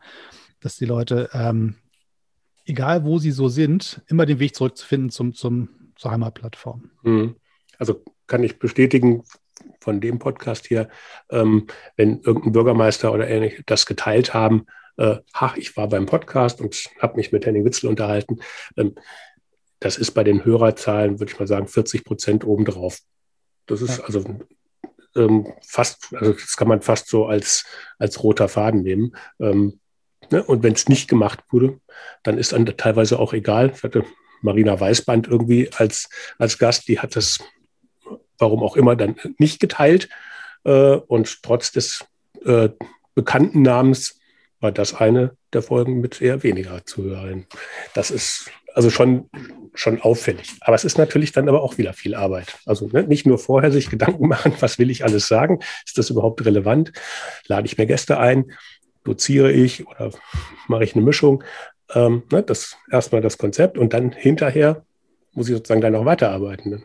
dass 0.62 0.78
die 0.78 0.86
Leute, 0.86 1.30
ähm, 1.34 1.76
egal 2.64 3.04
wo 3.04 3.20
sie 3.20 3.32
so 3.32 3.50
sind, 3.50 4.02
immer 4.08 4.26
den 4.26 4.40
Weg 4.40 4.56
zurückzufinden 4.56 5.10
zum, 5.10 5.34
zum, 5.34 5.68
zur 5.98 6.12
Heimatplattform. 6.12 6.92
Mhm. 7.04 7.36
Also 7.78 8.06
kann 8.26 8.42
ich 8.44 8.58
bestätigen, 8.58 9.26
von 9.88 10.02
dem 10.02 10.20
Podcast 10.20 10.68
hier, 10.68 10.90
ähm, 11.30 11.68
wenn 11.96 12.20
irgendein 12.20 12.52
Bürgermeister 12.52 13.14
oder 13.14 13.30
ähnlich 13.30 13.64
das 13.66 13.86
geteilt 13.86 14.34
haben, 14.34 14.66
äh, 14.98 15.20
ach, 15.32 15.56
ich 15.56 15.78
war 15.78 15.88
beim 15.88 16.06
Podcast 16.06 16.60
und 16.60 16.90
habe 17.00 17.16
mich 17.16 17.32
mit 17.32 17.46
Henning 17.46 17.64
Witzel 17.64 17.90
unterhalten. 17.90 18.40
Ähm, 18.76 18.96
das 19.80 19.98
ist 19.98 20.12
bei 20.12 20.26
den 20.26 20.44
Hörerzahlen, 20.44 21.22
würde 21.22 21.32
ich 21.32 21.40
mal 21.40 21.48
sagen, 21.48 21.70
40 21.70 22.04
Prozent 22.04 22.44
obendrauf. 22.44 23.00
Das 23.66 23.82
ist 23.82 24.00
ja. 24.00 24.04
also 24.04 24.26
ähm, 25.16 25.54
fast, 25.66 26.14
also 26.14 26.34
das 26.34 26.58
kann 26.58 26.68
man 26.68 26.82
fast 26.82 27.08
so 27.08 27.26
als, 27.26 27.64
als 27.98 28.22
roter 28.24 28.50
Faden 28.50 28.82
nehmen. 28.82 29.16
Ähm, 29.40 29.80
ne? 30.32 30.44
Und 30.44 30.64
wenn 30.64 30.74
es 30.74 30.90
nicht 30.90 31.08
gemacht 31.08 31.46
wurde, 31.50 31.80
dann 32.24 32.38
ist 32.38 32.52
dann 32.52 32.66
teilweise 32.66 33.20
auch 33.20 33.32
egal. 33.32 33.72
Ich 33.74 33.84
hatte 33.84 34.04
Marina 34.42 34.78
Weißband 34.78 35.30
irgendwie 35.30 35.70
als, 35.78 36.10
als 36.38 36.58
Gast, 36.58 36.90
die 36.90 37.00
hat 37.00 37.16
das 37.16 37.40
warum 38.40 38.64
auch 38.64 38.76
immer, 38.76 38.96
dann 38.96 39.16
nicht 39.38 39.60
geteilt. 39.60 40.10
Äh, 40.64 40.96
und 40.96 41.44
trotz 41.44 41.72
des 41.72 42.06
äh, 42.46 42.70
bekannten 43.16 43.62
Namens 43.62 44.20
war 44.60 44.72
das 44.72 44.94
eine 44.94 45.36
der 45.54 45.62
Folgen 45.62 46.02
mit 46.02 46.22
eher 46.22 46.44
weniger 46.44 46.86
Zuhörern. 46.86 47.46
Das 47.94 48.12
ist 48.12 48.50
also 48.74 48.92
schon, 48.92 49.30
schon 49.74 50.02
auffällig. 50.02 50.54
Aber 50.62 50.76
es 50.76 50.84
ist 50.84 50.98
natürlich 50.98 51.32
dann 51.32 51.50
aber 51.50 51.64
auch 51.64 51.78
wieder 51.80 51.94
viel 51.94 52.14
Arbeit. 52.14 52.60
Also 52.66 52.88
ne, 52.88 53.04
nicht 53.04 53.26
nur 53.26 53.40
vorher 53.40 53.72
sich 53.72 53.90
Gedanken 53.90 54.28
machen, 54.28 54.54
was 54.60 54.78
will 54.78 54.92
ich 54.92 55.04
alles 55.04 55.28
sagen? 55.28 55.60
Ist 55.86 55.98
das 55.98 56.10
überhaupt 56.10 56.46
relevant? 56.46 56.92
Lade 57.48 57.66
ich 57.66 57.78
mir 57.78 57.88
Gäste 57.88 58.20
ein? 58.20 58.52
Doziere 59.04 59.52
ich 59.52 59.88
oder 59.88 60.12
mache 60.68 60.84
ich 60.84 60.96
eine 60.96 61.04
Mischung? 61.04 61.44
Ähm, 61.94 62.24
ne, 62.32 62.44
das 62.44 62.78
erstmal 62.92 63.22
das 63.22 63.38
Konzept 63.38 63.78
und 63.78 63.94
dann 63.94 64.12
hinterher 64.12 64.86
muss 65.38 65.50
ich 65.50 65.56
sozusagen 65.56 65.82
dann 65.82 65.94
noch 65.94 66.04
weiterarbeiten. 66.04 66.72
Ne? 66.72 66.82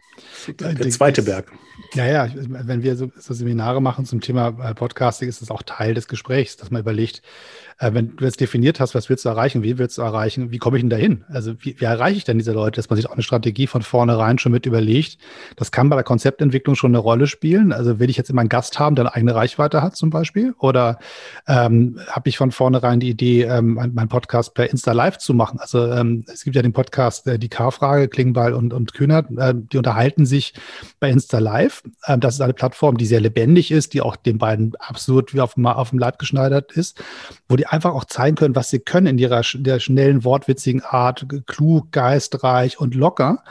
Der, 0.60 0.74
der 0.74 0.90
zweite 0.90 1.22
Berg. 1.22 1.50
Ja, 1.94 2.06
ja, 2.06 2.28
wenn 2.34 2.82
wir 2.82 2.96
so, 2.96 3.10
so, 3.16 3.32
Seminare 3.32 3.80
machen 3.80 4.04
zum 4.04 4.20
Thema 4.20 4.48
äh, 4.62 4.74
Podcasting, 4.74 5.26
ist 5.26 5.40
das 5.40 5.50
auch 5.50 5.62
Teil 5.62 5.94
des 5.94 6.06
Gesprächs, 6.06 6.58
dass 6.58 6.70
man 6.70 6.82
überlegt, 6.82 7.22
äh, 7.78 7.92
wenn 7.92 8.16
du 8.16 8.24
jetzt 8.24 8.40
definiert 8.40 8.80
hast, 8.80 8.94
was 8.94 9.08
willst 9.08 9.24
du 9.24 9.28
erreichen, 9.28 9.62
wie 9.62 9.78
willst 9.78 9.98
du 9.98 10.02
erreichen, 10.02 10.50
wie 10.50 10.58
komme 10.58 10.76
ich 10.76 10.82
denn 10.82 10.90
dahin? 10.90 11.24
Also 11.28 11.54
wie, 11.60 11.80
wie, 11.80 11.84
erreiche 11.84 12.18
ich 12.18 12.24
denn 12.24 12.38
diese 12.38 12.52
Leute, 12.52 12.76
dass 12.76 12.90
man 12.90 12.96
sich 12.96 13.08
auch 13.08 13.12
eine 13.12 13.22
Strategie 13.22 13.66
von 13.66 13.82
vornherein 13.82 14.38
schon 14.38 14.52
mit 14.52 14.66
überlegt? 14.66 15.18
Das 15.56 15.72
kann 15.72 15.88
bei 15.88 15.96
der 15.96 16.04
Konzeptentwicklung 16.04 16.74
schon 16.74 16.92
eine 16.92 16.98
Rolle 16.98 17.26
spielen. 17.26 17.72
Also 17.72 17.98
will 17.98 18.10
ich 18.10 18.16
jetzt 18.16 18.30
immer 18.30 18.40
einen 18.40 18.48
Gast 18.48 18.78
haben, 18.78 18.96
der 18.96 19.04
eine 19.06 19.14
eigene 19.14 19.34
Reichweite 19.34 19.82
hat 19.82 19.96
zum 19.96 20.10
Beispiel? 20.10 20.54
Oder 20.58 20.98
ähm, 21.46 21.98
habe 22.08 22.28
ich 22.28 22.38
von 22.38 22.52
vornherein 22.52 23.00
die 23.00 23.10
Idee, 23.10 23.44
ähm, 23.44 23.74
meinen 23.74 24.08
Podcast 24.08 24.54
per 24.54 24.70
Insta 24.70 24.92
Live 24.92 25.18
zu 25.18 25.34
machen? 25.34 25.58
Also 25.60 25.90
ähm, 25.90 26.24
es 26.32 26.44
gibt 26.44 26.56
ja 26.56 26.62
den 26.62 26.72
Podcast 26.72 27.26
äh, 27.26 27.38
Die 27.38 27.48
K-Frage, 27.48 28.08
Klingbeil 28.08 28.52
und, 28.54 28.72
und 28.72 28.94
Kühner, 28.94 29.24
äh, 29.38 29.54
die 29.54 29.78
unterhalten 29.78 30.26
sich 30.26 30.54
bei 31.00 31.10
Insta 31.10 31.38
Live. 31.38 31.82
Ähm, 32.06 32.20
das 32.20 32.34
ist 32.34 32.40
eine 32.40 32.54
Plattform, 32.54 32.96
die 32.96 33.06
sehr 33.06 33.20
lebendig 33.20 33.70
ist, 33.70 33.94
die 33.94 34.00
auch 34.00 34.16
den 34.16 34.38
beiden 34.38 34.74
absolut 34.76 35.34
wie 35.34 35.40
auf, 35.40 35.56
auf 35.56 35.90
dem 35.90 35.98
Leib 35.98 36.18
geschneidert 36.18 36.72
ist, 36.72 37.02
wo 37.48 37.56
die 37.56 37.61
einfach 37.66 37.94
auch 37.94 38.04
zeigen 38.04 38.36
können, 38.36 38.56
was 38.56 38.70
sie 38.70 38.80
können 38.80 39.06
in 39.06 39.18
ihrer 39.18 39.42
der 39.54 39.80
schnellen, 39.80 40.24
wortwitzigen 40.24 40.82
Art, 40.82 41.26
klug, 41.46 41.92
geistreich 41.92 42.78
und 42.78 42.94
locker. 42.94 43.42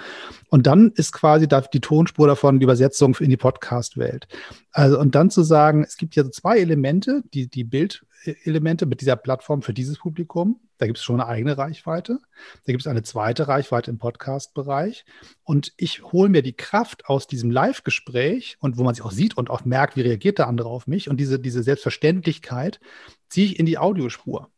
Und 0.51 0.67
dann 0.67 0.91
ist 0.95 1.13
quasi 1.13 1.47
die 1.47 1.79
Tonspur 1.79 2.27
davon 2.27 2.59
die 2.59 2.65
Übersetzung 2.65 3.15
in 3.15 3.29
die 3.29 3.37
Podcast-Welt. 3.37 4.27
Also, 4.71 4.99
und 4.99 5.15
dann 5.15 5.29
zu 5.29 5.43
sagen, 5.43 5.85
es 5.85 5.95
gibt 5.95 6.13
ja 6.17 6.29
zwei 6.29 6.59
Elemente, 6.59 7.23
die, 7.33 7.47
die 7.47 7.63
Bildelemente 7.63 8.85
mit 8.85 8.99
dieser 8.99 9.15
Plattform 9.15 9.61
für 9.61 9.73
dieses 9.73 9.97
Publikum. 9.97 10.59
Da 10.77 10.87
gibt 10.87 10.97
es 10.97 11.05
schon 11.05 11.21
eine 11.21 11.29
eigene 11.29 11.57
Reichweite. 11.57 12.19
Da 12.65 12.73
gibt 12.73 12.81
es 12.81 12.87
eine 12.87 13.01
zweite 13.01 13.47
Reichweite 13.47 13.91
im 13.91 13.97
Podcast-Bereich. 13.97 15.05
Und 15.43 15.71
ich 15.77 16.03
hole 16.03 16.27
mir 16.27 16.41
die 16.41 16.55
Kraft 16.55 17.05
aus 17.05 17.27
diesem 17.27 17.49
Live-Gespräch 17.49 18.57
und 18.59 18.77
wo 18.77 18.83
man 18.83 18.93
sich 18.93 19.05
auch 19.05 19.11
sieht 19.11 19.37
und 19.37 19.49
auch 19.49 19.63
merkt, 19.63 19.95
wie 19.95 20.01
reagiert 20.01 20.37
der 20.37 20.49
andere 20.49 20.67
auf 20.67 20.85
mich. 20.85 21.09
Und 21.09 21.17
diese, 21.17 21.39
diese 21.39 21.63
Selbstverständlichkeit 21.63 22.81
ziehe 23.29 23.45
ich 23.45 23.57
in 23.57 23.65
die 23.65 23.77
Audiospur. 23.77 24.49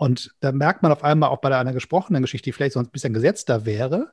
Und 0.00 0.34
da 0.40 0.50
merkt 0.50 0.82
man 0.82 0.92
auf 0.92 1.04
einmal 1.04 1.28
auch 1.28 1.42
bei 1.42 1.54
einer 1.54 1.74
gesprochenen 1.74 2.22
Geschichte, 2.22 2.46
die 2.46 2.52
vielleicht 2.52 2.72
sonst 2.72 2.88
ein 2.88 2.92
bisschen 2.92 3.12
gesetzter 3.12 3.66
wäre, 3.66 4.12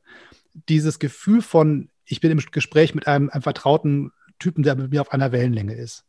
dieses 0.67 1.00
Gefühl 1.00 1.41
von, 1.41 1.88
ich 2.04 2.19
bin 2.19 2.30
im 2.30 2.41
Gespräch 2.52 2.93
mit 2.93 3.08
einem, 3.08 3.30
einem 3.30 3.41
vertrauten 3.41 4.12
Typen, 4.38 4.63
der 4.63 4.76
mit 4.76 4.91
mir 4.91 5.00
auf 5.00 5.13
einer 5.13 5.32
Wellenlänge 5.32 5.76
ist. 5.76 6.04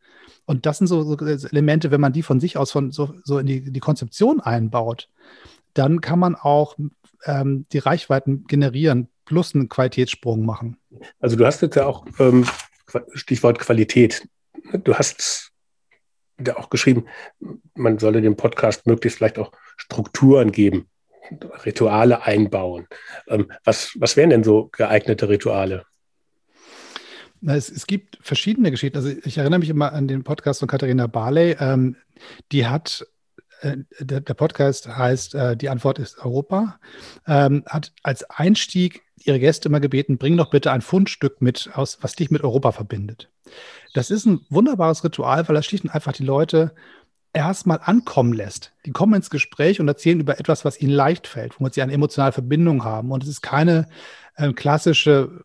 Und 0.47 0.67
das 0.67 0.79
sind 0.79 0.89
so, 0.89 1.05
so 1.05 1.17
Elemente, 1.25 1.93
wenn 1.93 2.01
man 2.01 2.13
die 2.13 2.25
von 2.25 2.41
sich 2.41 2.57
aus 2.57 2.73
von, 2.73 2.91
so, 2.91 3.15
so 3.23 3.39
in 3.39 3.47
die, 3.47 3.71
die 3.71 3.79
Konzeption 3.79 4.41
einbaut, 4.41 5.09
dann 5.75 6.01
kann 6.01 6.19
man 6.19 6.35
auch 6.35 6.77
ähm, 7.25 7.67
die 7.71 7.79
Reichweiten 7.79 8.47
generieren 8.49 9.07
plus 9.27 9.55
einen 9.55 9.69
Qualitätssprung 9.69 10.45
machen. 10.45 10.77
Also 11.21 11.37
du 11.37 11.47
hast 11.47 11.63
jetzt 11.63 11.77
ja 11.77 11.87
auch 11.87 12.05
ähm, 12.19 12.49
Stichwort 13.15 13.61
Qualität. 13.61 14.29
Du 14.83 14.93
hast 14.95 15.53
da 16.39 16.57
auch 16.57 16.71
geschrieben, 16.71 17.07
man 17.75 17.99
solle 17.99 18.23
dem 18.23 18.37
Podcast 18.37 18.87
möglichst 18.87 19.19
vielleicht 19.19 19.39
auch 19.39 19.53
Strukturen 19.77 20.53
geben. 20.53 20.89
Rituale 21.67 22.23
einbauen. 22.23 22.87
Ähm, 23.27 23.53
was, 23.65 23.93
was 23.99 24.17
wären 24.17 24.31
denn 24.31 24.45
so 24.45 24.71
geeignete 24.73 25.29
Rituale? 25.29 25.85
Na, 27.41 27.55
es, 27.55 27.69
es, 27.69 27.87
gibt 27.87 28.19
verschiedene 28.21 28.71
Geschichten. 28.71 28.97
Also 28.97 29.11
ich 29.11 29.39
erinnere 29.39 29.61
mich 29.61 29.69
immer 29.69 29.93
an 29.93 30.09
den 30.09 30.25
Podcast 30.25 30.61
von 30.61 30.69
Katharina 30.69 31.07
Barley. 31.07 31.57
Ähm, 31.61 31.97
die 32.51 32.67
hat, 32.67 33.07
äh, 33.61 33.77
der, 34.01 34.21
Podcast 34.21 34.89
heißt 34.89 35.35
äh, 35.35 35.57
Die 35.57 35.69
Antwort 35.69 35.99
ist 35.99 36.19
Europa, 36.19 36.81
ähm, 37.27 37.63
hat 37.67 37.93
als 38.03 38.29
Einstieg 38.31 39.03
ihre 39.17 39.39
Gäste 39.39 39.69
immer 39.69 39.81
gebeten, 39.81 40.19
bring 40.19 40.37
doch 40.37 40.51
bitte 40.51 40.73
ein 40.73 40.81
Fundstück 40.81 41.43
mit, 41.43 41.71
aus, 41.75 41.99
was 42.01 42.15
dich 42.15 42.31
mit 42.31 42.43
Europa 42.43 42.73
verbindet. 42.73 43.31
Das 43.99 44.13
ist 44.13 44.27
ein 44.27 44.47
wunderbares 44.49 45.03
Ritual, 45.03 45.49
weil 45.49 45.57
da 45.57 45.63
schlicht 45.65 45.83
und 45.83 45.91
einfach 45.91 46.13
die 46.13 46.23
Leute 46.23 46.73
erstmal 47.33 47.81
ankommen 47.83 48.33
lässt. 48.33 48.73
Die 48.87 48.93
kommen 48.93 49.15
ins 49.15 49.29
Gespräch 49.29 49.81
und 49.81 49.89
erzählen 49.89 50.21
über 50.21 50.39
etwas, 50.39 50.65
was 50.65 50.81
ihnen 50.81 50.93
leicht 50.93 51.27
fällt, 51.27 51.59
womit 51.59 51.75
sie 51.75 51.83
eine 51.83 51.93
emotionale 51.93 52.31
Verbindung 52.31 52.85
haben. 52.85 53.11
Und 53.11 53.25
es 53.25 53.29
ist 53.29 53.43
keine 53.43 53.89
äh, 54.37 54.53
klassische 54.53 55.45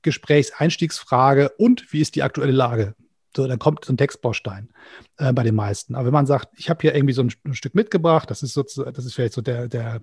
Gesprächseinstiegsfrage 0.00 1.50
und 1.58 1.92
wie 1.92 2.00
ist 2.00 2.14
die 2.14 2.22
aktuelle 2.22 2.52
Lage? 2.52 2.94
So, 3.36 3.46
dann 3.46 3.58
kommt 3.58 3.84
so 3.84 3.92
ein 3.92 3.98
Textbaustein 3.98 4.70
äh, 5.18 5.30
bei 5.30 5.42
den 5.42 5.54
meisten. 5.54 5.94
Aber 5.94 6.06
wenn 6.06 6.12
man 6.14 6.24
sagt, 6.24 6.48
ich 6.56 6.70
habe 6.70 6.80
hier 6.80 6.94
irgendwie 6.94 7.12
so 7.12 7.22
ein, 7.22 7.30
ein, 7.44 7.52
Stück 7.52 7.74
mitgebracht, 7.74 8.30
das 8.30 8.42
ist 8.42 8.54
sozusagen, 8.54 8.94
das 8.94 9.04
ist 9.04 9.14
vielleicht 9.14 9.34
so 9.34 9.42
der, 9.42 9.68
der, 9.68 10.00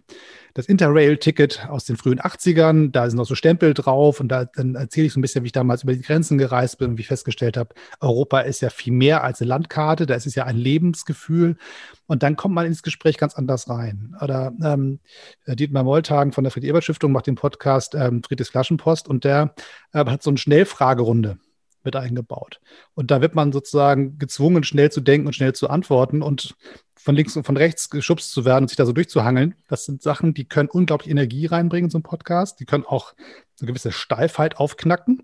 das 0.53 0.67
Interrail-Ticket 0.67 1.67
aus 1.67 1.85
den 1.85 1.97
frühen 1.97 2.19
80ern, 2.19 2.91
da 2.91 3.09
sind 3.09 3.17
noch 3.17 3.25
so 3.25 3.33
Stempel 3.33 3.73
drauf 3.73 4.19
und 4.19 4.27
da, 4.27 4.45
dann 4.45 4.75
erzähle 4.75 5.07
ich 5.07 5.13
so 5.13 5.19
ein 5.19 5.23
bisschen, 5.23 5.43
wie 5.43 5.47
ich 5.47 5.51
damals 5.51 5.81
über 5.81 5.93
die 5.93 6.01
Grenzen 6.01 6.37
gereist 6.37 6.77
bin 6.77 6.91
und 6.91 6.97
wie 6.97 7.01
ich 7.01 7.07
festgestellt 7.07 7.57
habe, 7.57 7.73
Europa 7.99 8.41
ist 8.41 8.61
ja 8.61 8.69
viel 8.69 8.93
mehr 8.93 9.23
als 9.23 9.41
eine 9.41 9.49
Landkarte, 9.49 10.05
da 10.05 10.13
ist 10.13 10.27
es 10.27 10.35
ja 10.35 10.45
ein 10.45 10.57
Lebensgefühl. 10.57 11.57
Und 12.05 12.21
dann 12.21 12.35
kommt 12.35 12.53
man 12.53 12.67
ins 12.67 12.83
Gespräch 12.83 13.17
ganz 13.17 13.33
anders 13.33 13.67
rein. 13.67 14.15
Oder 14.21 14.53
ähm, 14.63 14.99
Dietmar 15.47 15.83
Molltagen 15.83 16.33
von 16.33 16.43
der 16.43 16.51
Friedrich-Ebert-Stiftung 16.51 17.11
macht 17.11 17.25
den 17.25 17.35
Podcast 17.35 17.95
ähm, 17.95 18.21
Friedrichs 18.21 18.51
Flaschenpost 18.51 19.07
und 19.07 19.23
der 19.23 19.55
äh, 19.93 20.05
hat 20.05 20.21
so 20.21 20.29
eine 20.29 20.37
Schnellfragerunde 20.37 21.39
mit 21.83 21.95
eingebaut. 21.95 22.59
Und 22.93 23.11
da 23.11 23.21
wird 23.21 23.35
man 23.35 23.51
sozusagen 23.51 24.17
gezwungen, 24.17 24.63
schnell 24.63 24.91
zu 24.91 25.01
denken 25.01 25.27
und 25.27 25.33
schnell 25.33 25.53
zu 25.53 25.69
antworten 25.69 26.21
und 26.21 26.55
von 26.95 27.15
links 27.15 27.35
und 27.35 27.45
von 27.45 27.57
rechts 27.57 27.89
geschubst 27.89 28.31
zu 28.31 28.45
werden 28.45 28.63
und 28.63 28.67
sich 28.69 28.77
da 28.77 28.85
so 28.85 28.93
durchzuhangeln. 28.93 29.55
Das 29.67 29.85
sind 29.85 30.01
Sachen, 30.01 30.33
die 30.33 30.45
können 30.45 30.69
unglaublich 30.69 31.11
Energie 31.11 31.45
reinbringen 31.45 31.87
in 31.87 31.91
so 31.91 31.97
einen 31.97 32.03
Podcast. 32.03 32.59
Die 32.59 32.65
können 32.65 32.85
auch 32.85 33.13
eine 33.59 33.67
gewisse 33.67 33.91
Steifheit 33.91 34.57
aufknacken. 34.57 35.23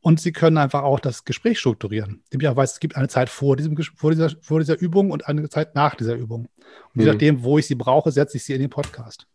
Und 0.00 0.20
sie 0.20 0.32
können 0.32 0.58
einfach 0.58 0.82
auch 0.82 0.98
das 0.98 1.24
Gespräch 1.24 1.60
strukturieren. 1.60 2.24
Indem 2.30 2.40
ich 2.40 2.48
auch 2.48 2.56
weiß, 2.56 2.72
es 2.72 2.80
gibt 2.80 2.96
eine 2.96 3.06
Zeit 3.06 3.28
vor, 3.28 3.56
diesem, 3.56 3.76
vor, 3.76 4.10
dieser, 4.10 4.30
vor 4.40 4.58
dieser 4.58 4.76
Übung 4.80 5.12
und 5.12 5.28
eine 5.28 5.48
Zeit 5.48 5.76
nach 5.76 5.94
dieser 5.94 6.16
Übung. 6.16 6.48
Und 6.92 7.00
je 7.00 7.02
mhm. 7.02 7.12
nachdem, 7.12 7.44
wo 7.44 7.56
ich 7.58 7.68
sie 7.68 7.76
brauche, 7.76 8.10
setze 8.10 8.36
ich 8.36 8.44
sie 8.44 8.54
in 8.54 8.60
den 8.60 8.70
Podcast. 8.70 9.28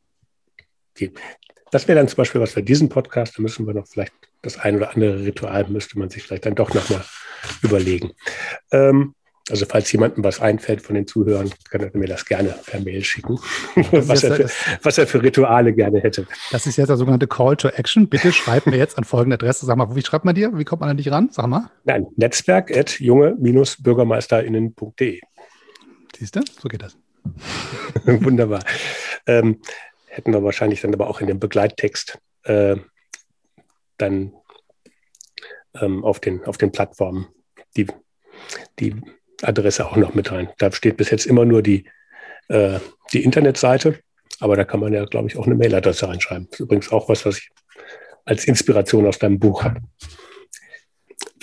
Okay. 0.97 1.11
Das 1.69 1.87
wäre 1.87 1.99
dann 1.99 2.07
zum 2.07 2.17
Beispiel 2.17 2.41
was 2.41 2.53
für 2.53 2.63
diesen 2.63 2.89
Podcast. 2.89 3.37
Da 3.37 3.41
müssen 3.41 3.67
wir 3.67 3.73
noch 3.73 3.87
vielleicht 3.87 4.13
das 4.41 4.57
ein 4.57 4.77
oder 4.77 4.93
andere 4.93 5.23
Ritual 5.23 5.67
müsste 5.67 5.99
man 5.99 6.09
sich 6.09 6.23
vielleicht 6.23 6.45
dann 6.45 6.55
doch 6.55 6.73
nochmal 6.73 7.03
überlegen. 7.61 8.11
Ähm, 8.71 9.13
also 9.49 9.65
falls 9.65 9.91
jemandem 9.91 10.23
was 10.23 10.41
einfällt 10.41 10.81
von 10.81 10.95
den 10.95 11.07
Zuhörern, 11.07 11.51
kann 11.69 11.81
er 11.81 11.97
mir 11.97 12.07
das 12.07 12.25
gerne 12.25 12.53
per 12.65 12.81
Mail 12.81 13.03
schicken, 13.03 13.39
was 13.91 14.23
er, 14.23 14.35
für, 14.35 14.49
was 14.83 14.97
er, 14.97 15.07
für, 15.07 15.23
Rituale 15.23 15.73
gerne 15.73 16.01
hätte. 16.01 16.27
Das 16.51 16.65
ist 16.65 16.77
jetzt 16.77 16.89
der 16.89 16.97
sogenannte 16.97 17.27
Call 17.27 17.55
to 17.55 17.69
Action. 17.69 18.09
Bitte 18.09 18.33
schreib 18.33 18.65
mir 18.65 18.77
jetzt 18.77 18.97
an 18.97 19.03
folgende 19.03 19.35
Adresse. 19.35 19.65
Sag 19.65 19.77
mal, 19.77 19.95
wie 19.95 20.01
schreibt 20.01 20.25
man 20.25 20.35
dir? 20.35 20.57
Wie 20.57 20.65
kommt 20.65 20.81
man 20.81 20.89
an 20.89 20.97
dich 20.97 21.11
ran? 21.11 21.29
Sag 21.31 21.47
mal. 21.47 21.69
Nein, 21.85 22.07
netzwerk 22.17 22.75
at 22.75 22.99
junge-bürgermeisterinnen.de. 22.99 25.21
Siehst 26.17 26.35
du? 26.35 26.41
So 26.61 26.67
geht 26.67 26.81
das. 26.81 26.97
Wunderbar. 28.05 28.63
Ähm, 29.27 29.61
hätten 30.17 30.33
wir 30.33 30.43
wahrscheinlich 30.43 30.81
dann 30.81 30.93
aber 30.93 31.07
auch 31.07 31.21
in 31.21 31.27
dem 31.27 31.39
Begleittext 31.39 32.17
äh, 32.43 32.75
dann 33.97 34.33
ähm, 35.75 36.03
auf, 36.03 36.19
den, 36.19 36.43
auf 36.45 36.57
den 36.57 36.71
Plattformen 36.71 37.27
die, 37.75 37.87
die 38.79 38.95
Adresse 39.43 39.85
auch 39.85 39.95
noch 39.95 40.15
mit 40.15 40.31
rein. 40.31 40.49
Da 40.57 40.71
steht 40.71 40.97
bis 40.97 41.11
jetzt 41.11 41.25
immer 41.25 41.45
nur 41.45 41.61
die, 41.61 41.85
äh, 42.47 42.79
die 43.13 43.23
Internetseite, 43.23 43.99
aber 44.39 44.55
da 44.55 44.63
kann 44.63 44.79
man 44.79 44.91
ja, 44.93 45.05
glaube 45.05 45.27
ich, 45.27 45.37
auch 45.37 45.45
eine 45.45 45.55
Mailadresse 45.55 46.07
reinschreiben. 46.07 46.47
Das 46.49 46.59
ist 46.59 46.63
übrigens 46.63 46.91
auch 46.91 47.07
was, 47.09 47.25
was 47.25 47.37
ich 47.37 47.49
als 48.25 48.45
Inspiration 48.45 49.05
aus 49.05 49.19
deinem 49.19 49.39
Buch 49.39 49.63
habe. 49.63 49.81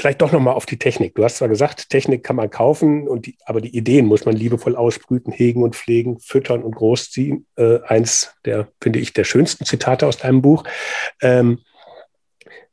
Vielleicht 0.05 0.21
doch 0.21 0.33
nochmal 0.33 0.53
auf 0.53 0.67
die 0.67 0.79
Technik. 0.79 1.15
Du 1.15 1.25
hast 1.25 1.39
zwar 1.39 1.49
gesagt, 1.49 1.89
Technik 1.89 2.23
kann 2.23 2.37
man 2.37 2.51
kaufen, 2.51 3.09
und 3.09 3.25
die, 3.25 3.39
aber 3.47 3.63
die 3.63 3.75
Ideen 3.75 4.05
muss 4.05 4.27
man 4.27 4.37
liebevoll 4.37 4.77
ausbrüten, 4.77 5.33
hegen 5.33 5.63
und 5.63 5.77
pflegen, 5.77 6.21
füttern 6.21 6.63
und 6.63 6.75
großziehen. 6.75 7.47
Äh, 7.57 7.79
eins 7.85 8.35
der, 8.45 8.69
finde 8.83 8.99
ich, 8.99 9.15
der 9.15 9.25
schönsten 9.25 9.65
Zitate 9.65 10.07
aus 10.07 10.19
deinem 10.19 10.43
Buch. 10.43 10.65
Ähm, 11.23 11.61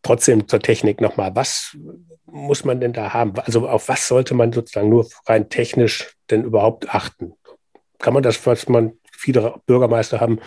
trotzdem 0.01 0.49
zur 0.49 0.59
Technik 0.59 0.99
nochmal. 0.99 1.33
Was 1.33 1.77
muss 2.25 2.65
man 2.65 2.81
denn 2.81 2.91
da 2.91 3.13
haben? 3.13 3.31
Also 3.39 3.65
auf 3.65 3.87
was 3.87 4.09
sollte 4.09 4.33
man 4.33 4.51
sozusagen 4.51 4.89
nur 4.89 5.07
rein 5.25 5.47
technisch 5.47 6.17
denn 6.31 6.43
überhaupt 6.43 6.93
achten? 6.93 7.35
Kann 7.99 8.13
man 8.13 8.23
das, 8.23 8.45
was 8.45 8.67
man 8.67 8.99
viele 9.09 9.55
Bürgermeister 9.67 10.19
haben 10.19 10.41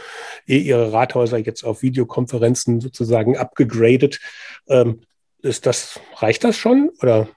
eh 0.46 0.58
ihre 0.58 0.92
Rathäuser 0.92 1.38
jetzt 1.38 1.64
auf 1.64 1.80
Videokonferenzen 1.80 2.82
sozusagen 2.82 3.38
abgegradet. 3.38 4.20
Ähm, 4.68 5.00
ist 5.44 5.66
das, 5.66 6.00
reicht 6.16 6.44
das 6.44 6.56
schon? 6.56 6.90
Oder? 7.00 7.28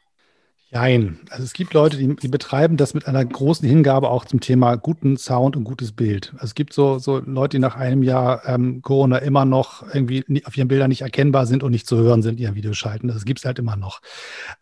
Nein, 0.70 1.20
also 1.30 1.44
es 1.44 1.54
gibt 1.54 1.74
Leute, 1.74 1.96
die, 1.98 2.14
die, 2.16 2.28
betreiben 2.28 2.76
das 2.76 2.94
mit 2.94 3.08
einer 3.08 3.24
großen 3.24 3.68
Hingabe 3.68 4.10
auch 4.10 4.26
zum 4.26 4.42
Thema 4.42 4.76
guten 4.76 5.16
Sound 5.16 5.56
und 5.56 5.64
gutes 5.64 5.94
Bild. 5.94 6.32
Also 6.34 6.46
es 6.46 6.56
gibt 6.56 6.74
so, 6.74 7.00
so 7.00 7.20
Leute, 7.20 7.56
die 7.58 7.62
nach 7.62 7.78
einem 7.78 8.04
Jahr 8.04 8.46
ähm, 8.46 8.82
Corona 8.82 9.20
immer 9.20 9.46
noch 9.46 9.84
irgendwie 9.94 10.26
auf 10.46 10.58
ihren 10.58 10.68
Bildern 10.68 10.90
nicht 10.90 11.02
erkennbar 11.02 11.46
sind 11.46 11.64
und 11.64 11.72
nicht 11.72 11.88
zu 11.88 11.98
hören 11.98 12.22
sind, 12.22 12.40
ihren 12.40 12.56
Videos 12.56 12.78
schalten. 12.78 13.08
Das 13.08 13.24
gibt 13.24 13.40
es 13.40 13.46
halt 13.46 13.60
immer 13.60 13.78
noch. 13.78 14.02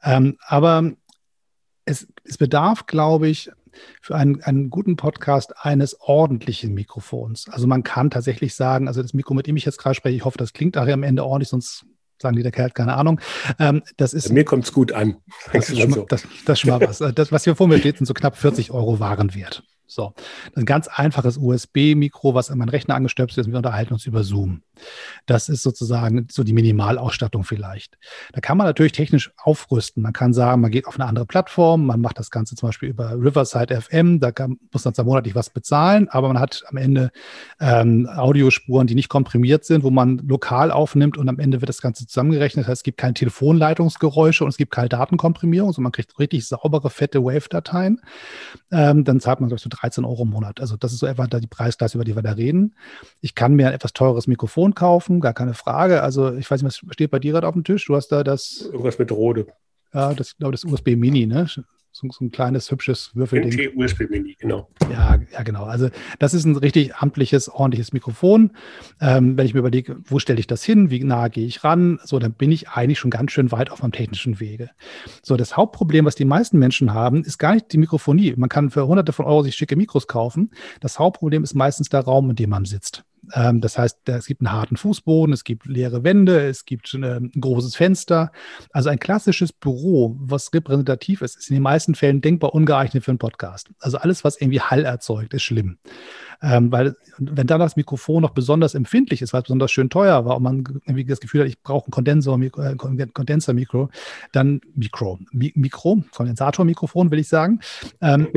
Ähm, 0.04 0.38
aber 0.46 0.92
es, 1.86 2.08
es 2.24 2.38
bedarf, 2.38 2.86
glaube 2.86 3.28
ich, 3.28 3.50
für 4.00 4.16
einen, 4.16 4.42
einen 4.44 4.70
guten 4.70 4.98
Podcast 4.98 5.54
eines 5.58 6.00
ordentlichen 6.00 6.74
Mikrofons. 6.76 7.50
Also 7.50 7.66
man 7.66 7.84
kann 7.84 8.12
tatsächlich 8.12 8.54
sagen, 8.54 8.88
also 8.88 9.02
das 9.02 9.16
Mikro, 9.16 9.34
mit 9.34 9.48
dem 9.48 9.58
ich 9.58 9.66
jetzt 9.66 9.80
gerade 9.80 9.96
spreche, 9.96 10.16
ich 10.16 10.26
hoffe, 10.26 10.38
das 10.38 10.54
klingt 10.54 10.76
nachher 10.76 10.94
am 10.94 11.04
Ende 11.04 11.26
ordentlich, 11.26 11.50
sonst 11.50 11.86
sagen 12.22 12.36
die, 12.36 12.44
der 12.44 12.52
Kerl 12.52 12.68
hat 12.68 12.76
keine 12.76 12.96
Ahnung. 12.96 13.20
Ähm, 13.60 13.84
das 13.98 14.14
ist, 14.14 14.32
mir 14.32 14.46
kommt 14.46 14.66
es 14.66 14.74
gut 14.74 14.92
an. 14.92 15.18
Das 15.52 15.70
ist, 15.70 15.80
schon, 15.80 16.06
das, 16.08 16.28
das 16.46 16.54
ist 16.54 16.60
schon 16.60 16.70
mal 16.70 16.82
was. 16.82 17.00
Das, 17.16 17.32
was 17.32 17.44
hier 17.44 17.56
vor 17.56 17.68
mir 17.68 17.80
steht, 17.80 17.98
sind 17.98 18.06
so 18.06 18.14
knapp 18.14 18.38
40 18.38 18.72
Euro 18.72 19.00
Warenwert. 19.00 19.64
So, 19.88 20.14
ein 20.56 20.66
ganz 20.66 20.88
einfaches 20.88 21.38
USB-Mikro, 21.38 22.34
was 22.34 22.50
an 22.50 22.58
meinen 22.58 22.70
Rechner 22.70 22.96
angestöpselt 22.96 23.46
ist. 23.46 23.52
Wir 23.52 23.58
unterhalten 23.58 23.94
uns 23.94 24.06
über 24.06 24.24
Zoom. 24.24 24.62
Das 25.26 25.48
ist 25.48 25.62
sozusagen 25.62 26.28
so 26.32 26.44
die 26.44 26.54
Minimalausstattung 26.54 27.44
vielleicht. 27.44 27.98
Da 28.34 28.42
kann 28.42 28.58
man 28.58 28.68
natürlich 28.68 28.94
technisch 28.94 29.32
aufrüsten. 29.38 30.02
Man 30.02 30.14
kann 30.14 30.34
sagen, 30.34 30.62
man 30.62 30.72
geht 30.72 30.88
auf 30.88 31.00
eine 31.00 31.08
andere 31.08 31.26
Plattform, 31.26 31.86
man 31.86 32.02
macht 32.02 32.20
das 32.20 32.32
Ganze 32.32 32.56
zum 32.56 32.70
Beispiel 32.70 32.90
über 32.90 33.12
Riverside 33.12 33.80
FM, 33.80 34.20
da 34.20 34.32
kann, 34.32 34.58
muss 34.72 34.86
man 34.86 34.94
zwar 34.94 35.06
monatlich 35.06 35.36
was 35.36 35.50
bezahlen, 35.50 36.10
aber 36.10 36.30
man 36.30 36.40
hat 36.40 36.64
am 36.68 36.78
Ende 36.78 37.12
ähm, 37.60 38.08
Audiospuren, 38.08 38.88
die 38.88 38.96
nicht 38.96 39.10
komprimiert 39.10 39.66
sind, 39.66 39.84
wo 39.84 39.92
man 39.92 40.18
lokal 40.28 40.72
aufnimmt 40.72 41.18
und 41.18 41.30
am 41.30 41.40
Ende 41.40 41.62
wird 41.62 41.70
das 41.70 41.82
Ganze 41.82 42.08
zusammengerechnet. 42.08 42.66
Das 42.66 42.72
heißt, 42.72 42.80
es 42.80 42.84
gibt 42.84 42.98
keine 42.98 43.14
Telefonleitungsgeräusche 43.14 44.44
und 44.44 44.50
es 44.50 44.58
gibt 44.58 44.72
keine 44.72 44.90
Datenkomprimierung, 44.90 45.72
sondern 45.72 45.84
man 45.84 45.92
kriegt 45.92 46.18
richtig 46.20 46.48
saubere, 46.48 46.90
fette 46.90 47.24
Wave-Dateien. 47.24 48.02
Ähm, 48.72 49.04
dann 49.04 49.20
zahlt 49.20 49.40
man, 49.40 49.50
glaube 49.50 49.58
ich, 49.58 49.64
so 49.64 49.70
13 49.76 50.06
Euro 50.06 50.24
im 50.24 50.30
Monat. 50.30 50.60
Also 50.60 50.78
das 50.78 50.94
ist 50.94 51.00
so 51.00 51.06
etwa 51.06 51.28
die 51.28 51.48
Preisklasse, 51.48 51.98
über 51.98 52.06
die 52.06 52.16
wir 52.16 52.22
da 52.22 52.32
reden. 52.32 52.76
Ich 53.22 53.36
kann 53.36 53.56
mir 53.56 53.68
ein 53.68 53.74
etwas 53.74 53.94
teures 53.94 54.28
Mikrofon 54.28 54.76
kaufen, 54.76 55.20
gar 55.20 55.34
keine 55.34 55.54
Frage. 55.54 56.02
Also 56.02 56.34
ich 56.34 56.50
weiß 56.50 56.62
nicht, 56.62 56.84
was 56.84 56.94
steht 56.94 57.12
bei 57.12 57.20
dir 57.20 57.34
gerade 57.34 57.48
auf 57.48 57.54
dem 57.54 57.64
Tisch? 57.64 57.86
Du 57.86 57.96
hast 57.96 58.10
da 58.10 58.24
das. 58.24 58.70
Irgendwas 58.72 59.00
mit 59.00 59.12
Rode. 59.12 59.48
Ja, 59.94 60.14
das 60.14 60.36
glaube 60.38 60.52
das 60.52 60.66
USB 60.66 60.96
Mini, 60.96 61.26
ne? 61.26 61.48
So, 61.98 62.10
so, 62.12 62.26
ein 62.26 62.30
kleines, 62.30 62.70
hübsches 62.72 63.12
Würfelding. 63.14 63.72
USB 63.78 64.10
Mini, 64.10 64.36
genau. 64.38 64.68
Ja, 64.92 65.18
ja, 65.32 65.44
genau. 65.44 65.64
Also 65.64 65.88
das 66.20 66.34
ist 66.34 66.44
ein 66.44 66.58
richtig 66.58 66.94
amtliches, 66.96 67.48
ordentliches 67.48 67.94
Mikrofon. 67.94 68.52
Ähm, 69.00 69.38
wenn 69.38 69.46
ich 69.46 69.54
mir 69.54 69.62
überlege, 69.62 69.96
wo 70.04 70.20
stelle 70.20 70.42
ich 70.42 70.46
das 70.46 70.62
hin, 70.62 70.90
wie 70.90 71.02
nah 71.06 71.30
gehe 71.30 71.48
ich 71.48 71.64
ran, 71.64 71.98
so, 72.04 72.20
dann 72.20 72.34
bin 72.34 72.52
ich 72.52 72.68
eigentlich 72.68 73.00
schon 73.00 73.12
ganz 73.12 73.32
schön 73.32 73.50
weit 73.54 73.72
auf 73.72 73.82
meinem 73.82 73.94
technischen 73.94 74.42
Wege. 74.42 74.72
So, 75.24 75.38
das 75.38 75.56
Hauptproblem, 75.56 76.04
was 76.04 76.16
die 76.16 76.26
meisten 76.26 76.60
Menschen 76.60 76.94
haben, 76.94 77.24
ist 77.24 77.38
gar 77.38 77.54
nicht 77.54 77.72
die 77.72 77.78
Mikrofonie. 77.78 78.34
Man 78.36 78.50
kann 78.50 78.72
für 78.72 78.86
hunderte 78.86 79.14
von 79.14 79.26
Euro 79.26 79.44
sich 79.44 79.56
schicke 79.56 79.78
Mikros 79.78 80.06
kaufen. 80.06 80.52
Das 80.82 81.00
Hauptproblem 81.00 81.46
ist 81.46 81.56
meistens 81.56 81.88
der 81.88 82.02
Raum, 82.02 82.30
in 82.30 82.36
dem 82.36 82.50
man 82.50 82.66
sitzt. 82.66 83.06
Ähm, 83.34 83.62
das 83.62 83.78
heißt, 83.78 84.08
es 84.08 84.26
gibt 84.26 84.42
einen 84.42 84.52
harten 84.52 84.78
Fußboden, 84.78 85.34
es 85.34 85.44
gibt 85.44 85.66
leere 85.66 86.04
Wände, 86.04 86.48
es 86.48 86.66
gibt 86.66 86.94
ein 86.94 87.32
großes 87.40 87.76
Fenster. 87.76 88.32
Also 88.72 88.90
ein 88.90 89.00
klassisches 89.00 89.52
Büro, 89.54 90.16
was 90.20 90.54
repräsentativ 90.54 91.22
ist, 91.22 91.38
ist 91.38 91.50
in 91.50 91.56
den 91.56 91.64
meisten 91.64 91.96
Fällen 91.96 92.22
denkbar 92.22 92.54
ungeeignet 92.54 93.04
für 93.04 93.12
einen 93.12 93.18
Podcast. 93.18 93.70
Also 93.80 93.98
alles, 93.98 94.24
was 94.24 94.40
irgendwie 94.40 94.62
Hall 94.62 94.86
erzeugt, 94.86 95.34
ist 95.34 95.44
schlimm. 95.44 95.78
Ähm, 96.42 96.72
weil 96.72 96.96
wenn 97.18 97.48
dann 97.48 97.60
das 97.60 97.76
Mikrofon 97.76 98.22
noch 98.22 98.32
besonders 98.32 98.76
empfindlich 98.76 99.22
ist, 99.22 99.34
weil 99.34 99.40
es 99.40 99.46
besonders 99.46 99.72
schön 99.72 99.90
teuer 99.90 100.26
war 100.26 100.38
und 100.38 100.44
man 100.44 100.58
irgendwie 100.86 101.06
das 101.06 101.20
Gefühl 101.20 101.42
hat, 101.42 101.48
ich 101.48 101.62
brauche 101.62 101.90
ein 101.90 101.92
Kondensor, 101.92 102.40
äh, 102.42 102.76
Kondensermikro, 102.76 103.90
dann 104.32 104.62
Mikro, 104.76 105.20
Mi 105.32 105.52
Mikro, 105.56 106.04
Kondensatormikrofon 106.12 107.12
will 107.12 107.20
ich 107.20 107.30
sagen. 107.30 107.60
Ähm, 108.02 108.28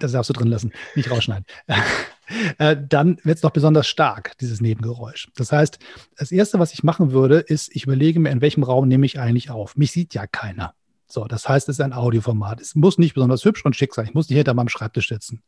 das 0.00 0.12
darfst 0.12 0.30
du 0.30 0.34
drin 0.34 0.48
lassen, 0.48 0.72
nicht 0.94 1.10
rausschneiden. 1.10 1.46
Äh, 2.58 2.76
dann 2.88 3.18
wird 3.22 3.38
es 3.38 3.42
noch 3.42 3.50
besonders 3.50 3.86
stark, 3.86 4.36
dieses 4.38 4.60
Nebengeräusch. 4.60 5.28
Das 5.36 5.52
heißt, 5.52 5.78
das 6.16 6.32
Erste, 6.32 6.58
was 6.58 6.72
ich 6.72 6.82
machen 6.82 7.12
würde, 7.12 7.38
ist, 7.38 7.74
ich 7.74 7.84
überlege 7.84 8.18
mir, 8.18 8.30
in 8.30 8.40
welchem 8.40 8.62
Raum 8.62 8.88
nehme 8.88 9.04
ich 9.04 9.18
eigentlich 9.20 9.50
auf. 9.50 9.76
Mich 9.76 9.92
sieht 9.92 10.14
ja 10.14 10.26
keiner. 10.26 10.74
So, 11.08 11.24
das 11.24 11.48
heißt, 11.48 11.68
es 11.68 11.76
ist 11.76 11.80
ein 11.80 11.92
Audioformat. 11.92 12.60
Es 12.60 12.74
muss 12.74 12.98
nicht 12.98 13.14
besonders 13.14 13.44
hübsch 13.44 13.64
und 13.64 13.76
schick 13.76 13.94
sein. 13.94 14.06
Ich 14.06 14.14
muss 14.14 14.28
nicht 14.28 14.38
hinter 14.38 14.54
meinem 14.54 14.68
Schreibtisch 14.68 15.08
sitzen. 15.08 15.42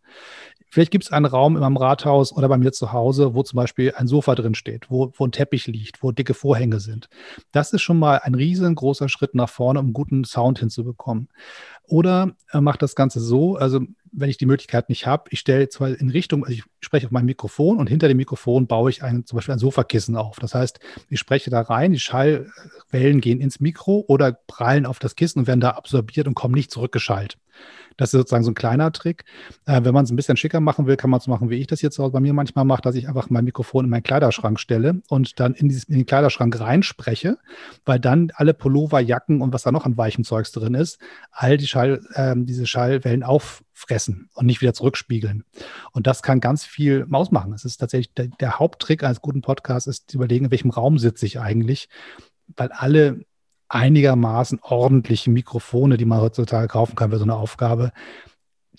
Vielleicht 0.71 0.93
gibt 0.93 1.05
es 1.05 1.13
einen 1.13 1.27
Raum 1.27 1.57
in 1.57 1.63
meinem 1.63 1.77
Rathaus 1.77 2.33
oder 2.33 2.49
bei 2.49 2.59
mir 2.59 2.71
zu 2.71 2.93
Hause, 2.93 3.35
wo 3.35 3.43
zum 3.43 3.57
Beispiel 3.57 3.93
ein 3.97 4.07
Sofa 4.07 4.37
drin 4.37 4.55
steht, 4.55 4.89
wo, 4.89 5.13
wo 5.17 5.27
ein 5.27 5.33
Teppich 5.33 5.67
liegt, 5.67 6.03
wo 6.03 6.13
dicke 6.13 6.35
Vorhänge 6.35 6.79
sind. 6.79 7.09
Das 7.51 7.73
ist 7.73 7.83
schon 7.83 7.99
mal 7.99 8.21
ein 8.23 8.37
riesengroßer 8.37 9.09
Schritt 9.09 9.35
nach 9.35 9.49
vorne, 9.49 9.81
um 9.81 9.93
guten 9.93 10.25
Sound 10.25 10.61
hinzubekommen. 10.61 11.29
Oder 11.85 12.33
er 12.51 12.61
macht 12.61 12.83
das 12.83 12.95
Ganze 12.95 13.19
so, 13.19 13.57
also 13.57 13.81
wenn 14.13 14.31
ich 14.31 14.39
die 14.39 14.47
Möglichkeit 14.47 14.89
nicht 14.89 15.07
habe, 15.07 15.25
ich 15.31 15.41
stelle 15.41 15.69
zwar 15.69 15.89
in 15.89 16.11
Richtung, 16.11 16.45
also 16.45 16.55
ich 16.55 16.65
spreche 16.81 17.07
auf 17.07 17.13
mein 17.13 17.25
Mikrofon 17.25 17.79
und 17.79 17.89
hinter 17.89 18.09
dem 18.09 18.17
Mikrofon 18.17 18.67
baue 18.67 18.91
ich 18.91 19.03
ein, 19.03 19.25
zum 19.27 19.37
Beispiel 19.37 19.55
ein 19.55 19.59
Sofakissen 19.59 20.17
auf. 20.17 20.39
Das 20.39 20.55
heißt, 20.55 20.81
ich 21.09 21.19
spreche 21.19 21.51
da 21.51 21.61
rein, 21.61 21.93
die 21.93 21.99
Schallwellen 21.99 23.21
gehen 23.21 23.41
ins 23.41 23.61
Mikro 23.61 24.05
oder 24.09 24.33
prallen 24.33 24.87
auf 24.87 24.99
das 24.99 25.17
Kissen 25.17 25.41
und 25.41 25.47
werden 25.47 25.61
da 25.61 25.71
absorbiert 25.71 26.27
und 26.27 26.35
kommen 26.35 26.55
nicht 26.55 26.71
zurückgeschallt. 26.71 27.39
Das 27.99 28.09
ist 28.09 28.13
sozusagen 28.13 28.45
so 28.45 28.53
ein 28.53 28.55
kleiner 28.55 28.91
Trick. 28.93 29.25
Äh, 29.67 29.85
wenn 29.85 29.93
man 29.93 30.05
es 30.05 30.11
ein 30.11 30.17
bisschen 30.17 30.37
schicker 30.37 30.61
machen 30.61 30.87
will, 30.87 30.97
kann 30.97 31.11
man 31.11 31.19
es 31.19 31.27
machen, 31.27 31.51
wie 31.51 31.57
ich 31.57 31.67
das 31.67 31.83
jetzt 31.83 31.99
bei 31.99 32.21
mir 32.21 32.33
manchmal 32.33 32.65
mache, 32.65 32.81
dass 32.81 32.95
ich 32.95 33.09
einfach 33.09 33.29
mein 33.29 33.45
Mikrofon 33.45 33.85
in 33.85 33.91
meinen 33.91 34.05
Kleiderschrank 34.05 34.59
stelle 34.59 35.03
und 35.09 35.39
dann 35.41 35.53
in, 35.55 35.69
dieses, 35.69 35.85
in 35.85 35.97
den 35.97 36.07
Kleiderschrank 36.07 36.59
reinspreche, 36.59 37.39
weil 37.85 37.99
dann 37.99 38.31
alle 38.35 38.55
Pullover, 38.55 39.01
Jacken 39.01 39.43
und 39.43 39.53
was 39.53 39.65
da 39.65 39.73
noch 39.73 39.85
an 39.85 39.99
weichem 39.99 40.25
Zeugs 40.25 40.53
drin 40.53 40.75
ist, 40.75 40.99
all 41.33 41.57
die 41.57 41.67
Schall, 41.67 42.01
äh, 42.15 42.35
diese 42.37 42.67
Schallwellen 42.67 43.25
auffressen 43.25 44.31
und 44.35 44.47
nicht 44.47 44.63
wieder 44.63 44.75
zurückspiegeln. 44.75 45.45
Und 45.91 46.07
das 46.07 46.23
kann 46.23 46.39
ganz 46.41 46.65
viel 46.65 47.05
ausmachen. 47.11 47.53
Es 47.53 47.65
ist 47.65 47.79
tatsächlich 47.79 48.15
der, 48.15 48.29
der 48.41 48.61
Haupttrick 48.61 49.03
eines 49.03 49.21
guten 49.21 49.43
Podcasts, 49.43 49.89
ist 49.89 50.11
zu 50.11 50.19
überlegen, 50.19 50.47
in 50.47 50.51
welchem 50.53 50.71
Raum 50.71 50.99
sitze 50.99 51.27
ich 51.27 51.41
eigentlich, 51.41 51.89
weil 52.57 52.71
alle 52.71 53.25
einigermaßen 53.69 54.61
ordentliche 54.63 55.31
Mikrofone, 55.31 55.97
die 55.97 56.05
man 56.05 56.21
heutzutage 56.21 56.69
kaufen 56.69 56.97
kann 56.97 57.11
für 57.11 57.19
so 57.19 57.25
eine 57.25 57.37
Aufgabe, 57.37 57.93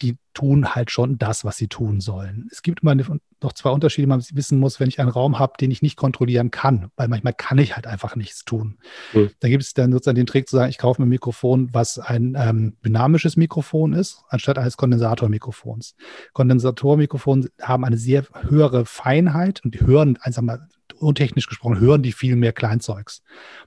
die 0.02 0.18
tun 0.34 0.74
halt 0.74 0.92
schon 0.92 1.18
das, 1.18 1.44
was 1.44 1.58
sie 1.58 1.68
tun 1.68 2.00
sollen. 2.00 2.48
Es 2.52 2.62
gibt 2.62 2.82
immer 2.82 2.96
noch 2.96 3.54
zwei 3.54 3.70
Unterschiede, 3.70 4.04
die 4.04 4.10
man 4.10 4.24
wissen 4.34 4.60
muss, 4.60 4.80
wenn 4.80 4.88
ich 4.88 5.00
einen 5.00 5.10
Raum 5.10 5.40
habe, 5.40 5.54
den 5.60 5.72
ich 5.72 5.82
nicht 5.82 5.98
kontrollieren 5.98 6.52
kann, 6.52 6.92
weil 6.96 7.08
manchmal 7.10 7.34
kann 7.34 7.58
ich 7.58 7.76
halt 7.76 7.88
einfach 7.88 8.16
nichts 8.16 8.46
tun. 8.46 8.78
Mhm. 9.14 9.32
Da 9.40 9.50
gibt 9.50 9.64
es 9.64 9.74
dann 9.74 9.92
sozusagen 9.92 10.16
den 10.16 10.26
Trick 10.26 10.48
zu 10.48 10.56
sagen, 10.56 10.70
ich 10.70 10.78
kaufe 10.78 11.02
mir 11.02 11.06
ein 11.06 11.10
Mikrofon, 11.10 11.70
was 11.74 12.00
ein 12.00 12.36
ähm, 12.38 12.78
dynamisches 12.86 13.36
Mikrofon 13.36 13.94
ist, 13.94 14.24
anstatt 14.30 14.58
eines 14.58 14.78
Kondensatormikrofons. 14.78 15.96
Kondensatormikrofone 16.34 17.50
haben 17.62 17.84
eine 17.84 17.98
sehr 17.98 18.26
höhere 18.48 18.86
Feinheit 18.86 19.64
und 19.66 19.76
die 19.76 19.82
hören 19.82 20.18
einfach 20.22 20.42
mal 20.42 20.68
untechnisch 21.02 21.48
gesprochen, 21.48 21.80
hören 21.80 22.04
die 22.04 22.12
viel 22.12 22.36
mehr 22.36 22.54
Kleinzeugs. 22.54 23.24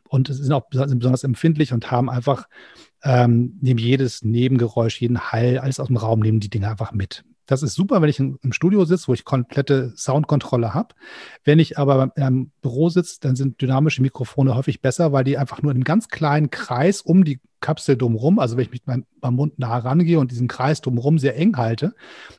Und 0.08 0.28
sind 0.28 0.52
auch 0.52 0.66
sind 0.70 0.98
besonders 0.98 1.24
empfindlich 1.24 1.72
und 1.72 1.90
haben 1.90 2.10
einfach, 2.10 2.48
ähm, 3.02 3.58
nehmen 3.60 3.78
jedes 3.78 4.22
Nebengeräusch, 4.22 5.00
jeden 5.00 5.20
Hall, 5.32 5.58
alles 5.58 5.80
aus 5.80 5.88
dem 5.88 5.96
Raum, 5.96 6.20
nehmen 6.20 6.40
die 6.40 6.50
Dinge 6.50 6.68
einfach 6.68 6.92
mit. 6.92 7.24
Das 7.46 7.62
ist 7.62 7.74
super, 7.74 8.00
wenn 8.00 8.08
ich 8.08 8.20
im 8.20 8.38
Studio 8.52 8.84
sitze, 8.84 9.08
wo 9.08 9.14
ich 9.14 9.24
komplette 9.24 9.92
Soundkontrolle 9.96 10.74
habe. 10.74 10.94
Wenn 11.44 11.58
ich 11.58 11.76
aber 11.76 12.12
einem 12.16 12.52
Büro 12.62 12.88
sitze, 12.88 13.18
dann 13.20 13.36
sind 13.36 13.60
dynamische 13.60 14.00
Mikrofone 14.00 14.54
häufig 14.54 14.80
besser, 14.80 15.12
weil 15.12 15.24
die 15.24 15.36
einfach 15.36 15.60
nur 15.60 15.72
in 15.72 15.78
einem 15.78 15.84
ganz 15.84 16.08
kleinen 16.08 16.50
Kreis 16.50 17.02
um 17.02 17.24
die 17.24 17.40
Kapsel 17.62 17.96
drumherum, 17.96 18.38
also 18.38 18.58
wenn 18.58 18.64
ich 18.64 18.70
mit 18.70 18.86
meinem, 18.86 19.06
meinem 19.22 19.36
Mund 19.36 19.58
nah 19.58 19.78
rangehe 19.78 20.18
und 20.18 20.30
diesen 20.30 20.48
Kreis 20.48 20.82
drumherum 20.82 21.18
sehr 21.18 21.36
eng 21.36 21.56
halte, 21.56 21.94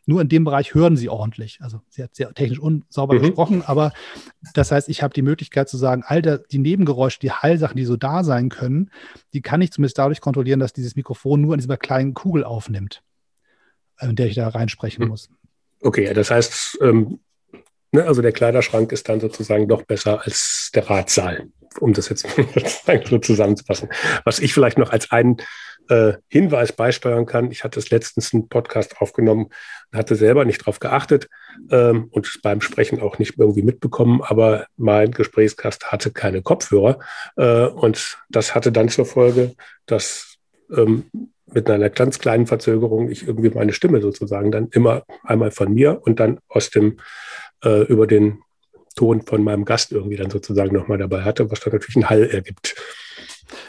nur 0.06 0.22
in 0.22 0.30
dem 0.30 0.44
Bereich 0.44 0.76
hören 0.76 0.96
sie 0.96 1.10
ordentlich. 1.10 1.58
Also 1.62 1.82
sehr, 1.90 2.10
sehr 2.12 2.32
technisch 2.36 2.60
unsauber 2.60 3.16
mhm. 3.16 3.22
gesprochen, 3.22 3.64
aber 3.66 3.92
das 4.54 4.72
heißt, 4.72 4.88
ich 4.90 5.02
habe 5.02 5.16
die 5.16 5.24
Möglichkeit 5.24 5.68
zu 5.68 5.78
sagen, 5.78 6.04
all 6.06 6.22
der, 6.22 6.38
die 6.38 6.60
Nebengeräusche, 6.60 7.20
die 7.20 7.32
Hallsachen, 7.32 7.78
die 7.78 7.86
so 7.86 7.98
da 7.98 8.24
sein 8.24 8.50
können, 8.50 8.92
die 9.34 9.42
kann 9.42 9.62
ich 9.62 9.72
zumindest 9.72 9.98
dadurch 9.98 10.22
kontrollieren, 10.22 10.60
dass 10.60 10.74
dieses 10.74 10.96
Mikrofon 10.96 11.42
nur 11.42 11.56
in 11.56 11.60
dieser 11.60 11.78
kleinen 11.78 12.14
Kugel 12.14 12.44
aufnimmt. 12.44 13.02
Äh, 13.98 14.10
in 14.10 14.16
der 14.16 14.28
ich 14.28 14.36
da 14.36 14.48
reinsprechen 14.48 15.04
hm. 15.04 15.10
muss. 15.10 15.30
Okay, 15.82 16.14
das 16.14 16.32
heißt, 16.32 16.80
ähm, 16.82 17.20
ne, 17.94 18.06
also 18.06 18.22
der 18.22 18.32
Kleiderschrank 18.32 18.92
ist 18.92 19.08
dann 19.08 19.20
sozusagen 19.20 19.68
doch 19.68 19.84
besser 19.84 20.22
als 20.24 20.72
der 20.74 20.90
Ratsaal, 20.90 21.48
um 21.80 21.94
das 21.94 22.10
jetzt 22.10 22.28
so 23.10 23.18
zusammenzufassen. 23.20 23.90
Was 24.26 24.40
ich 24.40 24.54
vielleicht 24.54 24.78
noch 24.78 24.92
als 24.92 25.12
einen 25.12 25.38
äh, 25.90 26.14
Hinweis 26.28 26.74
beisteuern 26.74 27.26
kann, 27.26 27.52
ich 27.52 27.64
hatte 27.64 27.80
es 27.80 27.90
letztens 27.90 28.34
einen 28.34 28.48
Podcast 28.48 28.98
aufgenommen 29.00 29.46
und 29.92 29.98
hatte 29.98 30.16
selber 30.16 30.46
nicht 30.46 30.62
darauf 30.62 30.80
geachtet 30.80 31.30
ähm, 31.70 32.08
und 32.12 32.40
beim 32.42 32.62
Sprechen 32.62 33.00
auch 33.00 33.20
nicht 33.20 33.38
irgendwie 33.38 33.64
mitbekommen, 33.64 34.22
aber 34.22 34.66
mein 34.78 35.12
Gesprächskast 35.12 35.92
hatte 35.92 36.12
keine 36.12 36.42
Kopfhörer 36.42 37.00
äh, 37.36 37.66
und 37.66 38.18
das 38.30 38.56
hatte 38.56 38.72
dann 38.72 38.90
zur 38.90 39.06
Folge, 39.06 39.56
dass 39.86 40.38
ähm, 40.76 41.06
mit 41.54 41.70
einer 41.70 41.90
ganz 41.90 42.20
kleinen 42.20 42.48
Verzögerung 42.48 43.10
ich 43.10 43.28
irgendwie 43.28 43.50
meine 43.50 43.74
Stimme 43.74 44.02
sozusagen 44.02 44.52
dann 44.52 44.70
immer 44.72 45.04
einmal 45.24 45.52
von 45.52 45.74
mir 45.74 46.02
und 46.04 46.20
dann 46.20 46.40
aus 46.48 46.70
dem, 46.70 46.98
äh, 47.64 47.84
über 47.84 48.08
den 48.08 48.40
Ton 48.96 49.22
von 49.22 49.44
meinem 49.44 49.66
Gast 49.66 49.92
irgendwie 49.92 50.18
dann 50.18 50.30
sozusagen 50.30 50.74
nochmal 50.76 50.98
dabei 50.98 51.24
hatte, 51.24 51.50
was 51.50 51.62
dann 51.62 51.74
natürlich 51.74 51.96
einen 51.96 52.10
Hall 52.10 52.24
ergibt. 52.30 52.76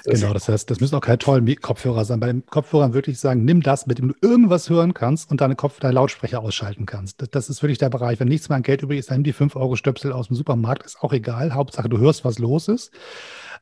Genau, 0.05 0.32
das 0.32 0.49
heißt, 0.49 0.70
das 0.70 0.80
müssen 0.80 0.95
auch 0.95 1.01
keine 1.01 1.18
tollen 1.18 1.61
Kopfhörer 1.61 2.05
sein. 2.05 2.20
Bei 2.20 2.26
den 2.26 2.45
Kopfhörern 2.47 2.95
wirklich 2.95 3.18
sagen, 3.18 3.45
nimm 3.45 3.62
das, 3.62 3.87
mit 3.87 3.99
dem 3.99 4.09
du 4.09 4.14
irgendwas 4.20 4.70
hören 4.70 4.95
kannst 4.95 5.30
und 5.30 5.41
deine 5.41 5.57
Kopf, 5.57 5.80
deine 5.80 5.95
Lautsprecher 5.95 6.41
ausschalten 6.41 6.87
kannst. 6.87 7.20
Das, 7.20 7.30
das, 7.30 7.51
ist 7.51 7.62
wirklich 7.62 7.78
der 7.78 7.91
Bereich. 7.91 8.20
Wenn 8.20 8.28
nichts 8.28 8.49
mehr 8.49 8.57
an 8.57 8.62
Geld 8.62 8.82
übrig 8.82 8.99
ist, 8.99 9.11
dann 9.11 9.18
nimm 9.18 9.24
die 9.24 9.32
5 9.32 9.57
Euro 9.57 9.76
Stöpsel 9.76 10.12
aus 10.12 10.28
dem 10.28 10.37
Supermarkt, 10.37 10.85
ist 10.85 11.01
auch 11.01 11.12
egal. 11.12 11.55
Hauptsache, 11.55 11.89
du 11.89 11.99
hörst, 11.99 12.24
was 12.24 12.39
los 12.39 12.68
ist. 12.68 12.91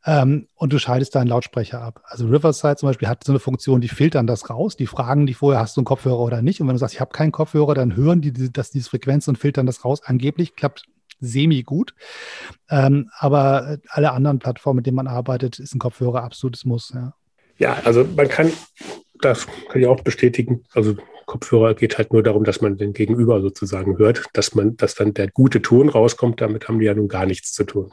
Ähm, 0.05 0.49
und 0.57 0.73
du 0.73 0.79
schaltest 0.79 1.15
deinen 1.15 1.29
Lautsprecher 1.29 1.81
ab. 1.81 2.03
Also 2.05 2.27
Riverside 2.27 2.77
zum 2.77 2.89
Beispiel 2.89 3.09
hat 3.09 3.23
so 3.25 3.33
eine 3.33 3.39
Funktion, 3.39 3.81
die 3.81 3.89
filtern 3.89 4.27
das 4.27 4.51
raus. 4.51 4.77
Die 4.77 4.87
fragen 4.87 5.27
dich 5.27 5.37
vorher, 5.37 5.61
hast 5.61 5.77
du 5.77 5.81
einen 5.81 5.87
Kopfhörer 5.87 6.19
oder 6.19 6.43
nicht? 6.43 6.61
Und 6.61 6.67
wenn 6.67 6.75
du 6.75 6.81
sagst, 6.81 6.95
ich 6.95 7.01
habe 7.01 7.13
keinen 7.13 7.33
Kopfhörer, 7.33 7.75
dann 7.75 7.95
hören 7.95 8.21
die, 8.21 8.33
dass 8.33 8.71
diese 8.71 8.91
Frequenz 8.91 9.29
und 9.29 9.39
filtern 9.39 9.67
das 9.67 9.85
raus. 9.85 10.01
Angeblich 10.05 10.57
klappt 10.57 10.87
semi 11.23 11.63
gut. 11.63 11.95
Ähm, 12.69 13.11
aber 13.19 13.79
alle 13.89 14.13
anderen 14.13 14.39
Plattformen, 14.39 14.77
mit 14.77 14.87
denen 14.87 14.97
man 14.97 15.07
arbeitet, 15.07 15.59
ist 15.59 15.75
ein 15.75 15.79
Kopfhörer 15.79 16.23
absolutes 16.23 16.65
Muss. 16.65 16.93
Ja, 16.95 17.15
ja 17.59 17.81
also 17.85 18.05
man 18.05 18.29
kann, 18.29 18.53
das 19.21 19.47
kann 19.69 19.81
ich 19.81 19.87
auch 19.87 20.01
bestätigen. 20.03 20.65
Also 20.75 20.97
Kopfhörer 21.27 21.75
geht 21.75 21.99
halt 21.99 22.13
nur 22.13 22.23
darum, 22.23 22.45
dass 22.45 22.61
man 22.61 22.77
den 22.77 22.93
Gegenüber 22.93 23.41
sozusagen 23.41 23.97
hört, 23.99 24.27
dass 24.35 24.55
man, 24.55 24.77
dass 24.77 24.95
dann 24.95 25.15
der 25.15 25.31
gute 25.31 25.63
Ton 25.63 25.89
rauskommt. 25.89 26.41
Damit 26.41 26.69
haben 26.69 26.79
die 26.79 26.87
ja 26.87 26.95
nun 26.95 27.09
gar 27.09 27.27
nichts 27.27 27.53
zu 27.53 27.65
tun. 27.65 27.93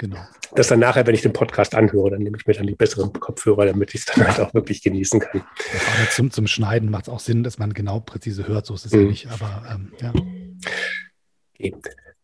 Genau. 0.00 0.16
Das 0.54 0.68
dann 0.68 0.80
nachher, 0.80 1.06
wenn 1.06 1.14
ich 1.14 1.20
den 1.20 1.34
Podcast 1.34 1.74
anhöre, 1.74 2.10
dann 2.10 2.22
nehme 2.22 2.38
ich 2.38 2.46
mir 2.46 2.54
dann 2.54 2.66
die 2.66 2.74
besseren 2.74 3.12
Kopfhörer, 3.12 3.66
damit 3.66 3.94
ich 3.94 4.00
es 4.00 4.06
dann 4.06 4.26
halt 4.26 4.40
auch 4.40 4.54
wirklich 4.54 4.82
genießen 4.82 5.20
kann. 5.20 5.42
Ja, 5.42 6.10
zum, 6.10 6.30
zum 6.30 6.46
Schneiden 6.46 6.90
macht 6.90 7.04
es 7.04 7.08
auch 7.10 7.20
Sinn, 7.20 7.42
dass 7.42 7.58
man 7.58 7.74
genau 7.74 8.00
präzise 8.00 8.48
hört, 8.48 8.64
so 8.64 8.74
ist 8.74 8.86
es 8.86 8.92
mhm. 8.92 9.00
ja 9.00 9.06
nicht. 9.06 9.28
Aber 9.30 9.62
ähm, 9.70 9.92
ja. 10.00 10.12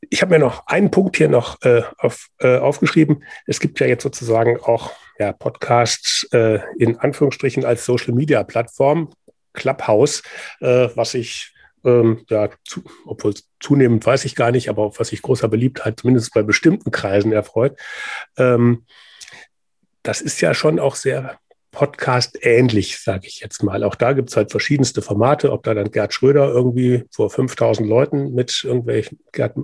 Ich 0.08 0.22
habe 0.22 0.34
mir 0.34 0.38
noch 0.38 0.66
einen 0.66 0.90
Punkt 0.90 1.16
hier 1.16 1.28
noch 1.28 1.60
äh, 1.62 1.82
auf, 1.98 2.28
äh, 2.38 2.58
aufgeschrieben. 2.58 3.24
Es 3.46 3.60
gibt 3.60 3.80
ja 3.80 3.86
jetzt 3.86 4.02
sozusagen 4.02 4.58
auch 4.60 4.92
ja, 5.18 5.32
Podcasts 5.32 6.28
äh, 6.32 6.60
in 6.78 6.98
Anführungsstrichen 6.98 7.64
als 7.64 7.84
Social 7.84 8.14
Media 8.14 8.42
Plattform, 8.44 9.10
Clubhouse, 9.52 10.22
äh, 10.60 10.88
was 10.94 11.14
ich 11.14 11.54
ähm, 11.84 12.24
ja, 12.28 12.50
zu, 12.64 12.82
obwohl 13.06 13.34
zunehmend 13.60 14.04
weiß 14.04 14.24
ich 14.24 14.34
gar 14.34 14.50
nicht, 14.50 14.68
aber 14.68 14.98
was 14.98 15.08
sich 15.08 15.22
großer 15.22 15.48
Beliebtheit 15.48 16.00
zumindest 16.00 16.34
bei 16.34 16.42
bestimmten 16.42 16.90
Kreisen 16.90 17.32
erfreut. 17.32 17.78
Ähm, 18.36 18.84
das 20.02 20.20
ist 20.20 20.40
ja 20.40 20.54
schon 20.54 20.78
auch 20.78 20.94
sehr 20.94 21.38
Podcast 21.76 22.38
ähnlich, 22.40 22.98
sage 23.00 23.26
ich 23.26 23.40
jetzt 23.40 23.62
mal. 23.62 23.84
Auch 23.84 23.96
da 23.96 24.14
gibt 24.14 24.30
es 24.30 24.36
halt 24.38 24.50
verschiedenste 24.50 25.02
Formate, 25.02 25.52
ob 25.52 25.62
da 25.62 25.74
dann 25.74 25.90
Gerd 25.90 26.14
Schröder 26.14 26.48
irgendwie 26.48 27.04
vor 27.10 27.28
5000 27.28 27.86
Leuten 27.86 28.32
mit 28.34 28.64
irgendwelchen, 28.64 29.18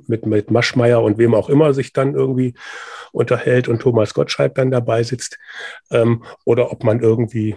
mit, 0.08 0.26
mit 0.26 0.50
Maschmeyer 0.50 1.02
und 1.02 1.16
wem 1.16 1.34
auch 1.34 1.48
immer 1.48 1.72
sich 1.72 1.94
dann 1.94 2.14
irgendwie 2.14 2.52
unterhält 3.12 3.66
und 3.66 3.80
Thomas 3.80 4.12
Gottschalk 4.12 4.54
dann 4.56 4.70
dabei 4.70 5.02
sitzt. 5.04 5.38
Ähm, 5.90 6.22
oder 6.44 6.70
ob 6.70 6.84
man 6.84 7.00
irgendwie 7.00 7.56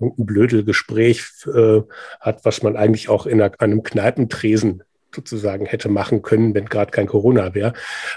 ein 0.00 0.12
Blödelgespräch 0.16 1.22
äh, 1.46 1.82
hat, 2.18 2.44
was 2.44 2.64
man 2.64 2.76
eigentlich 2.76 3.08
auch 3.08 3.24
in 3.24 3.40
einer, 3.40 3.52
einem 3.60 3.84
Kneipentresen 3.84 4.82
sozusagen 5.14 5.66
hätte 5.66 5.88
machen 5.88 6.22
können, 6.22 6.56
wenn 6.56 6.66
gerade 6.66 6.90
kein 6.90 7.06
Corona 7.06 7.54
wäre. 7.54 7.74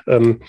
Ähm, 0.08 0.42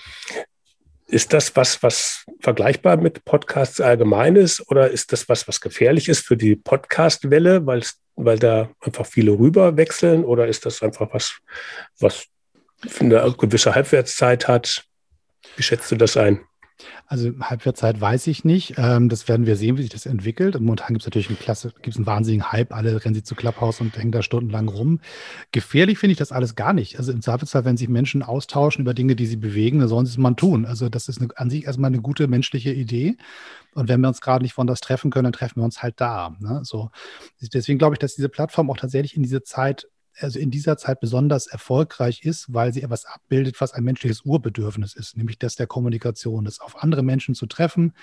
ist 1.09 1.33
das 1.33 1.55
was, 1.55 1.81
was 1.81 2.25
vergleichbar 2.39 2.97
mit 2.97 3.25
Podcasts 3.25 3.81
allgemein 3.81 4.35
ist 4.35 4.69
oder 4.69 4.91
ist 4.91 5.11
das 5.11 5.27
was, 5.27 5.47
was 5.47 5.59
gefährlich 5.59 6.07
ist 6.07 6.25
für 6.25 6.37
die 6.37 6.55
Podcast-Welle, 6.55 7.65
weil 7.65 8.39
da 8.39 8.69
einfach 8.79 9.05
viele 9.05 9.31
rüber 9.31 9.75
wechseln 9.75 10.23
oder 10.23 10.47
ist 10.47 10.65
das 10.65 10.83
einfach 10.83 11.11
was, 11.11 11.39
was 11.99 12.27
eine 12.99 13.35
gewisse 13.37 13.73
Halbwertszeit 13.73 14.47
hat? 14.47 14.85
Wie 15.55 15.63
schätzt 15.63 15.91
du 15.91 15.95
das 15.95 16.15
ein? 16.15 16.41
Also 17.05 17.31
Halbwertszeit 17.41 17.99
weiß 17.99 18.27
ich 18.27 18.45
nicht. 18.45 18.75
Ähm, 18.77 19.09
das 19.09 19.27
werden 19.27 19.45
wir 19.45 19.55
sehen, 19.55 19.77
wie 19.77 19.81
sich 19.81 19.91
das 19.91 20.05
entwickelt. 20.05 20.55
Und 20.55 20.63
momentan 20.63 20.89
gibt 20.89 21.01
es 21.01 21.07
natürlich 21.07 21.29
einen 21.29 21.39
Klasse, 21.39 21.71
gibt 21.81 21.89
es 21.89 21.97
einen 21.97 22.05
wahnsinnigen 22.05 22.51
Hype. 22.51 22.73
Alle 22.73 23.03
rennen 23.03 23.15
sie 23.15 23.23
zu 23.23 23.35
Clubhouse 23.35 23.81
und 23.81 23.97
hängen 23.97 24.11
da 24.11 24.21
stundenlang 24.21 24.69
rum. 24.69 24.99
Gefährlich 25.51 25.97
finde 25.97 26.13
ich 26.13 26.17
das 26.17 26.31
alles 26.31 26.55
gar 26.55 26.73
nicht. 26.73 26.97
Also 26.97 27.11
im 27.11 27.21
Zweifelsfall, 27.21 27.65
wenn 27.65 27.77
sich 27.77 27.89
Menschen 27.89 28.23
austauschen 28.23 28.83
über 28.83 28.93
Dinge, 28.93 29.15
die 29.15 29.25
sie 29.25 29.37
bewegen, 29.37 29.79
dann 29.79 29.89
sollen 29.89 30.05
sie 30.05 30.11
es 30.11 30.17
mal 30.17 30.33
tun. 30.33 30.65
Also 30.65 30.89
das 30.89 31.07
ist 31.09 31.21
eine, 31.21 31.29
an 31.35 31.49
sich 31.49 31.65
erstmal 31.65 31.89
eine 31.89 32.01
gute 32.01 32.27
menschliche 32.27 32.71
Idee. 32.71 33.17
Und 33.73 33.89
wenn 33.89 34.01
wir 34.01 34.07
uns 34.07 34.21
gerade 34.21 34.43
nicht 34.43 34.53
von 34.53 34.67
das 34.67 34.79
treffen 34.79 35.11
können, 35.11 35.25
dann 35.25 35.33
treffen 35.33 35.57
wir 35.57 35.65
uns 35.65 35.83
halt 35.83 35.99
da. 35.99 36.35
Ne? 36.39 36.61
So. 36.63 36.91
Deswegen 37.53 37.79
glaube 37.79 37.95
ich, 37.95 37.99
dass 37.99 38.15
diese 38.15 38.29
Plattform 38.29 38.69
auch 38.69 38.77
tatsächlich 38.77 39.15
in 39.15 39.23
diese 39.23 39.43
Zeit 39.43 39.87
also 40.21 40.39
in 40.39 40.51
dieser 40.51 40.77
Zeit 40.77 40.99
besonders 40.99 41.47
erfolgreich 41.47 42.23
ist, 42.23 42.53
weil 42.53 42.73
sie 42.73 42.83
etwas 42.83 43.05
abbildet, 43.05 43.59
was 43.61 43.73
ein 43.73 43.83
menschliches 43.83 44.21
Urbedürfnis 44.21 44.95
ist, 44.95 45.17
nämlich 45.17 45.39
das 45.39 45.55
der 45.55 45.67
Kommunikation, 45.67 46.45
das 46.45 46.59
auf 46.59 46.81
andere 46.81 47.03
Menschen 47.03 47.35
zu 47.35 47.45
treffen, 47.45 47.93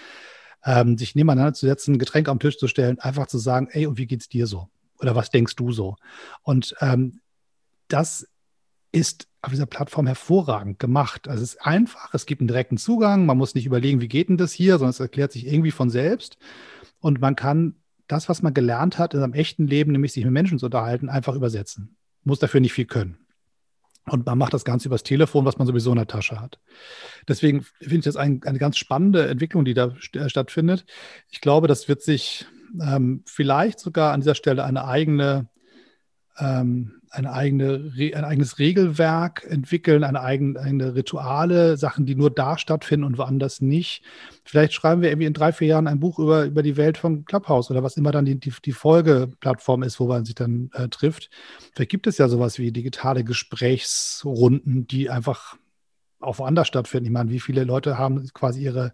ähm, 0.64 0.98
sich 0.98 1.14
nebeneinander 1.14 1.54
zu 1.54 1.66
setzen, 1.66 1.94
ein 1.94 1.98
Getränk 1.98 2.28
am 2.28 2.38
Tisch 2.38 2.58
zu 2.58 2.68
stellen, 2.68 2.98
einfach 2.98 3.26
zu 3.26 3.38
sagen, 3.38 3.68
ey, 3.70 3.86
und 3.86 3.98
wie 3.98 4.06
geht's 4.06 4.28
dir 4.28 4.46
so? 4.46 4.68
Oder 4.98 5.14
was 5.14 5.30
denkst 5.30 5.56
du 5.56 5.72
so? 5.72 5.96
Und 6.42 6.74
ähm, 6.80 7.20
das 7.88 8.26
ist 8.92 9.28
auf 9.42 9.52
dieser 9.52 9.66
Plattform 9.66 10.06
hervorragend 10.06 10.78
gemacht. 10.78 11.28
Also 11.28 11.42
es 11.42 11.54
ist 11.54 11.62
einfach, 11.62 12.14
es 12.14 12.26
gibt 12.26 12.40
einen 12.40 12.48
direkten 12.48 12.78
Zugang, 12.78 13.26
man 13.26 13.38
muss 13.38 13.54
nicht 13.54 13.66
überlegen, 13.66 14.00
wie 14.00 14.08
geht 14.08 14.28
denn 14.28 14.38
das 14.38 14.52
hier, 14.52 14.78
sondern 14.78 14.90
es 14.90 15.00
erklärt 15.00 15.32
sich 15.32 15.46
irgendwie 15.46 15.70
von 15.70 15.90
selbst. 15.90 16.38
Und 16.98 17.20
man 17.20 17.36
kann 17.36 17.76
das, 18.08 18.28
was 18.28 18.42
man 18.42 18.54
gelernt 18.54 18.98
hat 18.98 19.14
in 19.14 19.20
seinem 19.20 19.34
echten 19.34 19.66
Leben, 19.66 19.92
nämlich 19.92 20.12
sich 20.12 20.24
mit 20.24 20.32
Menschen 20.32 20.58
zu 20.58 20.66
unterhalten, 20.66 21.08
einfach 21.08 21.34
übersetzen 21.34 21.96
muss 22.26 22.38
dafür 22.38 22.60
nicht 22.60 22.72
viel 22.72 22.86
können. 22.86 23.18
Und 24.08 24.24
man 24.24 24.38
macht 24.38 24.54
das 24.54 24.64
Ganze 24.64 24.88
übers 24.88 25.02
Telefon, 25.02 25.44
was 25.44 25.58
man 25.58 25.66
sowieso 25.66 25.90
in 25.90 25.96
der 25.96 26.06
Tasche 26.06 26.40
hat. 26.40 26.60
Deswegen 27.26 27.62
finde 27.80 27.96
ich 27.96 28.04
das 28.04 28.16
ein, 28.16 28.40
eine 28.44 28.58
ganz 28.58 28.76
spannende 28.78 29.26
Entwicklung, 29.26 29.64
die 29.64 29.74
da 29.74 29.96
st 30.00 30.16
äh, 30.16 30.28
stattfindet. 30.28 30.84
Ich 31.28 31.40
glaube, 31.40 31.66
das 31.66 31.88
wird 31.88 32.02
sich 32.02 32.46
ähm, 32.80 33.22
vielleicht 33.26 33.80
sogar 33.80 34.12
an 34.12 34.20
dieser 34.20 34.36
Stelle 34.36 34.64
eine 34.64 34.84
eigene 34.86 35.48
ähm, 36.38 37.00
eine 37.10 37.32
eigene, 37.32 37.92
ein 37.96 38.24
eigenes 38.24 38.58
Regelwerk 38.58 39.46
entwickeln, 39.48 40.04
eine 40.04 40.20
eigene, 40.20 40.60
eigene 40.60 40.94
Rituale, 40.94 41.76
Sachen, 41.76 42.04
die 42.04 42.14
nur 42.14 42.30
da 42.30 42.58
stattfinden 42.58 43.04
und 43.04 43.16
woanders 43.16 43.60
nicht. 43.60 44.02
Vielleicht 44.44 44.74
schreiben 44.74 45.02
wir 45.02 45.08
irgendwie 45.08 45.26
in 45.26 45.32
drei, 45.32 45.52
vier 45.52 45.68
Jahren 45.68 45.86
ein 45.86 46.00
Buch 46.00 46.18
über, 46.18 46.44
über 46.44 46.62
die 46.62 46.76
Welt 46.76 46.98
von 46.98 47.24
Clubhouse 47.24 47.70
oder 47.70 47.82
was 47.82 47.96
immer 47.96 48.12
dann 48.12 48.24
die, 48.24 48.38
die, 48.38 48.52
die 48.64 48.72
Folgeplattform 48.72 49.82
ist, 49.82 49.98
wo 49.98 50.06
man 50.06 50.24
sich 50.24 50.34
dann 50.34 50.70
äh, 50.74 50.88
trifft. 50.88 51.30
Vielleicht 51.72 51.90
gibt 51.90 52.06
es 52.06 52.18
ja 52.18 52.28
sowas 52.28 52.58
wie 52.58 52.72
digitale 52.72 53.24
Gesprächsrunden, 53.24 54.86
die 54.86 55.08
einfach 55.08 55.56
auch 56.20 56.38
woanders 56.38 56.68
stattfinden. 56.68 57.06
Ich 57.06 57.12
meine, 57.12 57.30
wie 57.30 57.40
viele 57.40 57.64
Leute 57.64 57.98
haben 57.98 58.28
quasi 58.34 58.62
ihre 58.62 58.92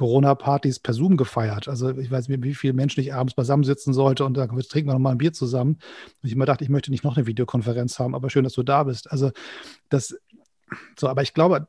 Corona-Partys 0.00 0.78
per 0.78 0.94
Zoom 0.94 1.18
gefeiert. 1.18 1.68
Also 1.68 1.90
ich 1.98 2.10
weiß 2.10 2.28
nicht, 2.28 2.42
wie 2.42 2.54
viele 2.54 2.72
Menschen 2.72 3.00
ich 3.00 3.12
abends 3.12 3.34
beisammen 3.34 3.64
sitzen 3.64 3.92
sollte 3.92 4.24
und 4.24 4.34
dann 4.34 4.48
trinken 4.48 4.88
wir 4.88 4.94
nochmal 4.94 5.12
ein 5.12 5.18
Bier 5.18 5.34
zusammen. 5.34 5.72
Und 6.22 6.26
ich 6.26 6.32
immer 6.32 6.46
dachte, 6.46 6.64
ich 6.64 6.70
möchte 6.70 6.90
nicht 6.90 7.04
noch 7.04 7.18
eine 7.18 7.26
Videokonferenz 7.26 7.98
haben, 7.98 8.14
aber 8.14 8.30
schön, 8.30 8.44
dass 8.44 8.54
du 8.54 8.62
da 8.62 8.84
bist. 8.84 9.12
Also 9.12 9.30
das, 9.90 10.18
so, 10.98 11.06
aber 11.06 11.20
ich 11.20 11.34
glaube, 11.34 11.68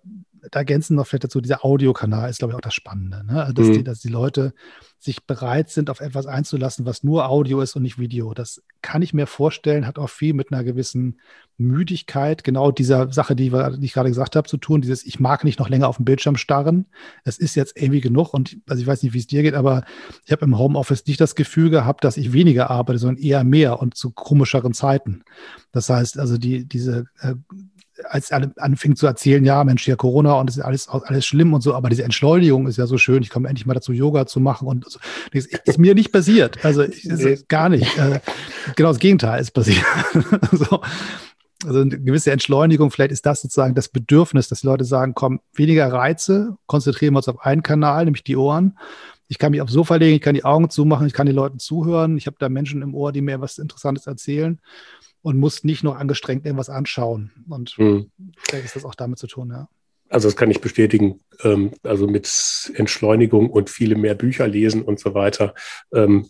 da 0.50 0.60
ergänzen 0.60 0.96
noch 0.96 1.08
vielleicht 1.08 1.26
dazu, 1.26 1.42
dieser 1.42 1.64
Audiokanal 1.64 2.30
ist, 2.30 2.40
glaube 2.40 2.54
ich, 2.54 2.56
auch 2.58 2.62
das 2.62 2.74
Spannende, 2.74 3.24
ne? 3.26 3.42
Also, 3.42 3.54
dass, 3.54 3.68
mhm. 3.68 3.74
die, 3.74 3.84
dass 3.84 4.00
die 4.00 4.10
Leute 4.10 4.54
sich 4.98 5.26
bereit 5.26 5.70
sind, 5.70 5.90
auf 5.90 6.00
etwas 6.00 6.28
einzulassen, 6.28 6.86
was 6.86 7.04
nur 7.04 7.28
Audio 7.28 7.62
ist 7.62 7.76
und 7.76 7.82
nicht 7.82 7.98
Video. 7.98 8.34
Das 8.36 8.62
kann 8.84 9.02
ich 9.02 9.14
mir 9.14 9.26
vorstellen, 9.26 9.88
hat 9.88 9.98
auch 9.98 10.10
viel 10.10 10.34
mit 10.34 10.52
einer 10.52 10.64
gewissen 10.64 11.20
Müdigkeit, 11.58 12.44
genau 12.44 12.72
dieser 12.72 13.12
Sache, 13.12 13.36
die, 13.36 13.50
die 13.50 13.86
ich 13.86 13.94
gerade 13.94 14.10
gesagt 14.10 14.36
habe, 14.36 14.48
zu 14.48 14.58
tun. 14.58 14.82
Dieses, 14.82 15.04
ich 15.04 15.20
mag 15.20 15.44
nicht 15.44 15.60
noch 15.60 15.70
länger 15.70 15.88
auf 15.88 15.98
dem 15.98 16.06
Bildschirm 16.06 16.38
starren. 16.38 16.86
Es 17.24 17.40
ist 17.40 17.56
jetzt 17.56 17.80
irgendwie 17.82 18.02
genug 18.02 18.34
und 18.34 18.58
also 18.70 18.82
ich 18.82 18.88
weiß 18.88 19.02
nicht, 19.02 19.14
wie 19.14 19.20
es 19.20 19.28
dir 19.28 19.42
geht, 19.42 19.56
aber 19.56 19.86
ich 20.24 20.32
habe 20.32 20.46
im 20.46 20.58
Homeoffice 20.58 21.06
nicht 21.08 21.20
das 21.20 21.34
Gefühl 21.34 21.72
gehabt, 21.72 22.04
dass 22.04 22.18
ich 22.18 22.32
weniger 22.34 22.70
arbeite, 22.70 23.00
sondern 23.00 23.24
eher 23.24 23.44
mehr 23.44 23.80
und 23.80 23.96
zu 23.96 24.12
komischeren 24.12 24.74
Zeiten. 24.74 25.24
Das 25.72 25.90
heißt, 25.90 26.20
also 26.20 26.38
die, 26.38 26.68
diese 26.68 27.06
äh, 27.22 27.34
als 28.10 28.32
alle 28.32 28.52
anfing 28.58 28.96
zu 28.96 29.06
erzählen, 29.06 29.44
ja, 29.44 29.64
Mensch, 29.64 29.84
hier 29.84 29.96
Corona 29.96 30.34
und 30.34 30.50
es 30.50 30.58
ist 30.58 30.64
alles, 30.64 30.88
alles 30.88 31.26
schlimm 31.26 31.54
und 31.54 31.62
so, 31.62 31.74
aber 31.74 31.90
diese 31.90 32.04
Entschleunigung 32.04 32.68
ist 32.68 32.78
ja 32.78 32.88
so 32.88 32.98
schön, 32.98 33.24
ich 33.24 33.30
komme 33.30 33.48
endlich 33.48 33.66
mal 33.66 33.74
dazu, 33.74 33.94
Yoga 33.94 34.26
zu 34.26 34.40
machen 34.40 34.68
und 34.68 34.90
so. 34.90 35.00
Das 35.34 35.46
ist 35.46 35.78
mir 35.78 35.96
nicht 35.96 36.12
passiert. 36.12 36.64
Also 36.64 36.82
ist 36.82 37.50
gar 37.50 37.70
nicht. 37.70 37.98
Äh, 37.98 38.20
genau 38.76 38.90
das 38.90 39.00
Gegenteil 39.00 39.42
ist 39.42 39.52
passiert. 39.52 39.86
so. 40.52 40.82
Also 41.64 41.82
eine 41.82 42.00
gewisse 42.00 42.32
Entschleunigung, 42.32 42.90
vielleicht 42.90 43.12
ist 43.12 43.26
das 43.26 43.42
sozusagen 43.42 43.76
das 43.76 43.90
Bedürfnis, 43.90 44.48
dass 44.48 44.62
die 44.62 44.68
Leute 44.68 44.84
sagen, 44.84 45.14
komm, 45.14 45.42
weniger 45.54 45.94
Reize, 45.94 46.58
konzentrieren 46.66 47.14
wir 47.14 47.18
uns 47.20 47.28
auf 47.28 47.46
einen 47.46 47.62
Kanal, 47.62 48.06
nämlich 48.06 48.24
die 48.24 48.36
Ohren. 48.36 48.80
Ich 49.28 49.38
kann 49.38 49.52
mich 49.52 49.62
aufs 49.62 49.72
Sofa 49.72 49.96
legen, 49.96 50.16
ich 50.16 50.22
kann 50.22 50.34
die 50.34 50.44
Augen 50.44 50.72
zumachen, 50.72 51.06
ich 51.06 51.14
kann 51.14 51.28
den 51.28 51.36
Leuten 51.36 51.60
zuhören, 51.60 52.18
ich 52.18 52.26
habe 52.26 52.38
da 52.40 52.50
Menschen 52.50 52.82
im 52.82 52.96
Ohr, 52.96 53.12
die 53.12 53.22
mir 53.22 53.42
was 53.42 53.60
Interessantes 53.60 54.08
erzählen 54.08 54.60
und 55.22 55.38
musst 55.38 55.66
nicht 55.66 55.84
noch 55.84 55.96
angestrengt 55.96 56.46
irgendwas 56.46 56.70
anschauen. 56.70 57.32
Und 57.50 57.78
mhm. 57.78 58.12
vielleicht 58.38 58.66
ist 58.66 58.76
das 58.76 58.86
auch 58.86 58.96
damit 58.96 59.20
zu 59.20 59.28
tun, 59.28 59.50
ja. 59.52 59.68
Also 60.10 60.28
das 60.28 60.36
kann 60.36 60.52
ich 60.52 60.60
bestätigen. 60.60 61.22
Ähm, 61.44 61.72
also 61.84 62.06
mit 62.08 62.30
Entschleunigung 62.76 63.50
und 63.50 63.70
viele 63.70 63.96
mehr 63.96 64.16
Bücher 64.16 64.48
lesen 64.48 64.82
und 64.82 65.00
so 65.00 65.14
weiter 65.14 65.54
ähm, 65.94 66.28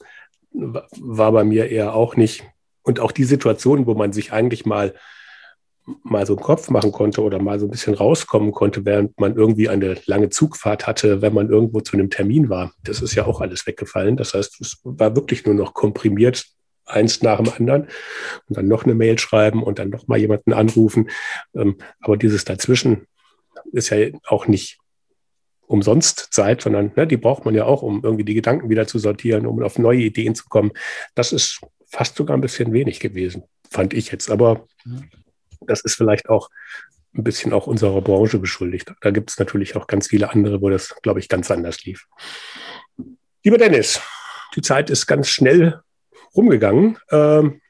war 0.51 1.31
bei 1.31 1.43
mir 1.43 1.69
eher 1.69 1.95
auch 1.95 2.15
nicht. 2.15 2.43
Und 2.83 2.99
auch 2.99 3.11
die 3.11 3.23
Situation, 3.23 3.87
wo 3.87 3.95
man 3.95 4.13
sich 4.13 4.33
eigentlich 4.33 4.65
mal 4.65 4.93
mal 6.03 6.25
so 6.25 6.35
einen 6.35 6.43
Kopf 6.43 6.69
machen 6.69 6.91
konnte 6.91 7.21
oder 7.21 7.39
mal 7.39 7.59
so 7.59 7.65
ein 7.65 7.71
bisschen 7.71 7.95
rauskommen 7.95 8.51
konnte, 8.51 8.85
während 8.85 9.19
man 9.19 9.35
irgendwie 9.35 9.67
eine 9.67 9.97
lange 10.05 10.29
Zugfahrt 10.29 10.85
hatte, 10.85 11.21
wenn 11.21 11.33
man 11.33 11.49
irgendwo 11.49 11.81
zu 11.81 11.93
einem 11.93 12.09
Termin 12.09 12.49
war. 12.49 12.73
Das 12.83 13.01
ist 13.01 13.15
ja 13.15 13.25
auch 13.25 13.41
alles 13.41 13.65
weggefallen. 13.65 14.15
Das 14.15 14.33
heißt, 14.33 14.61
es 14.61 14.79
war 14.83 15.15
wirklich 15.15 15.45
nur 15.45 15.55
noch 15.55 15.73
komprimiert, 15.73 16.45
eins 16.85 17.21
nach 17.21 17.37
dem 17.41 17.51
anderen 17.53 17.87
und 18.47 18.57
dann 18.57 18.67
noch 18.67 18.83
eine 18.83 18.95
Mail 18.95 19.19
schreiben 19.19 19.63
und 19.63 19.79
dann 19.79 19.89
noch 19.89 20.07
mal 20.07 20.17
jemanden 20.17 20.53
anrufen. 20.53 21.09
Ähm, 21.55 21.77
aber 21.99 22.17
dieses 22.17 22.45
dazwischen 22.45 23.07
ist 23.71 23.89
ja 23.89 24.07
auch 24.27 24.47
nicht 24.47 24.79
umsonst 25.67 26.33
Zeit, 26.33 26.61
sondern 26.61 26.91
ne, 26.95 27.07
die 27.07 27.17
braucht 27.17 27.45
man 27.45 27.55
ja 27.55 27.65
auch, 27.65 27.81
um 27.81 28.03
irgendwie 28.03 28.25
die 28.25 28.33
Gedanken 28.33 28.69
wieder 28.69 28.87
zu 28.87 28.99
sortieren, 28.99 29.45
um 29.45 29.63
auf 29.63 29.79
neue 29.79 29.99
Ideen 29.99 30.35
zu 30.35 30.45
kommen. 30.49 30.71
Das 31.15 31.31
ist 31.31 31.61
fast 31.87 32.15
sogar 32.15 32.37
ein 32.37 32.41
bisschen 32.41 32.73
wenig 32.73 32.99
gewesen, 32.99 33.43
fand 33.69 33.93
ich 33.93 34.11
jetzt. 34.11 34.29
Aber 34.29 34.67
das 35.61 35.81
ist 35.81 35.95
vielleicht 35.95 36.29
auch 36.29 36.49
ein 37.13 37.23
bisschen 37.23 37.53
auch 37.53 37.67
unserer 37.67 38.01
Branche 38.01 38.39
beschuldigt. 38.39 38.93
Da 39.01 39.11
gibt 39.11 39.29
es 39.29 39.39
natürlich 39.39 39.75
auch 39.75 39.87
ganz 39.87 40.07
viele 40.07 40.31
andere, 40.31 40.61
wo 40.61 40.69
das, 40.69 40.95
glaube 41.01 41.19
ich, 41.19 41.29
ganz 41.29 41.51
anders 41.51 41.83
lief. 41.83 42.07
Lieber 43.43 43.57
Dennis, 43.57 44.01
die 44.55 44.61
Zeit 44.61 44.89
ist 44.89 45.07
ganz 45.07 45.27
schnell 45.29 45.81
rumgegangen. 46.35 46.97
Ähm, 47.11 47.61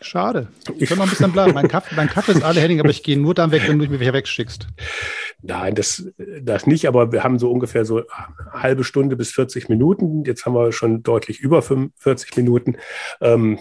Schade. 0.00 0.48
Ich 0.76 0.88
kann 0.88 0.98
noch 0.98 1.06
ein 1.06 1.10
bisschen 1.10 1.32
bleiben. 1.32 1.54
Mein 1.54 1.66
Kaffee, 1.66 1.94
mein 1.96 2.08
Kaffee 2.08 2.32
ist 2.32 2.44
alle 2.44 2.60
Henning, 2.60 2.78
aber 2.80 2.90
ich 2.90 3.02
gehe 3.02 3.18
nur 3.18 3.34
dann 3.34 3.50
weg, 3.50 3.62
wenn 3.66 3.78
du 3.78 3.86
mich 3.88 4.00
wegschickst. 4.00 4.68
Nein, 5.42 5.74
das, 5.74 6.08
das 6.40 6.66
nicht, 6.66 6.86
aber 6.86 7.10
wir 7.10 7.24
haben 7.24 7.38
so 7.38 7.50
ungefähr 7.50 7.84
so 7.84 7.98
eine 8.08 8.62
halbe 8.62 8.84
Stunde 8.84 9.16
bis 9.16 9.32
40 9.32 9.68
Minuten. 9.68 10.24
Jetzt 10.24 10.46
haben 10.46 10.54
wir 10.54 10.72
schon 10.72 11.02
deutlich 11.02 11.40
über 11.40 11.62
45 11.62 12.36
Minuten. 12.36 12.76
Ähm, 13.20 13.58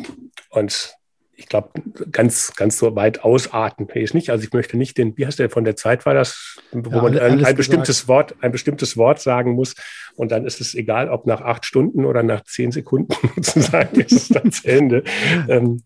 und 0.49 0.95
ich 1.35 1.47
glaube, 1.47 1.69
ganz, 2.11 2.53
ganz 2.55 2.79
so 2.79 2.95
weit 2.95 3.23
ausarten 3.23 3.87
will 3.93 4.03
ich 4.03 4.13
nicht. 4.13 4.31
Also 4.31 4.43
ich 4.43 4.53
möchte 4.53 4.75
nicht 4.75 4.97
den, 4.97 5.17
wie 5.17 5.25
heißt 5.25 5.39
der 5.39 5.49
von 5.51 5.63
der 5.63 5.75
Zeit 5.75 6.05
war 6.05 6.15
das, 6.15 6.57
wo 6.71 6.89
ja, 6.89 7.01
man 7.01 7.17
ein, 7.17 7.45
ein 7.45 7.55
bestimmtes 7.55 8.07
Wort, 8.07 8.35
ein 8.41 8.51
bestimmtes 8.51 8.97
Wort 8.97 9.19
sagen 9.19 9.53
muss 9.53 9.75
und 10.17 10.31
dann 10.31 10.45
ist 10.45 10.59
es 10.59 10.73
egal, 10.73 11.09
ob 11.09 11.27
nach 11.27 11.41
acht 11.41 11.65
Stunden 11.65 12.05
oder 12.05 12.23
nach 12.23 12.43
zehn 12.43 12.71
Sekunden 12.71 13.13
sozusagen 13.35 13.99
ist 13.99 14.11
es 14.11 14.27
dann 14.29 14.51
zu 14.51 14.67
Ende. 14.67 15.03
ähm, 15.47 15.83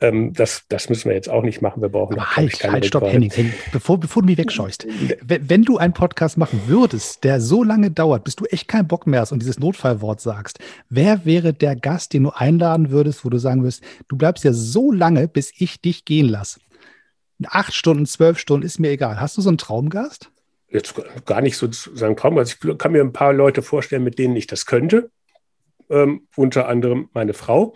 ähm, 0.00 0.32
das, 0.32 0.64
das 0.68 0.88
müssen 0.88 1.08
wir 1.08 1.14
jetzt 1.14 1.30
auch 1.30 1.42
nicht 1.42 1.62
machen. 1.62 1.80
Wir 1.80 1.88
brauchen 1.88 2.18
Aber 2.18 2.36
halt, 2.36 2.62
halt, 2.64 2.86
stopp, 2.86 3.04
Henning, 3.04 3.30
Henning, 3.30 3.54
bevor, 3.72 3.98
bevor 3.98 4.22
du 4.22 4.26
mich 4.26 4.38
wegscheust. 4.38 4.86
Wenn 5.24 5.62
du 5.62 5.78
einen 5.78 5.94
Podcast 5.94 6.36
machen 6.36 6.62
würdest, 6.66 7.24
der 7.24 7.40
so 7.40 7.62
lange 7.62 7.90
dauert, 7.90 8.24
bis 8.24 8.36
du 8.36 8.44
echt 8.46 8.66
keinen 8.68 8.88
Bock 8.88 9.06
mehr 9.06 9.20
hast 9.20 9.32
und 9.32 9.40
dieses 9.40 9.58
Notfallwort 9.58 10.20
sagst, 10.20 10.58
wer 10.88 11.24
wäre 11.24 11.52
der 11.52 11.76
Gast, 11.76 12.12
den 12.12 12.24
du 12.24 12.30
einladen 12.30 12.90
würdest, 12.90 13.24
wo 13.24 13.30
du 13.30 13.38
sagen 13.38 13.62
würdest, 13.62 13.84
du 14.08 14.16
bleibst 14.16 14.44
ja 14.44 14.52
so 14.52 14.80
so 14.80 14.92
lange, 14.92 15.28
bis 15.28 15.52
ich 15.58 15.80
dich 15.80 16.04
gehen 16.04 16.28
lasse. 16.28 16.60
Acht 17.44 17.74
Stunden, 17.74 18.06
zwölf 18.06 18.38
Stunden 18.38 18.66
ist 18.66 18.78
mir 18.78 18.90
egal. 18.90 19.20
Hast 19.20 19.36
du 19.36 19.42
so 19.42 19.48
einen 19.48 19.58
Traumgast? 19.58 20.30
Jetzt 20.70 20.94
gar 21.26 21.40
nicht 21.40 21.56
so 21.56 21.68
sagen 21.70 22.16
Traumgast. 22.16 22.58
Ich 22.62 22.78
kann 22.78 22.92
mir 22.92 23.02
ein 23.02 23.12
paar 23.12 23.32
Leute 23.32 23.62
vorstellen, 23.62 24.04
mit 24.04 24.18
denen 24.18 24.36
ich 24.36 24.46
das 24.46 24.66
könnte. 24.66 25.10
Ähm, 25.88 26.28
unter 26.36 26.68
anderem 26.68 27.08
meine 27.12 27.34
Frau 27.34 27.74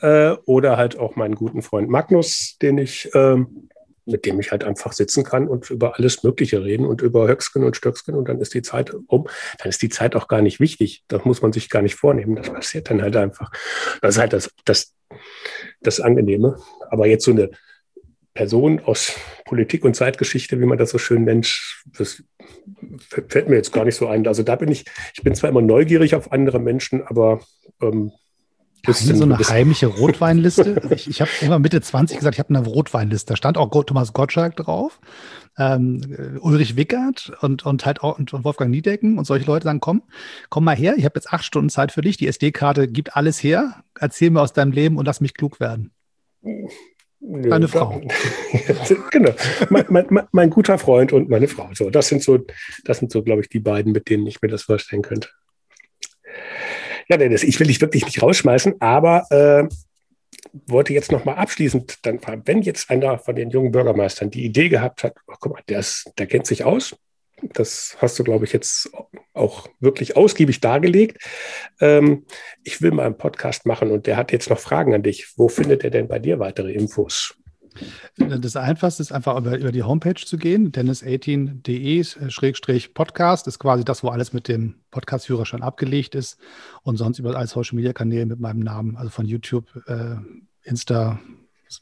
äh, 0.00 0.30
oder 0.46 0.78
halt 0.78 0.98
auch 0.98 1.16
meinen 1.16 1.34
guten 1.34 1.60
Freund 1.60 1.90
Magnus, 1.90 2.56
den 2.62 2.78
ich, 2.78 3.10
ähm, 3.14 3.68
mit 4.06 4.24
dem 4.24 4.40
ich 4.40 4.50
halt 4.50 4.64
einfach 4.64 4.92
sitzen 4.92 5.24
kann 5.24 5.46
und 5.46 5.68
über 5.68 5.98
alles 5.98 6.22
Mögliche 6.22 6.64
reden 6.64 6.86
und 6.86 7.02
über 7.02 7.28
Höcksken 7.28 7.62
und 7.62 7.76
Stöcksken 7.76 8.14
und 8.14 8.28
dann 8.30 8.40
ist 8.40 8.54
die 8.54 8.62
Zeit 8.62 8.94
um. 9.08 9.28
Dann 9.58 9.68
ist 9.68 9.82
die 9.82 9.90
Zeit 9.90 10.16
auch 10.16 10.26
gar 10.26 10.40
nicht 10.40 10.58
wichtig. 10.58 11.04
Das 11.08 11.26
muss 11.26 11.42
man 11.42 11.52
sich 11.52 11.68
gar 11.68 11.82
nicht 11.82 11.96
vornehmen. 11.96 12.36
Das 12.36 12.50
passiert 12.50 12.88
dann 12.88 13.02
halt 13.02 13.16
einfach. 13.16 13.52
Das 14.00 14.14
ist 14.14 14.20
halt 14.20 14.32
das, 14.32 14.50
das 14.64 14.94
das 15.80 16.00
Angenehme. 16.00 16.56
Aber 16.90 17.06
jetzt 17.06 17.24
so 17.24 17.30
eine 17.30 17.50
Person 18.34 18.80
aus 18.80 19.16
Politik 19.44 19.84
und 19.84 19.94
Zeitgeschichte, 19.94 20.60
wie 20.60 20.66
man 20.66 20.78
das 20.78 20.90
so 20.90 20.98
schön 20.98 21.24
nennt, 21.24 21.82
das 21.98 22.22
fällt 23.28 23.48
mir 23.48 23.56
jetzt 23.56 23.72
gar 23.72 23.84
nicht 23.84 23.96
so 23.96 24.06
ein. 24.06 24.26
Also 24.26 24.42
da 24.42 24.56
bin 24.56 24.70
ich, 24.70 24.84
ich 25.14 25.22
bin 25.22 25.34
zwar 25.34 25.50
immer 25.50 25.62
neugierig 25.62 26.14
auf 26.14 26.32
andere 26.32 26.60
Menschen, 26.60 27.02
aber 27.02 27.40
ähm, 27.82 28.12
das 28.84 29.02
ist 29.02 29.16
so 29.18 29.24
eine 29.24 29.36
heimliche 29.36 29.86
Rotweinliste. 29.98 30.80
ich 30.90 31.08
ich 31.08 31.20
habe 31.20 31.30
immer 31.40 31.58
Mitte 31.58 31.80
20 31.80 32.16
gesagt, 32.16 32.36
ich 32.36 32.38
habe 32.38 32.54
eine 32.54 32.64
Rotweinliste. 32.64 33.32
Da 33.32 33.36
stand 33.36 33.58
auch 33.58 33.68
Thomas 33.84 34.12
Gottschalk 34.12 34.56
drauf, 34.56 35.00
ähm, 35.58 36.00
Ulrich 36.40 36.76
Wickert 36.76 37.32
und, 37.40 37.66
und 37.66 37.84
halt 37.84 38.02
auch 38.02 38.18
und 38.18 38.32
Wolfgang 38.32 38.70
Niedecken 38.70 39.18
und 39.18 39.26
solche 39.26 39.46
Leute 39.46 39.64
sagen, 39.64 39.80
komm, 39.80 40.02
komm 40.48 40.64
mal 40.64 40.76
her, 40.76 40.94
ich 40.96 41.04
habe 41.04 41.16
jetzt 41.16 41.32
acht 41.32 41.44
Stunden 41.44 41.68
Zeit 41.68 41.92
für 41.92 42.00
dich. 42.00 42.16
Die 42.16 42.28
SD-Karte 42.28 42.88
gibt 42.88 43.16
alles 43.16 43.42
her. 43.42 43.82
Erzähl 43.98 44.30
mir 44.30 44.40
aus 44.40 44.52
deinem 44.52 44.72
Leben 44.72 44.96
und 44.96 45.04
lass 45.04 45.20
mich 45.20 45.34
klug 45.34 45.60
werden. 45.60 45.90
Meine 47.20 47.68
Frau. 47.68 48.00
genau. 49.10 49.32
Mein, 49.68 49.84
mein, 49.88 50.28
mein, 50.32 50.50
guter 50.50 50.78
Freund 50.78 51.12
und 51.12 51.28
meine 51.28 51.48
Frau. 51.48 51.68
So, 51.74 51.90
das 51.90 52.08
sind 52.08 52.22
so, 52.22 52.38
das 52.84 52.98
sind 52.98 53.12
so, 53.12 53.22
glaube 53.22 53.42
ich, 53.42 53.48
die 53.48 53.60
beiden, 53.60 53.92
mit 53.92 54.08
denen 54.08 54.26
ich 54.26 54.40
mir 54.40 54.48
das 54.48 54.62
vorstellen 54.62 55.02
könnte. 55.02 55.28
Ja, 57.08 57.18
Dennis, 57.18 57.42
ich 57.42 57.60
will 57.60 57.66
dich 57.66 57.80
wirklich 57.80 58.06
nicht 58.06 58.22
rausschmeißen, 58.22 58.80
aber 58.80 59.26
äh, 59.30 59.68
wollte 60.66 60.94
jetzt 60.94 61.12
nochmal 61.12 61.36
abschließend 61.36 61.98
dann 62.06 62.20
wenn 62.44 62.62
jetzt 62.62 62.90
einer 62.90 63.18
von 63.18 63.36
den 63.36 63.50
jungen 63.50 63.72
Bürgermeistern 63.72 64.30
die 64.30 64.44
Idee 64.44 64.68
gehabt 64.68 65.04
hat, 65.04 65.16
oh, 65.26 65.34
guck 65.38 65.52
mal, 65.52 65.62
der, 65.68 65.80
ist, 65.80 66.10
der 66.18 66.26
kennt 66.26 66.46
sich 66.46 66.64
aus, 66.64 66.96
das 67.42 67.96
hast 67.98 68.18
du, 68.18 68.24
glaube 68.24 68.44
ich, 68.44 68.52
jetzt 68.52 68.90
auch 69.34 69.68
wirklich 69.80 70.16
ausgiebig 70.16 70.60
dargelegt. 70.60 71.22
Ähm, 71.80 72.24
ich 72.64 72.82
will 72.82 72.92
mal 72.92 73.06
einen 73.06 73.18
Podcast 73.18 73.66
machen 73.66 73.90
und 73.90 74.06
der 74.06 74.16
hat 74.16 74.32
jetzt 74.32 74.50
noch 74.50 74.58
Fragen 74.58 74.94
an 74.94 75.02
dich. 75.02 75.34
Wo 75.36 75.48
findet 75.48 75.84
er 75.84 75.90
denn 75.90 76.08
bei 76.08 76.18
dir 76.18 76.38
weitere 76.38 76.72
Infos? 76.72 77.34
Das 78.16 78.56
Einfachste 78.56 79.02
ist 79.02 79.12
einfach 79.12 79.38
über, 79.38 79.56
über 79.56 79.70
die 79.72 79.84
Homepage 79.84 80.14
zu 80.14 80.36
gehen. 80.36 80.72
dennis18.de-podcast 80.72 83.46
ist 83.46 83.58
quasi 83.58 83.84
das, 83.84 84.02
wo 84.02 84.08
alles 84.08 84.32
mit 84.32 84.48
dem 84.48 84.76
Podcast-Führer 84.90 85.46
schon 85.46 85.62
abgelegt 85.62 86.16
ist. 86.16 86.38
Und 86.82 86.96
sonst 86.96 87.20
über 87.20 87.36
alle 87.36 87.46
Social-Media-Kanäle 87.46 88.26
mit 88.26 88.40
meinem 88.40 88.60
Namen, 88.60 88.96
also 88.96 89.10
von 89.10 89.26
YouTube, 89.26 89.66
äh, 89.86 90.16
Insta, 90.62 91.20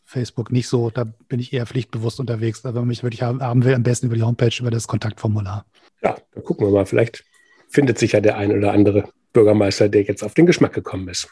Facebook 0.05 0.51
nicht 0.51 0.69
so. 0.69 0.91
Da 0.91 1.05
bin 1.05 1.41
ich 1.41 1.53
eher 1.53 1.67
pflichtbewusst 1.67 2.21
unterwegs. 2.21 2.65
Aber 2.65 2.75
wenn 2.75 2.83
man 2.83 2.89
mich 2.89 3.03
wirklich 3.03 3.23
haben 3.23 3.65
will, 3.65 3.75
am 3.75 3.83
besten 3.83 4.07
über 4.07 4.17
die 4.17 4.23
Homepage, 4.23 4.55
über 4.59 4.71
das 4.71 4.87
Kontaktformular. 4.87 5.67
Ja, 6.03 6.17
dann 6.33 6.45
gucken 6.45 6.67
wir 6.67 6.73
mal. 6.73 6.87
Vielleicht 6.87 7.25
findet 7.69 7.99
sich 7.99 8.13
ja 8.13 8.21
der 8.21 8.37
ein 8.37 8.53
oder 8.53 8.73
andere 8.73 9.09
Bürgermeister, 9.33 9.89
der 9.89 10.03
jetzt 10.03 10.23
auf 10.23 10.35
den 10.35 10.47
Geschmack 10.47 10.73
gekommen 10.73 11.09
ist. 11.09 11.29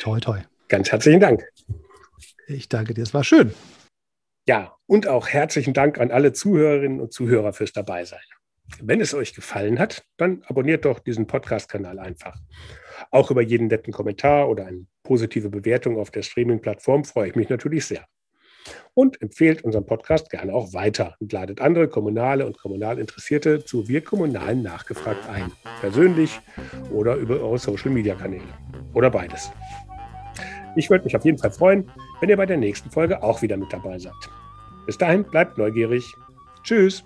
Toi, 0.00 0.20
toi. 0.20 0.40
Ganz 0.68 0.90
herzlichen 0.90 1.20
Dank. 1.20 1.44
Ich 2.46 2.68
danke 2.68 2.94
dir, 2.94 3.02
es 3.02 3.14
war 3.14 3.24
schön. 3.24 3.52
Ja, 4.48 4.76
und 4.86 5.08
auch 5.08 5.28
herzlichen 5.28 5.74
Dank 5.74 5.98
an 5.98 6.10
alle 6.10 6.32
Zuhörerinnen 6.32 7.00
und 7.00 7.12
Zuhörer 7.12 7.52
fürs 7.52 7.72
Dabeisein. 7.72 8.20
Wenn 8.80 9.00
es 9.00 9.14
euch 9.14 9.34
gefallen 9.34 9.78
hat, 9.78 10.04
dann 10.16 10.42
abonniert 10.46 10.84
doch 10.84 10.98
diesen 10.98 11.26
Podcast-Kanal 11.26 11.98
einfach. 11.98 12.36
Auch 13.10 13.30
über 13.30 13.42
jeden 13.42 13.68
netten 13.68 13.92
Kommentar 13.92 14.48
oder 14.48 14.66
eine 14.66 14.86
positive 15.02 15.48
Bewertung 15.48 15.98
auf 15.98 16.10
der 16.10 16.22
Streaming-Plattform 16.22 17.04
freue 17.04 17.28
ich 17.28 17.36
mich 17.36 17.48
natürlich 17.48 17.86
sehr. 17.86 18.06
Und 18.94 19.20
empfehlt 19.22 19.62
unseren 19.62 19.86
Podcast 19.86 20.30
gerne 20.30 20.52
auch 20.52 20.72
weiter 20.72 21.14
und 21.20 21.32
ladet 21.32 21.60
andere 21.60 21.88
Kommunale 21.88 22.46
und 22.46 22.58
kommunal 22.58 22.98
Interessierte 22.98 23.64
zu 23.64 23.88
Wir 23.88 24.02
Kommunalen 24.02 24.62
nachgefragt 24.62 25.28
ein. 25.28 25.52
Persönlich 25.80 26.40
oder 26.90 27.14
über 27.16 27.40
eure 27.40 27.58
Social-Media-Kanäle. 27.58 28.42
Oder 28.94 29.10
beides. 29.10 29.50
Ich 30.74 30.90
würde 30.90 31.04
mich 31.04 31.16
auf 31.16 31.24
jeden 31.24 31.38
Fall 31.38 31.50
freuen, 31.50 31.90
wenn 32.20 32.28
ihr 32.28 32.36
bei 32.36 32.46
der 32.46 32.56
nächsten 32.56 32.90
Folge 32.90 33.22
auch 33.22 33.42
wieder 33.42 33.56
mit 33.56 33.72
dabei 33.72 33.98
seid. 33.98 34.12
Bis 34.86 34.98
dahin, 34.98 35.24
bleibt 35.24 35.58
neugierig. 35.58 36.14
Tschüss. 36.62 37.04